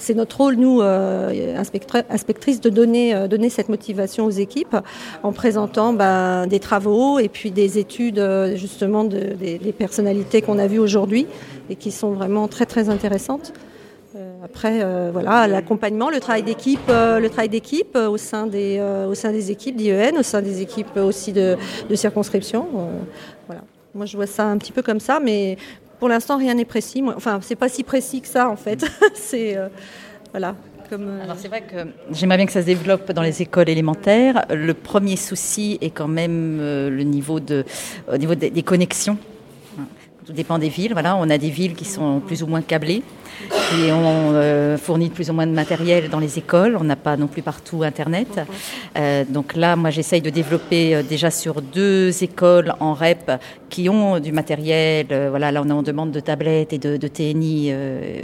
[0.00, 4.76] c'est notre rôle, nous, euh, inspectrices, de donner, donner cette motivation aux équipes
[5.22, 8.20] en présentant ben, des travaux et puis des études
[8.56, 11.28] justement de, des, personnalités qu'on a vues aujourd'hui
[11.70, 13.52] et qui sont vraiment très très intéressantes.
[14.44, 19.50] Après, voilà, l'accompagnement, le travail d'équipe, le travail d'équipe au sein des, au sein des
[19.50, 21.56] équipes d'IEN, au sein des équipes aussi de,
[21.88, 22.66] de circonscription.
[23.94, 23.98] Euh.
[23.98, 25.56] Moi, je vois ça un petit peu comme ça, mais
[25.98, 27.02] pour l'instant, rien n'est précis.
[27.16, 28.84] Enfin, c'est pas si précis que ça, en fait.
[29.14, 29.68] c'est euh,
[30.30, 30.54] voilà.
[30.90, 34.44] Comme, Alors c'est vrai que j'aimerais bien que ça se développe dans les écoles élémentaires.
[34.50, 37.64] Le premier souci est quand même le niveau de,
[38.12, 39.16] au niveau des, des connexions.
[40.24, 40.92] Tout dépend des villes.
[40.92, 43.02] Voilà, on a des villes qui sont plus ou moins câblées
[43.76, 46.76] et on euh, fournit plus ou moins de matériel dans les écoles.
[46.78, 48.40] On n'a pas non plus partout Internet.
[48.96, 53.32] Euh, donc là, moi, j'essaye de développer euh, déjà sur deux écoles en REP
[53.68, 55.06] qui ont du matériel.
[55.10, 57.70] Euh, voilà, là, on est en demande de tablettes et de, de TNI.
[57.70, 58.20] Euh,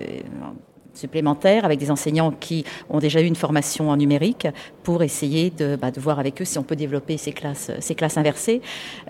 [0.99, 4.49] supplémentaires avec des enseignants qui ont déjà eu une formation en numérique
[4.83, 7.95] pour essayer de, bah, de voir avec eux si on peut développer ces classes, ces
[7.95, 8.61] classes inversées.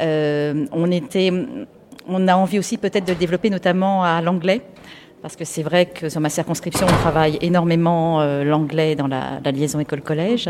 [0.00, 1.32] Euh, on était,
[2.08, 4.62] on a envie aussi peut-être de développer notamment à l'anglais.
[5.20, 9.40] Parce que c'est vrai que sur ma circonscription, on travaille énormément euh, l'anglais dans la,
[9.50, 10.48] liaison école-collège.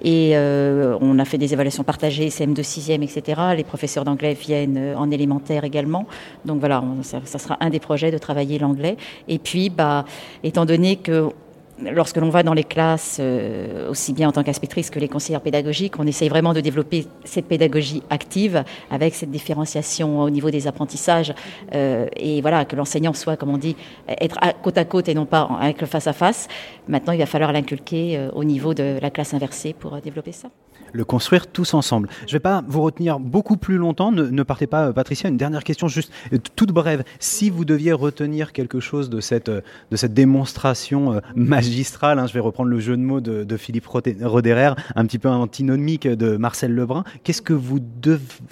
[0.00, 3.40] Et euh, on a fait des évaluations partagées, CM2, 6e, etc.
[3.56, 6.06] Les professeurs d'anglais viennent euh, en élémentaire également.
[6.44, 8.96] Donc voilà, ça, sera un des projets de travailler l'anglais.
[9.26, 10.04] Et puis, bah,
[10.44, 11.30] étant donné que
[11.80, 15.40] lorsque l'on va dans les classes, euh, aussi bien en tant qu'inspectrice que les conseillères
[15.40, 20.66] pédagogiques, on essaye vraiment de développer cette pédagogie active avec cette différenciation au niveau des
[20.66, 21.34] apprentissages
[21.74, 23.76] euh, et voilà que l'enseignant soit, comme on dit,
[24.08, 26.48] être côte à côte et non pas avec le face à face.
[26.88, 30.48] Maintenant, il va falloir l'inculquer euh, au niveau de la classe inversée pour développer ça
[30.92, 32.08] le construire tous ensemble.
[32.20, 34.12] Je ne vais pas vous retenir beaucoup plus longtemps.
[34.12, 35.28] Ne, partez pas, Patricia.
[35.28, 36.12] Une dernière question, juste
[36.54, 37.04] toute brève.
[37.18, 42.40] Si vous deviez retenir quelque chose de cette, de cette démonstration magistrale, hein, je vais
[42.40, 47.04] reprendre le jeu de mots de, Philippe Roderer, un petit peu antinomique de Marcel Lebrun,
[47.24, 47.78] qu'est-ce que vous,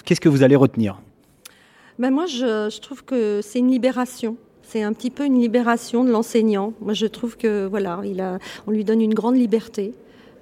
[0.04, 1.00] qu'est-ce que vous allez retenir?
[1.98, 6.04] Ben Moi, je, je trouve que c'est une libération c'est un petit peu une libération
[6.04, 6.72] de l'enseignant.
[6.80, 9.92] Moi, je trouve que voilà, il a, on lui donne une grande liberté.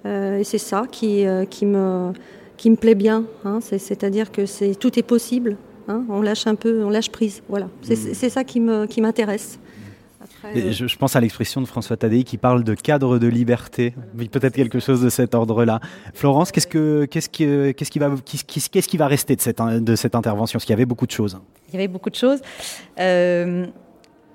[0.07, 2.13] Euh, et c'est ça qui, euh, qui, me,
[2.57, 3.25] qui me plaît bien.
[3.45, 5.57] Hein, C'est-à-dire que c'est, tout est possible.
[5.89, 7.43] Hein, on lâche un peu, on lâche prise.
[7.49, 7.69] Voilà.
[7.83, 8.15] C'est, mmh.
[8.15, 9.59] c'est ça qui, me, qui m'intéresse.
[10.21, 10.73] Après, euh...
[10.73, 13.95] je, je, pense à l'expression de François Tadei qui parle de cadre de liberté.
[14.31, 15.81] Peut-être quelque chose de cet ordre-là.
[16.15, 19.97] Florence, qu'est-ce, que, qu'est-ce, qui, qu'est-ce, qui va, qu'est-ce qui va rester de cette, de
[19.97, 20.59] cette intervention?
[20.59, 21.39] Parce qu'il y avait beaucoup de choses.
[21.69, 22.41] Il y avait beaucoup de choses.
[23.01, 23.67] Euh,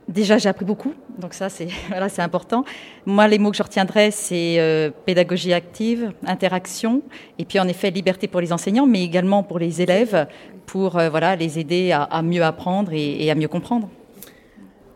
[0.07, 2.63] Déjà, j'ai appris beaucoup, donc ça, c'est voilà, c'est important.
[3.05, 7.01] Moi, les mots que je retiendrai, c'est euh, pédagogie active, interaction,
[7.37, 10.27] et puis en effet liberté pour les enseignants, mais également pour les élèves,
[10.65, 13.89] pour euh, voilà les aider à, à mieux apprendre et, et, à mieux comprendre.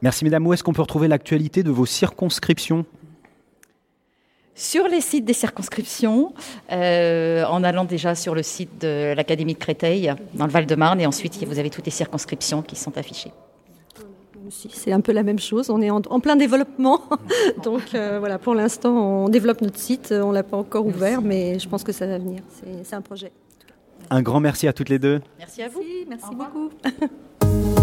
[0.02, 0.48] Merci, mesdames.
[0.48, 2.86] Où est-ce qu'on peut retrouver l'actualité de vos circonscriptions?
[4.56, 6.34] Sur les sites des circonscriptions,
[6.72, 11.06] euh, en allant déjà sur le site de l'Académie de Créteil, dans le Val-de-Marne, et
[11.06, 13.32] ensuite vous avez toutes les circonscriptions qui sont affichées
[14.52, 15.70] c'est un peu la même chose.
[15.70, 17.02] On est en, en plein développement.
[17.64, 20.12] Donc euh, voilà, pour l'instant, on développe notre site.
[20.16, 22.42] On l'a pas encore ouvert, mais je pense que ça va venir.
[22.84, 23.32] C'est un projet.
[24.10, 25.22] Un grand merci à toutes les deux.
[25.40, 25.82] Merci à vous.
[26.08, 26.70] Merci, merci beaucoup.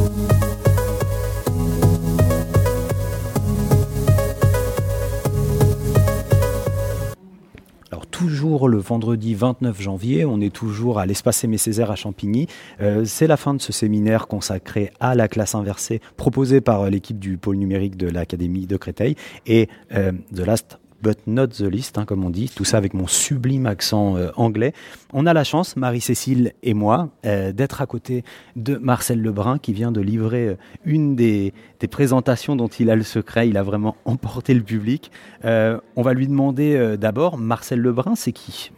[8.18, 12.48] toujours le vendredi 29 janvier, on est toujours à l'espace Aimé Césaire à Champigny.
[12.80, 17.20] Euh, c'est la fin de ce séminaire consacré à la classe inversée proposé par l'équipe
[17.20, 19.14] du pôle numérique de l'Académie de Créteil.
[19.46, 22.50] Et euh, The Last but not the least, hein, comme on dit.
[22.54, 24.72] Tout ça avec mon sublime accent euh, anglais.
[25.12, 28.24] On a la chance, Marie-Cécile et moi, euh, d'être à côté
[28.56, 33.02] de Marcel Lebrun, qui vient de livrer une des, des, présentations dont il a le
[33.02, 33.48] secret.
[33.48, 35.10] Il a vraiment emporté le public.
[35.44, 38.70] on va lui demander d'abord, Marcel Lebrun, c'est qui?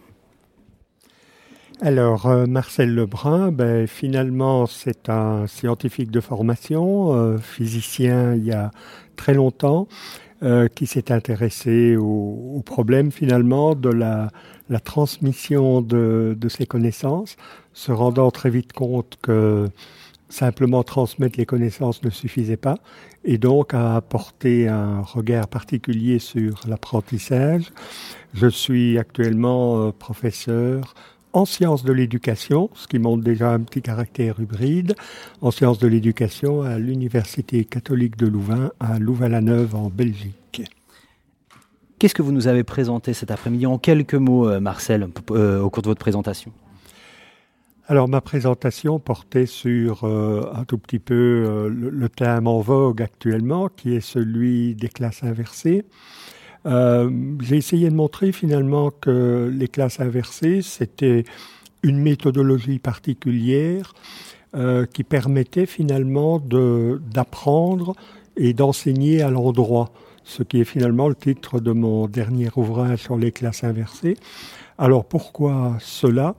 [1.83, 8.51] Alors, euh, Marcel Lebrun, ben, finalement, c'est un scientifique de formation, euh, physicien il y
[8.51, 8.69] a
[9.15, 9.87] très longtemps,
[10.43, 14.29] euh, qui s'est intéressé au, au, problème finalement de la,
[14.69, 17.35] la transmission de, de, ses connaissances,
[17.73, 19.67] se rendant très vite compte que
[20.29, 22.77] simplement transmettre les connaissances ne suffisait pas,
[23.23, 27.71] et donc a apporté un regard particulier sur l'apprentissage.
[28.33, 30.95] Je suis actuellement professeur
[31.33, 34.95] en sciences de l'éducation, ce qui montre déjà un petit caractère hybride,
[35.41, 40.63] en sciences de l'éducation à l'Université catholique de Louvain, à Louvain-la-Neuve en Belgique.
[41.99, 43.67] Qu'est-ce que vous nous avez présenté cet après-midi?
[43.67, 46.51] En quelques mots, euh, Marcel, euh, au cours de votre présentation
[47.87, 53.01] alors ma présentation portait sur euh, un tout petit peu le, le, thème en vogue
[53.01, 55.83] actuellement, qui est celui des classes inversées.
[56.65, 57.09] Euh,
[57.41, 61.23] j'ai essayé de montrer finalement que les classes inversées, c'était
[61.83, 63.93] une méthodologie particulière
[64.55, 67.95] euh, qui permettait finalement d'apprendre
[68.37, 69.91] et d'enseigner à l'endroit,
[70.23, 74.17] ce qui est finalement le titre de mon dernier ouvrage sur les classes inversées.
[74.77, 76.35] Alors pourquoi cela?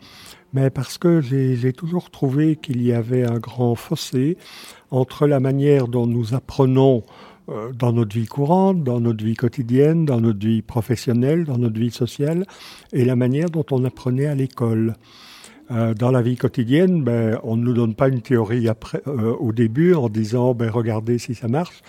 [0.53, 4.37] Mais parce que j'ai toujours trouvé qu'il y avait un grand fossé
[4.91, 7.03] entre la manière dont nous apprenons
[7.49, 11.91] dans notre vie courante, dans notre vie quotidienne, dans notre vie professionnelle, dans notre vie
[11.91, 12.47] sociale,
[12.93, 14.95] et la manière dont on apprenait à l'école.
[15.71, 19.35] Euh, dans la vie quotidienne, ben, on ne nous donne pas une théorie après, euh,
[19.37, 21.83] au début en disant ben, regardez si ça marche,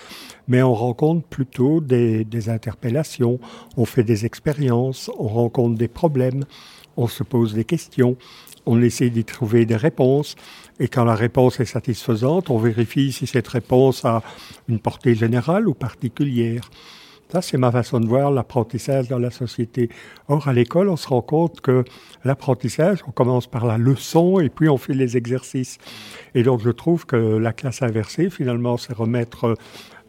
[0.47, 3.39] mais on rencontre plutôt des, des interpellations,
[3.75, 6.45] on fait des expériences, on rencontre des problèmes,
[6.97, 8.15] on se pose des questions,
[8.65, 10.35] on essaie d'y trouver des réponses.
[10.79, 14.23] Et quand la réponse est satisfaisante, on vérifie si cette réponse a
[14.67, 16.69] une portée générale ou particulière.
[17.33, 19.89] Ça, c'est ma façon de voir l'apprentissage dans la société.
[20.27, 21.83] Or, à l'école, on se rend compte que
[22.23, 25.79] l'apprentissage, on commence par la leçon et puis on fait les exercices.
[26.35, 29.57] Et donc, je trouve que la classe inversée, finalement, c'est remettre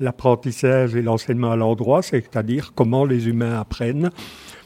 [0.01, 4.11] l'apprentissage et l'enseignement à l'endroit, c'est-à-dire comment les humains apprennent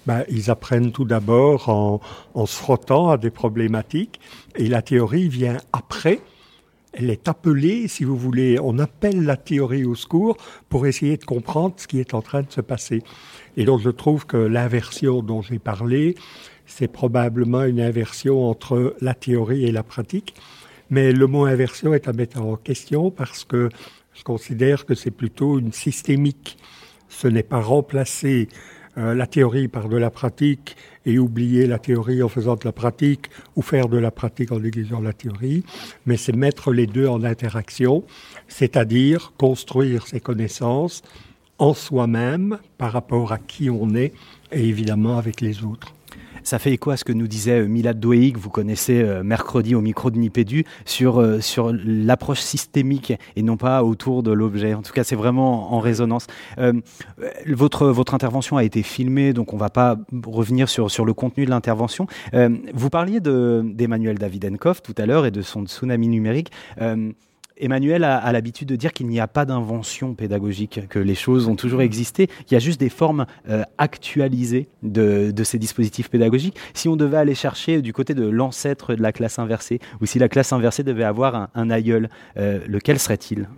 [0.07, 2.01] ben, ils apprennent tout d'abord en,
[2.33, 4.21] en, se frottant à des problématiques
[4.57, 6.21] et la théorie vient après.
[6.95, 10.39] Elle est appelée, si vous voulez, on appelle la théorie au secours
[10.71, 13.03] pour essayer de comprendre ce qui est en train de se passer.
[13.59, 16.15] Et donc je trouve que l'inversion dont j'ai parlé,
[16.65, 20.35] c'est probablement une inversion entre la théorie et la pratique.
[20.91, 23.69] Mais le mot inversion est à mettre en question parce que
[24.19, 26.59] je considère que c'est plutôt une systémique.
[27.09, 28.49] Ce n'est pas remplacer
[28.99, 30.77] euh, la théorie par de la pratique
[31.07, 34.59] et oublier la théorie en faisant de la pratique ou faire de la pratique en
[34.59, 35.63] négligeant la théorie,
[36.05, 38.05] mais c'est mettre les deux en interaction,
[38.49, 41.03] c'est-à-dire construire ses connaissances
[41.59, 44.13] en soi-même par rapport à qui on est
[44.51, 45.95] et évidemment avec les autres.
[46.43, 49.23] Ça fait écho à ce que nous disait euh, Milad Douéhi, que vous connaissez euh,
[49.23, 54.33] mercredi au micro de Nipédu, sur, euh, sur l'approche systémique et non pas autour de
[54.33, 54.75] l'objet.
[54.75, 56.27] En tout cas, c'est vraiment en résonance.
[56.59, 56.73] Euh,
[57.47, 59.97] votre, votre intervention a été filmée, donc on ne va pas
[60.27, 62.07] revenir sur, sur le contenu de l'intervention.
[62.35, 66.51] Euh, vous parliez d'Emmanuel Davidenkov tout à l'heure et de son tsunami numérique.
[66.81, 67.13] Euh,
[67.61, 71.57] Emmanuel a, l'habitude de dire qu'il n'y a pas d'invention pédagogique, que les choses ont
[71.57, 72.29] toujours existé.
[72.49, 76.57] Il y a juste des formes euh, actualisées de, ces dispositifs pédagogiques.
[76.75, 80.19] Si on devait aller chercher du côté de l'ancêtre de la classe inversée, ou si
[80.19, 83.49] la classe inversée devait avoir un, aïeul, euh, lequel serait-il?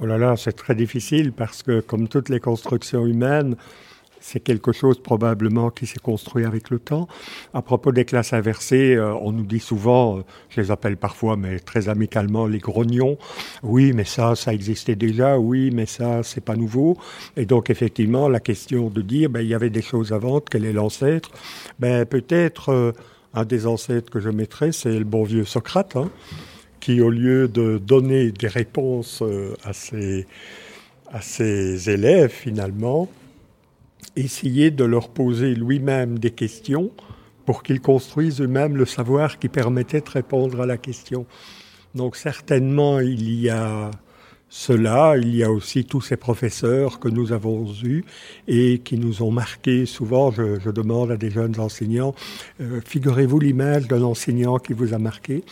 [0.00, 3.56] Oh là là, c'est très difficile parce que, comme toutes les constructions humaines,
[4.26, 7.08] c'est quelque chose probablement qui s'est construit avec le temps.
[7.52, 11.36] À propos des classes inversées, euh, on nous dit souvent, euh, je les appelle parfois,
[11.36, 13.18] mais très amicalement, les grognons.
[13.62, 15.38] Oui, mais ça, ça existait déjà.
[15.38, 16.96] Oui, mais ça, c'est pas nouveau.
[17.36, 20.64] Et donc, effectivement, la question de dire, ben, il y avait des choses avant, quel
[20.64, 21.30] est l'ancêtre?
[21.78, 22.92] Ben, peut-être euh,
[23.34, 26.08] un des ancêtres que je mettrais, c'est le bon vieux Socrate, hein,
[26.80, 29.22] qui, au lieu de donner des réponses
[29.64, 30.26] à ses,
[31.12, 33.10] à ses élèves, finalement,
[34.16, 36.90] essayer de leur poser lui-même des questions
[37.46, 41.26] pour qu'ils construisent eux-mêmes le savoir qui permettait de répondre à la question.
[41.94, 43.90] Donc certainement, il y a
[44.48, 48.04] cela, il y a aussi tous ces professeurs que nous avons eus
[48.46, 49.84] et qui nous ont marqués.
[49.84, 52.14] Souvent, je, je demande à des jeunes enseignants,
[52.60, 55.42] euh, figurez-vous l'image d'un enseignant qui vous a marqué.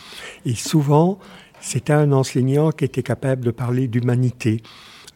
[0.45, 1.19] Et souvent,
[1.59, 4.61] c'était un enseignant qui était capable de parler d'humanité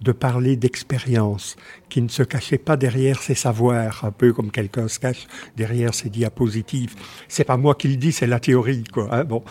[0.01, 1.55] de parler d'expérience,
[1.89, 5.93] qui ne se cachait pas derrière ses savoirs, un peu comme quelqu'un se cache derrière
[5.93, 6.95] ses diapositives.
[7.27, 9.07] C'est pas moi qui le dis, c'est la théorie, quoi.
[9.11, 9.43] Hein, bon,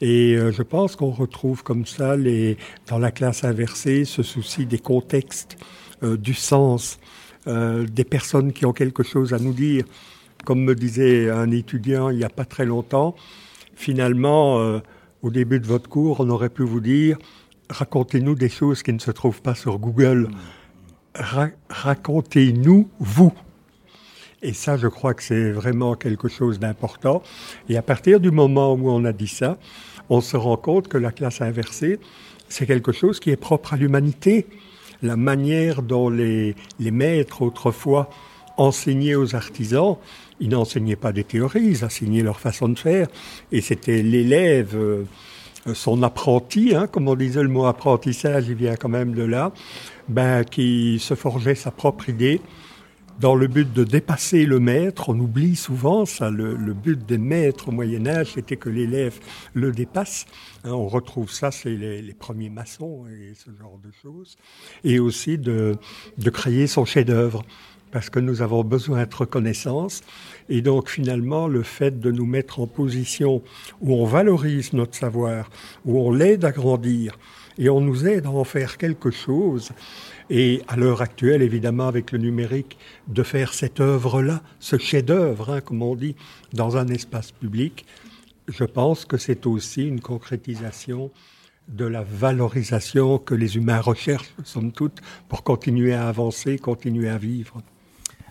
[0.00, 2.56] et euh, je pense qu'on retrouve comme ça les
[2.86, 5.56] dans la classe inversée ce souci des contextes,
[6.02, 6.98] euh, du sens,
[7.46, 9.84] euh, des personnes qui ont quelque chose à nous dire.
[10.44, 13.16] Comme me disait un étudiant il n'y a pas très longtemps,
[13.74, 14.80] finalement,
[15.22, 17.18] au début de votre cours, on aurait pu vous dire
[17.70, 20.28] racontez-nous des choses qui ne se trouvent pas sur Google.
[21.68, 23.32] racontez-nous vous.
[24.42, 27.22] Et ça, je crois que c'est vraiment quelque chose d'important.
[27.68, 29.58] Et à partir du moment où on a dit ça,
[30.10, 31.98] on se rend compte que la classe inversée,
[32.48, 34.46] c'est quelque chose qui est propre à l'humanité.
[35.02, 38.10] La manière dont les, les maîtres autrefois
[38.56, 39.96] enseignaient aux artisans,
[40.40, 43.08] ils n'enseignaient pas des théories, ils enseignaient leur façon de faire.
[43.50, 44.76] Et c'était l'élève.
[44.76, 45.04] Euh,
[45.74, 49.52] son apprenti, hein, comme on disait le mot apprentissage, il vient quand même de là,
[50.08, 52.40] ben, qui se forgeait sa propre idée
[53.20, 55.08] dans le but de dépasser le maître.
[55.08, 59.18] On oublie souvent ça, le, but des maîtres au Moyen Âge, c'était que l'élève
[59.54, 60.26] le dépasse.
[60.64, 64.36] Hein, on retrouve ça, c'est les, premiers maçons et ce genre de choses.
[64.84, 65.76] Et aussi de,
[66.16, 67.42] de créer son chef-d'œuvre
[67.90, 70.02] parce que nous avons besoin de reconnaissance.
[70.48, 73.42] Et donc finalement, le fait de nous mettre en position
[73.80, 75.50] où on valorise notre savoir,
[75.84, 77.18] où on l'aide à grandir,
[77.58, 79.70] et on nous aide à en faire quelque chose,
[80.30, 82.78] et à l'heure actuelle, évidemment, avec le numérique,
[83.08, 86.14] de faire cette œuvre-là, ce chef-d'œuvre, hein, comme on dit,
[86.52, 87.86] dans un espace public,
[88.46, 91.10] je pense que c'est aussi une concrétisation
[91.68, 97.18] de la valorisation que les humains recherchent, somme toute, pour continuer à avancer, continuer à
[97.18, 97.62] vivre.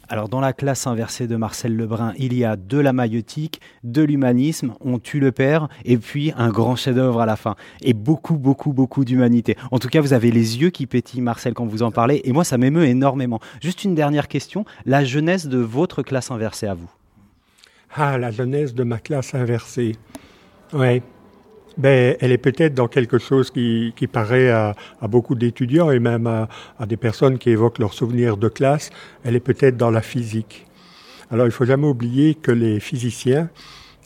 [0.10, 4.02] Alors dans la classe inversée de Marcel Lebrun, il y a de la maïotique, de
[4.02, 7.56] l'humanisme, on tue le père, et puis un grand chef-d'œuvre à la fin.
[7.82, 9.58] Et beaucoup, beaucoup, beaucoup d'humanité.
[9.70, 12.32] En tout cas, vous avez les yeux qui pétillent, Marcel, quand vous en parlez, et
[12.32, 13.42] moi, ça m'émeut énormément.
[13.62, 16.90] Juste une dernière question, la jeunesse de votre classe inversée à vous?
[17.94, 19.98] Ah, la jeunesse de ma classe inversée.
[20.72, 21.02] Oui,
[21.78, 25.99] ben, elle est peut-être dans quelque chose qui, qui paraît à, à beaucoup d'étudiants et
[25.99, 26.49] même à,
[26.80, 28.90] à, des personnes qui évoquent leurs souvenirs de classe,
[29.24, 30.66] elle est peut-être dans la physique.
[31.30, 33.49] Alors il faut jamais oublier que les physiciens,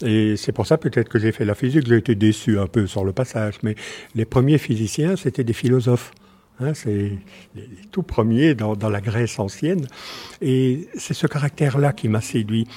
[0.04, 2.88] et c'est pour ça peut-être que j'ai fait la physique, j'ai été déçu un peu
[2.88, 3.76] sur le passage, mais
[4.16, 6.12] les premiers physiciens, c'était des philosophes.
[6.62, 7.18] Hein, c'est
[7.56, 9.88] les, tout premiers dans, dans la Grèce ancienne.
[10.42, 12.68] Et c'est ce caractère-là qui m'a séduit.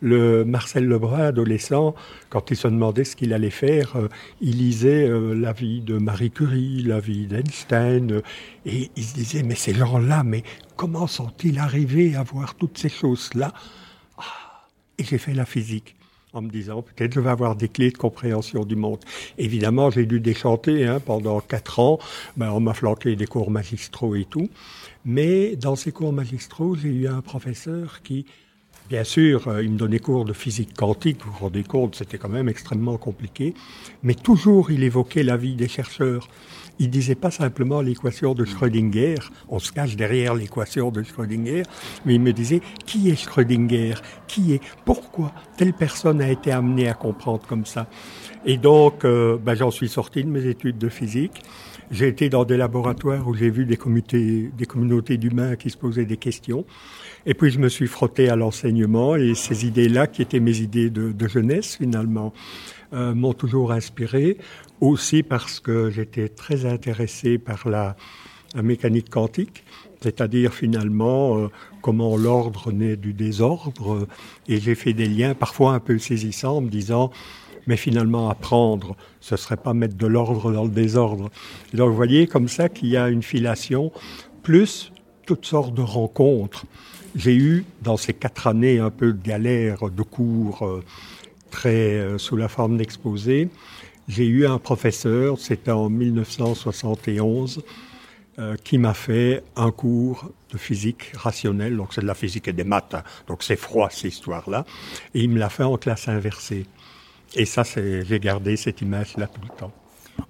[0.00, 1.94] Le Marcel Lebrun, adolescent,
[2.28, 4.08] quand il se demandait ce qu'il allait faire, euh,
[4.40, 8.22] il lisait euh, la vie de Marie Curie, la vie d'Einstein, euh,
[8.66, 10.42] et il se disait, mais ces gens-là, mais
[10.76, 13.52] comment sont-ils arrivés à voir toutes ces choses-là?
[14.18, 14.66] Ah,
[14.98, 15.94] Et j'ai fait la physique
[16.32, 19.00] en me disant peut-être je vais avoir des clés de compréhension du monde.
[19.38, 21.98] Évidemment, j'ai dû déchanter hein, pendant quatre ans.
[22.36, 24.48] Ben, on m'a flanqué des cours magistraux et tout.
[25.04, 28.26] Mais dans ces cours magistraux, j'ai eu un professeur qui
[28.88, 32.18] Bien sûr, euh, il me donnait cours de physique quantique, vous vous rendez compte, c'était
[32.18, 33.54] quand même extrêmement compliqué,
[34.02, 36.28] mais toujours il évoquait la vie des chercheurs.
[36.78, 39.16] Il disait pas simplement l'équation de Schrödinger,
[39.48, 41.62] on se cache derrière l'équation de Schrödinger,
[42.04, 43.94] mais il me disait qui est Schrödinger,
[44.26, 47.86] qui est, pourquoi telle personne a été amenée à comprendre comme ça?
[48.44, 51.42] Et donc, euh, ben, j'en suis sorti de mes études de physique.
[51.90, 53.78] J'ai été dans des laboratoires où j'ai vu des,
[54.56, 56.64] des communautés d'humains qui se posaient des questions.
[57.26, 60.90] Et puis je me suis frotté à l'enseignement et ces idées-là, qui étaient mes idées
[60.90, 62.32] de, de jeunesse finalement,
[62.94, 64.38] euh, m'ont toujours inspiré.
[64.82, 67.94] Aussi parce que j'étais très intéressé par la,
[68.60, 69.62] mécanique quantique,
[70.02, 71.48] c'est-à-dire finalement euh,
[71.82, 74.08] comment l'ordre naît du désordre.
[74.48, 77.12] Et j'ai fait des liens parfois un peu saisissants en me disant
[77.68, 81.30] mais finalement apprendre, ce serait pas mettre de l'ordre dans le désordre.
[81.72, 83.92] Et donc vous voyez comme ça qu'il y a une filation,
[84.42, 84.92] plus
[85.26, 86.66] toutes sortes de rencontres.
[87.14, 90.82] J'ai eu, dans ces quatre années, un peu de galère de cours euh,
[91.52, 93.48] très euh, sous la forme d'exposés.
[94.08, 97.62] J'ai eu un professeur, c'était en 1971,
[98.38, 102.52] euh, qui m'a fait un cours de physique rationnelle, donc c'est de la physique et
[102.52, 103.02] des maths, hein.
[103.26, 104.64] donc c'est froid cette histoire-là,
[105.14, 106.66] et il me l'a fait en classe inversée.
[107.34, 109.72] Et ça, j'ai gardé cette image-là tout le temps.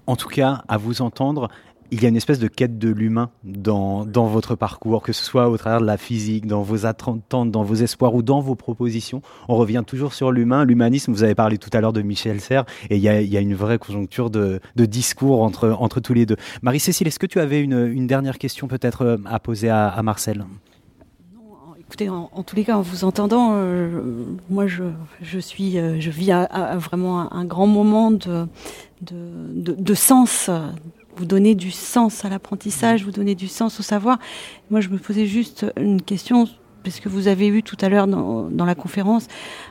[0.05, 1.49] En tout cas, à vous entendre,
[1.93, 5.23] il y a une espèce de quête de l'humain dans, dans votre parcours, que ce
[5.23, 8.55] soit au travers de la physique, dans vos attentes, dans vos espoirs ou dans vos
[8.55, 9.21] propositions.
[9.47, 11.11] On revient toujours sur l'humain, l'humanisme.
[11.11, 13.77] Vous avez parlé tout à l'heure de Michel Serres et il y a, une vraie
[13.77, 16.35] conjoncture de, discours entre, entre tous les deux.
[16.63, 20.45] Marie-Cécile, est-ce que tu avais une, dernière question peut-être euh, à poser à, Marcel?
[21.79, 24.01] Écoutez, en, tous les cas, en vous entendant, euh,
[24.49, 24.83] moi, je,
[25.21, 26.31] je suis, euh, je vis
[26.77, 28.47] vraiment un, grand moment de,
[29.01, 30.49] de, de sens
[31.15, 34.19] vous donnez du sens à l'apprentissage, vous donnez du sens au savoir.
[34.69, 36.47] Moi, je me posais juste une question
[36.83, 39.27] parce que vous avez eu tout à l'heure dans, dans, la conférence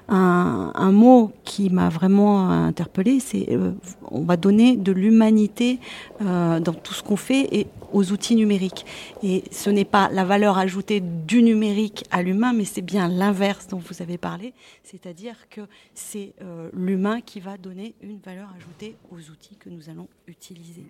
[0.08, 3.72] un, un mot qui m'a vraiment interpellé, c'est euh,
[4.10, 5.78] on va donner de l'humanité
[6.20, 8.86] euh, dans tout ce qu'on fait et aux outils numériques.
[9.22, 13.68] Et ce n'est pas la valeur ajoutée du numérique à l'humain, mais c'est bien l'inverse
[13.68, 15.62] dont vous avez parlé, c'est-à-dire que
[15.94, 20.86] c'est euh, l'humain qui va donner une valeur ajoutée aux outils que nous allons utiliser.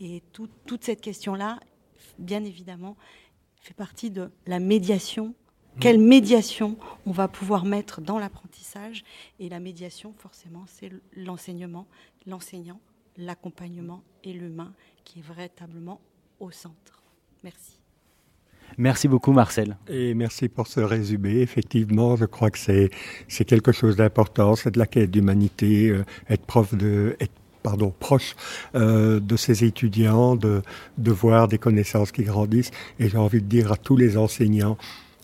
[0.00, 1.58] Et tout, toute cette question-là,
[2.18, 2.96] bien évidemment,
[3.62, 5.34] fait partie de la médiation
[5.80, 6.76] quelle médiation
[7.06, 9.04] on va pouvoir mettre dans l'apprentissage
[9.40, 11.86] Et la médiation, forcément, c'est l'enseignement,
[12.26, 12.80] l'enseignant,
[13.16, 14.72] l'accompagnement et l'humain
[15.04, 16.00] qui est véritablement
[16.40, 17.02] au centre.
[17.42, 17.78] Merci.
[18.78, 19.76] Merci beaucoup Marcel.
[19.88, 21.40] Et merci pour ce résumé.
[21.40, 22.90] Effectivement, je crois que c'est
[23.28, 27.32] c'est quelque chose d'important, c'est de la quête d'humanité, euh, être prof de être
[27.62, 28.34] pardon, proche
[28.74, 30.62] euh, de ces étudiants, de,
[30.98, 32.72] de voir des connaissances qui grandissent.
[32.98, 34.76] Et j'ai envie de dire à tous les enseignants,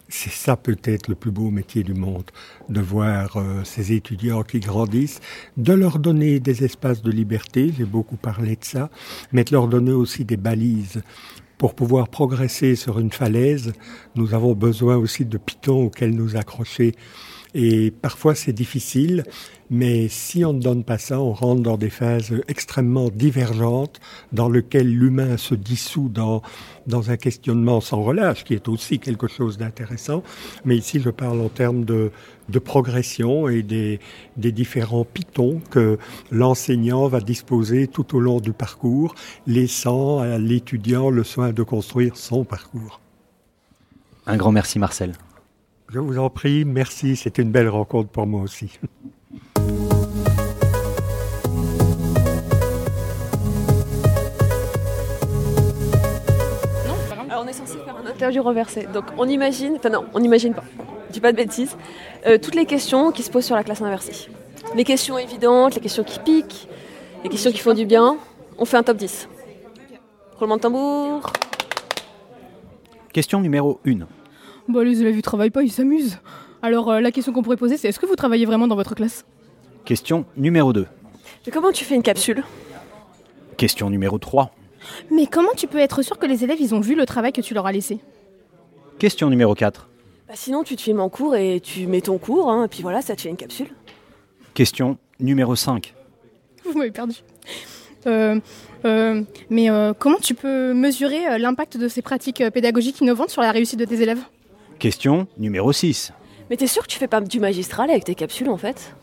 [0.08, 2.30] c'est ça peut-être le plus beau métier du monde,
[2.68, 5.20] de voir euh, ces étudiants qui grandissent,
[5.56, 8.90] de leur donner des espaces de liberté, j'ai beaucoup parlé de ça,
[9.32, 11.02] mais de leur donner aussi des balises.
[11.58, 13.72] Pour pouvoir progresser sur une falaise,
[14.14, 16.94] nous avons besoin aussi de pitons auxquels nous accrocher.
[17.54, 19.24] Et parfois c'est difficile,
[19.70, 24.00] mais si on ne donne pas ça, on rentre dans des phases extrêmement divergentes,
[24.32, 26.42] dans lesquelles l'humain se dissout dans,
[26.86, 30.22] dans un questionnement sans relâche, qui est aussi quelque chose d'intéressant.
[30.64, 32.10] Mais ici, je parle en termes de,
[32.48, 34.00] de progression et des,
[34.36, 35.98] des différents pitons que
[36.30, 39.14] l'enseignant va disposer tout au long du parcours,
[39.46, 43.00] laissant à l'étudiant le soin de construire son parcours.
[44.26, 45.14] Un grand merci Marcel.
[45.90, 48.78] Je vous en prie, merci, c'était une belle rencontre pour moi aussi.
[57.30, 60.52] Alors on est censé faire un interview renversé, donc on imagine, enfin non, on n'imagine
[60.52, 60.64] pas,
[61.08, 61.74] je dis pas de bêtises,
[62.26, 64.28] euh, toutes les questions qui se posent sur la classe inversée.
[64.74, 66.68] Les questions évidentes, les questions qui piquent,
[67.24, 68.18] les questions qui font du bien,
[68.58, 69.26] on fait un top 10.
[70.38, 71.32] Roulement de tambour.
[73.10, 74.06] Question numéro 1.
[74.68, 76.18] Bah, les élèves, ils travaillent pas, ils s'amusent.
[76.62, 78.94] Alors, euh, la question qu'on pourrait poser, c'est est-ce que vous travaillez vraiment dans votre
[78.94, 79.24] classe?
[79.84, 80.86] Question numéro 2.
[81.46, 82.44] Mais comment tu fais une capsule?
[83.56, 84.52] Question numéro 3.
[85.10, 87.40] Mais comment tu peux être sûr que les élèves, ils ont vu le travail que
[87.40, 87.98] tu leur as laissé?
[88.98, 89.88] Question numéro 4.
[90.28, 92.82] bah, Sinon, tu te filmes en cours et tu mets ton cours, hein, et puis
[92.82, 93.68] voilà, ça te fait une capsule.
[94.52, 95.94] Question numéro 5.
[96.64, 97.14] Vous m'avez perdu.
[98.06, 98.38] Euh,
[98.84, 103.50] euh, mais euh, comment tu peux mesurer l'impact de ces pratiques pédagogiques innovantes sur la
[103.50, 104.20] réussite de tes élèves?
[104.78, 106.12] Question numéro 6.
[106.50, 108.94] Mais t'es sûr que tu fais pas du magistral avec tes capsules en fait?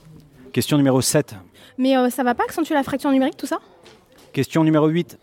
[0.53, 1.35] Question numéro 7.
[1.77, 3.59] Mais euh, ça va pas accentuer la fracture numérique, tout ça?
[4.31, 5.17] Question numéro 8.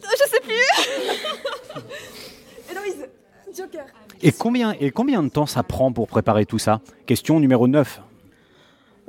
[0.00, 1.82] Je sais plus
[2.70, 3.08] Héloïse
[3.56, 3.84] Joker
[4.22, 6.80] Et combien, et combien de temps ça prend pour préparer tout ça?
[7.06, 8.00] Question numéro 9.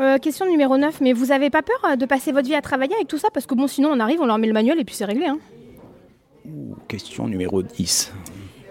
[0.01, 2.61] Euh, question numéro 9, mais vous avez pas peur euh, de passer votre vie à
[2.61, 3.29] travailler avec tout ça?
[3.33, 5.27] Parce que bon, sinon on arrive, on leur met le manuel et puis c'est réglé.
[5.27, 5.39] Hein.
[6.87, 8.11] Question numéro 10.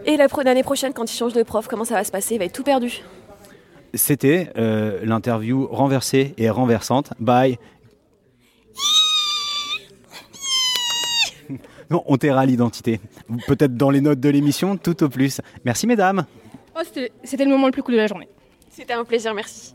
[0.07, 2.35] Et l'année prochaine, quand il change de prof, comment ça va se passer?
[2.35, 3.03] Il va être tout perdu.
[3.94, 7.59] C'était euh, l'interview renversée et renversante by.
[11.90, 13.01] non, on taira l'identité.
[13.47, 15.40] Peut-être dans les notes de l'émission, tout au plus.
[15.65, 16.24] Merci mesdames.
[16.74, 18.28] Oh, c'était- c'était le moment le plus cool de la journée.
[18.70, 19.74] C'était un plaisir, merci.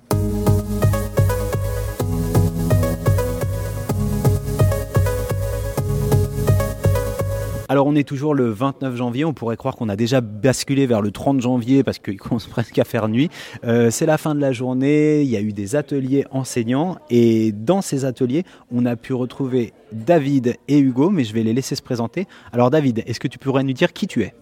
[7.69, 11.01] Alors on est toujours le 29 janvier, on pourrait croire qu'on a déjà basculé vers
[11.01, 13.29] le 30 janvier parce qu'il commence presque à faire nuit.
[13.65, 17.51] Euh, c'est la fin de la journée, il y a eu des ateliers enseignants et
[17.51, 21.75] dans ces ateliers on a pu retrouver David et Hugo, mais je vais les laisser
[21.75, 22.25] se présenter.
[22.53, 24.33] Alors David, est-ce que tu pourrais nous dire qui tu es?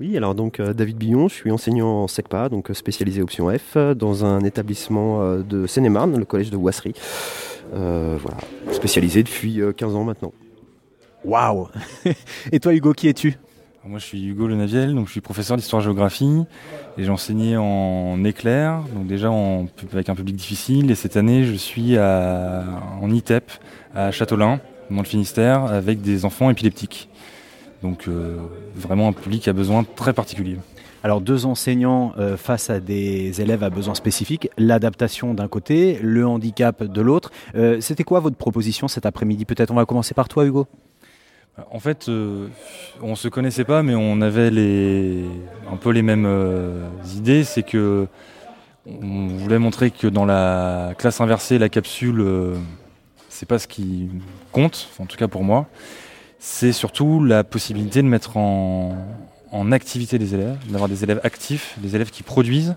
[0.00, 3.50] Oui, alors donc euh, David Billon, je suis enseignant en SECPA, donc euh, spécialisé option
[3.50, 6.56] F, dans un établissement de Seine-et-Marne, le collège de.
[7.74, 8.36] Euh, voilà,
[8.70, 10.32] spécialisé depuis euh, 15 ans maintenant.
[11.24, 11.68] Waouh
[12.50, 13.38] Et toi Hugo, qui es-tu?
[13.84, 16.44] Moi, je suis Hugo Lenaviel, donc je suis professeur d'histoire-géographie
[16.96, 20.88] et j'ai enseigné en éclair, donc déjà en- avec un public difficile.
[20.90, 22.64] Et cette année, je suis à-
[23.00, 23.50] en ITEP
[23.94, 27.08] à Châteaulin, dans le Finistère, avec des enfants épileptiques.
[27.82, 28.36] Donc euh,
[28.76, 30.58] vraiment un public à besoin très particulier.
[31.02, 36.24] Alors deux enseignants euh, face à des élèves à besoins spécifiques, l'adaptation d'un côté, le
[36.24, 37.32] handicap de l'autre.
[37.56, 39.44] Euh, C'était quoi votre proposition cet après-midi?
[39.44, 40.68] Peut-être on va commencer par toi Hugo
[41.70, 42.48] En fait, euh,
[43.02, 45.24] on se connaissait pas, mais on avait les,
[45.70, 47.44] un peu les mêmes euh, idées.
[47.44, 48.06] C'est que
[48.86, 52.54] on voulait montrer que dans la classe inversée, la capsule, euh,
[53.28, 54.08] c'est pas ce qui
[54.50, 55.66] compte, en tout cas pour moi.
[56.38, 58.96] C'est surtout la possibilité de mettre en,
[59.52, 62.76] en activité les élèves, d'avoir des élèves actifs, des élèves qui produisent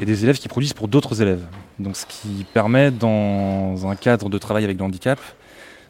[0.00, 1.44] et des élèves qui produisent pour d'autres élèves.
[1.78, 5.18] Donc ce qui permet dans un cadre de travail avec le handicap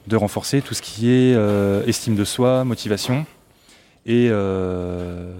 [0.09, 3.27] de renforcer tout ce qui est euh, estime de soi, motivation
[4.07, 5.33] et euh,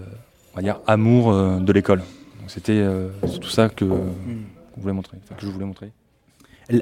[0.53, 2.03] on va dire amour euh, de l'école.
[2.47, 2.83] C'était
[3.41, 3.85] tout ça que,
[4.75, 5.91] voulait montrer, que je voulais montrer.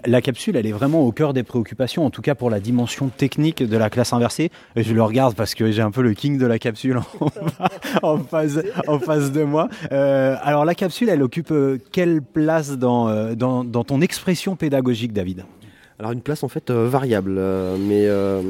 [0.05, 3.09] La capsule, elle est vraiment au cœur des préoccupations, en tout cas pour la dimension
[3.09, 4.49] technique de la classe inversée.
[4.77, 6.99] Et je le regarde parce que j'ai un peu le king de la capsule
[8.01, 9.67] en, en face, en face de moi.
[9.91, 11.53] Alors la capsule, elle occupe
[11.91, 15.43] quelle place dans, dans, dans ton expression pédagogique, David?
[15.99, 18.43] Alors une place en fait euh, variable, euh, mais, euh,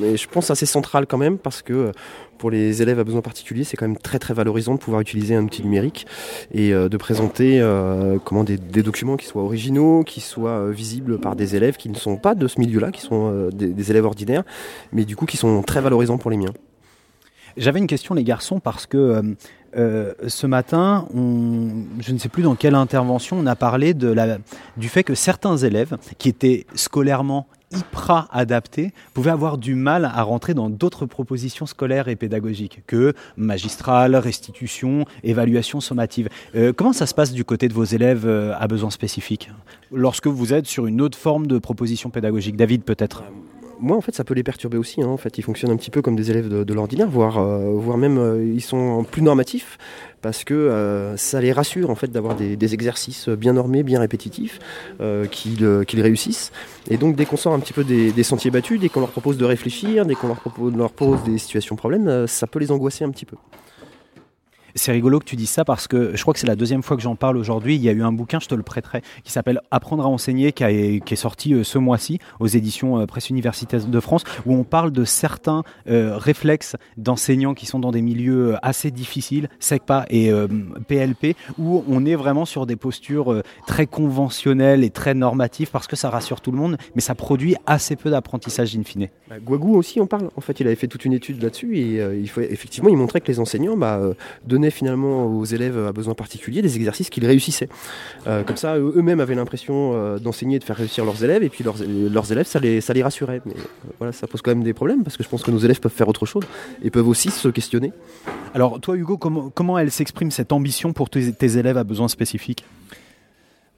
[0.00, 1.90] mais je pense assez centrale quand même parce que
[2.38, 5.34] pour les élèves à besoins particuliers, c'est quand même très très valorisant de pouvoir utiliser
[5.34, 6.06] un outil numérique
[6.52, 7.64] et de présenter
[8.24, 12.16] comment des, documents qui soient originaux, qui soient visibles par des élèves qui ne sont
[12.16, 14.42] pas de ce milieu-là, qui sont des élèves ordinaires,
[14.92, 16.52] mais du coup qui sont très valorisants pour les miens.
[17.56, 19.22] J'avais une question, les garçons, parce que euh,
[19.76, 21.68] euh, ce matin, on,
[22.00, 24.38] je ne sais plus dans quelle intervention, on a parlé de la,
[24.76, 30.22] du fait que certains élèves qui étaient scolairement hyper adaptés pouvaient avoir du mal à
[30.22, 36.28] rentrer dans d'autres propositions scolaires et pédagogiques que magistrale, restitution, évaluation sommative.
[36.54, 39.50] Euh, comment ça se passe du côté de vos élèves euh, à besoins spécifiques?
[39.92, 43.24] Lorsque vous êtes sur une autre forme de proposition pédagogique David, peut-être?
[43.84, 45.02] Moi, en fait, ça peut les perturber aussi.
[45.02, 45.08] hein.
[45.08, 47.98] En fait, ils fonctionnent un petit peu comme des élèves de, l'ordinaire, voire, euh, voire
[47.98, 49.78] même euh, ils sont plus normatifs
[50.22, 54.58] parce que euh, ça les rassure en fait d'avoir des, exercices bien normés, bien répétitifs,
[55.30, 56.50] qu'ils réussissent.
[56.88, 59.36] Et donc, dès qu'on sort un petit peu des, sentiers battus, dès qu'on leur propose
[59.36, 63.04] de réfléchir, dès qu'on leur, propose- leur pose des situations problèmes, ça peut les angoisser
[63.04, 63.36] un petit peu.
[64.74, 66.96] C'est rigolo que tu dises ça parce que je crois que c'est la deuxième fois
[66.96, 67.76] que j'en parle aujourd'hui.
[67.76, 70.52] Il y a eu un bouquin, je te le prêterai, qui s'appelle Apprendre à enseigner,
[70.52, 74.64] qui, est sorti euh, ce mois-ci aux éditions euh, Presse Universitaire de France, où on
[74.64, 80.30] parle de certains euh, réflexes d'enseignants qui sont dans des milieux assez difficiles, SECPA et
[80.88, 85.96] PLP, où on est vraiment sur des postures très conventionnelles et très normatives parce que
[85.96, 89.08] ça rassure tout le monde, mais ça produit assez peu d'apprentissage in fine.
[89.28, 90.30] Bah, Guagou aussi en parle.
[90.36, 93.20] En fait, il avait fait toute une étude là-dessus et il faut, effectivement, il montrait
[93.20, 94.14] que les enseignants bah, euh,
[94.64, 97.68] donnaient finalement aux élèves à besoins particuliers des exercices qu'ils réussissaient.
[98.26, 101.42] Euh, comme ça, eux- eux-mêmes avaient l'impression euh, d'enseigner et de faire réussir leurs élèves
[101.42, 101.76] et puis leurs,
[102.10, 103.42] leurs élèves, ça les, ça les rassurait.
[103.44, 105.58] Mais euh, voilà, ça pose quand même des problèmes parce que je pense que nos
[105.58, 106.44] élèves peuvent faire autre chose
[106.82, 107.92] et peuvent aussi se questionner.
[108.54, 112.08] Alors toi Hugo, comment, comment elle s'exprime cette ambition pour tes, tes élèves à besoins
[112.08, 112.64] spécifiques?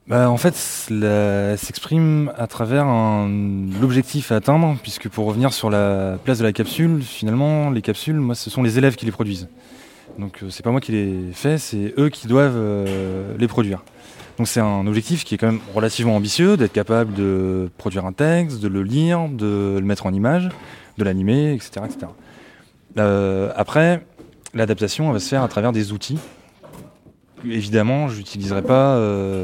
[0.07, 0.55] Bah, en fait,
[0.89, 2.85] la- elle s'exprime à travers
[3.81, 8.15] l'objectif à atteindre, puisque pour revenir sur la place de la capsule, finalement, les capsules,
[8.15, 9.49] moi, ce sont les élèves qui les produisent.
[10.17, 13.83] Donc, euh, c'est pas moi qui les fais, c'est eux qui doivent euh, les produire.
[14.37, 18.13] Donc, c'est un objectif qui est quand même relativement ambitieux, d'être capable de produire un
[18.13, 20.49] texte, de le lire, de le mettre en image,
[20.97, 21.81] de l'animer, etc..
[22.97, 24.05] Euh, après,
[24.53, 26.19] l'adaptation, va se faire à travers des outils
[27.45, 28.99] évidemment, je n'utiliserais pas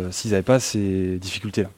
[0.10, 1.70] s'ils n'avaient pas ces difficultés-là.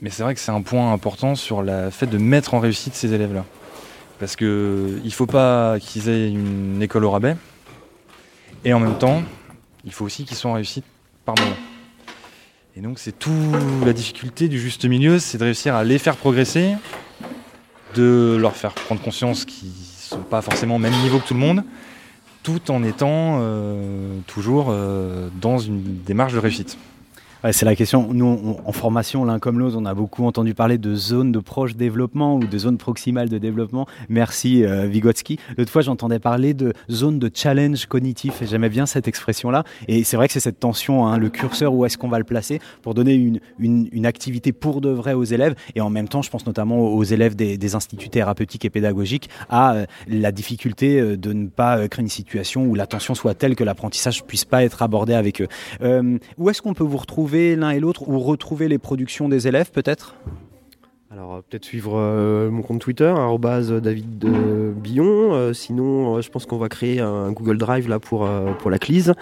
[0.00, 2.94] Mais c'est vrai que c'est un point important sur le fait de mettre en réussite
[2.94, 3.44] ces élèves-là.
[4.18, 7.36] Parce qu'il ne faut pas qu'ils aient une école au rabais.
[8.64, 9.22] Et en même temps,
[9.84, 10.84] il faut aussi qu'ils soient en réussite
[11.24, 11.56] par moment.
[12.76, 13.52] Et donc c'est tout
[13.84, 16.74] la difficulté du juste milieu, c'est de réussir à les faire progresser,
[17.94, 19.74] de leur faire prendre conscience qu'ils ne
[20.10, 21.64] sont pas forcément au même niveau que tout le monde,
[22.42, 26.76] tout en étant euh, toujours euh, dans une démarche de réussite.
[27.52, 28.08] C'est la question.
[28.12, 31.76] Nous, en formation, l'un comme l'autre, on a beaucoup entendu parler de zones de proche
[31.76, 33.86] développement ou de zones proximales de développement.
[34.08, 35.38] Merci euh, Vygotsky.
[35.56, 39.64] L'autre fois, j'entendais parler de zone de challenge cognitif j'aimais bien cette expression-là.
[39.88, 42.24] Et c'est vrai que c'est cette tension, hein, le curseur, où est-ce qu'on va le
[42.24, 45.56] placer pour donner une, activité pour de vrai aux élèves.
[45.74, 49.74] Et en même temps, je pense notamment aux élèves des, instituts thérapeutiques et pédagogiques à
[49.74, 53.34] euh, la difficulté euh, de ne pas euh, créer une situation où la tension soit
[53.34, 55.48] telle que l'apprentissage puisse pas être abordé avec eux.
[56.38, 59.70] Où est-ce qu'on peut vous retrouver l'un et l'autre ou retrouver les productions des élèves
[59.70, 60.14] peut-être?
[61.10, 65.34] Alors euh, peut-être suivre euh, mon compte Twitter, arrobase David euh, Billon.
[65.34, 68.70] Euh, sinon, euh, je pense qu'on va créer un Google Drive là pour, euh, pour
[68.70, 69.14] la CLISE,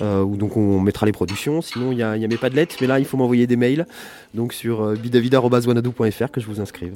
[0.00, 1.62] euh, où donc on mettra les productions.
[1.62, 3.86] Sinon, il y a, y a mes padlets, mais là, il faut m'envoyer des mails.
[4.34, 6.94] Donc sur euh, bidavid.wanadoo.fr que je vous inscrive.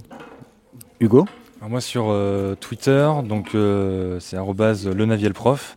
[1.01, 1.27] Hugo?
[1.61, 5.77] Alors moi sur euh, Twitter, donc euh, c'est arrobase lenavielprof.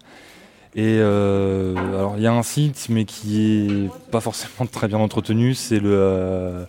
[0.76, 5.00] Et euh, alors il y a un site mais qui est pas forcément très bien
[5.00, 6.66] entretenu, c'est le euh,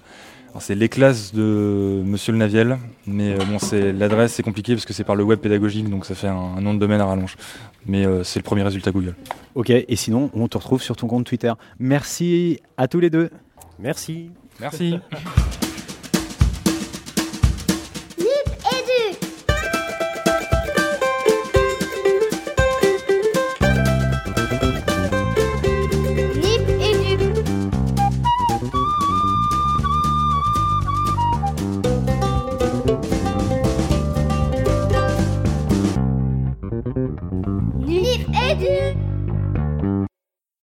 [0.60, 4.86] c'est les classes de Monsieur Le Naviel, mais euh, bon c'est l'adresse c'est compliqué parce
[4.86, 7.06] que c'est par le web pédagogique donc ça fait un, un nom de domaine à
[7.06, 7.36] rallonge.
[7.86, 9.14] Mais euh, c'est le premier résultat Google.
[9.54, 11.52] Ok, et sinon, on te retrouve sur ton compte Twitter.
[11.78, 13.30] Merci à tous les deux.
[13.78, 14.30] Merci.
[14.60, 14.98] Merci.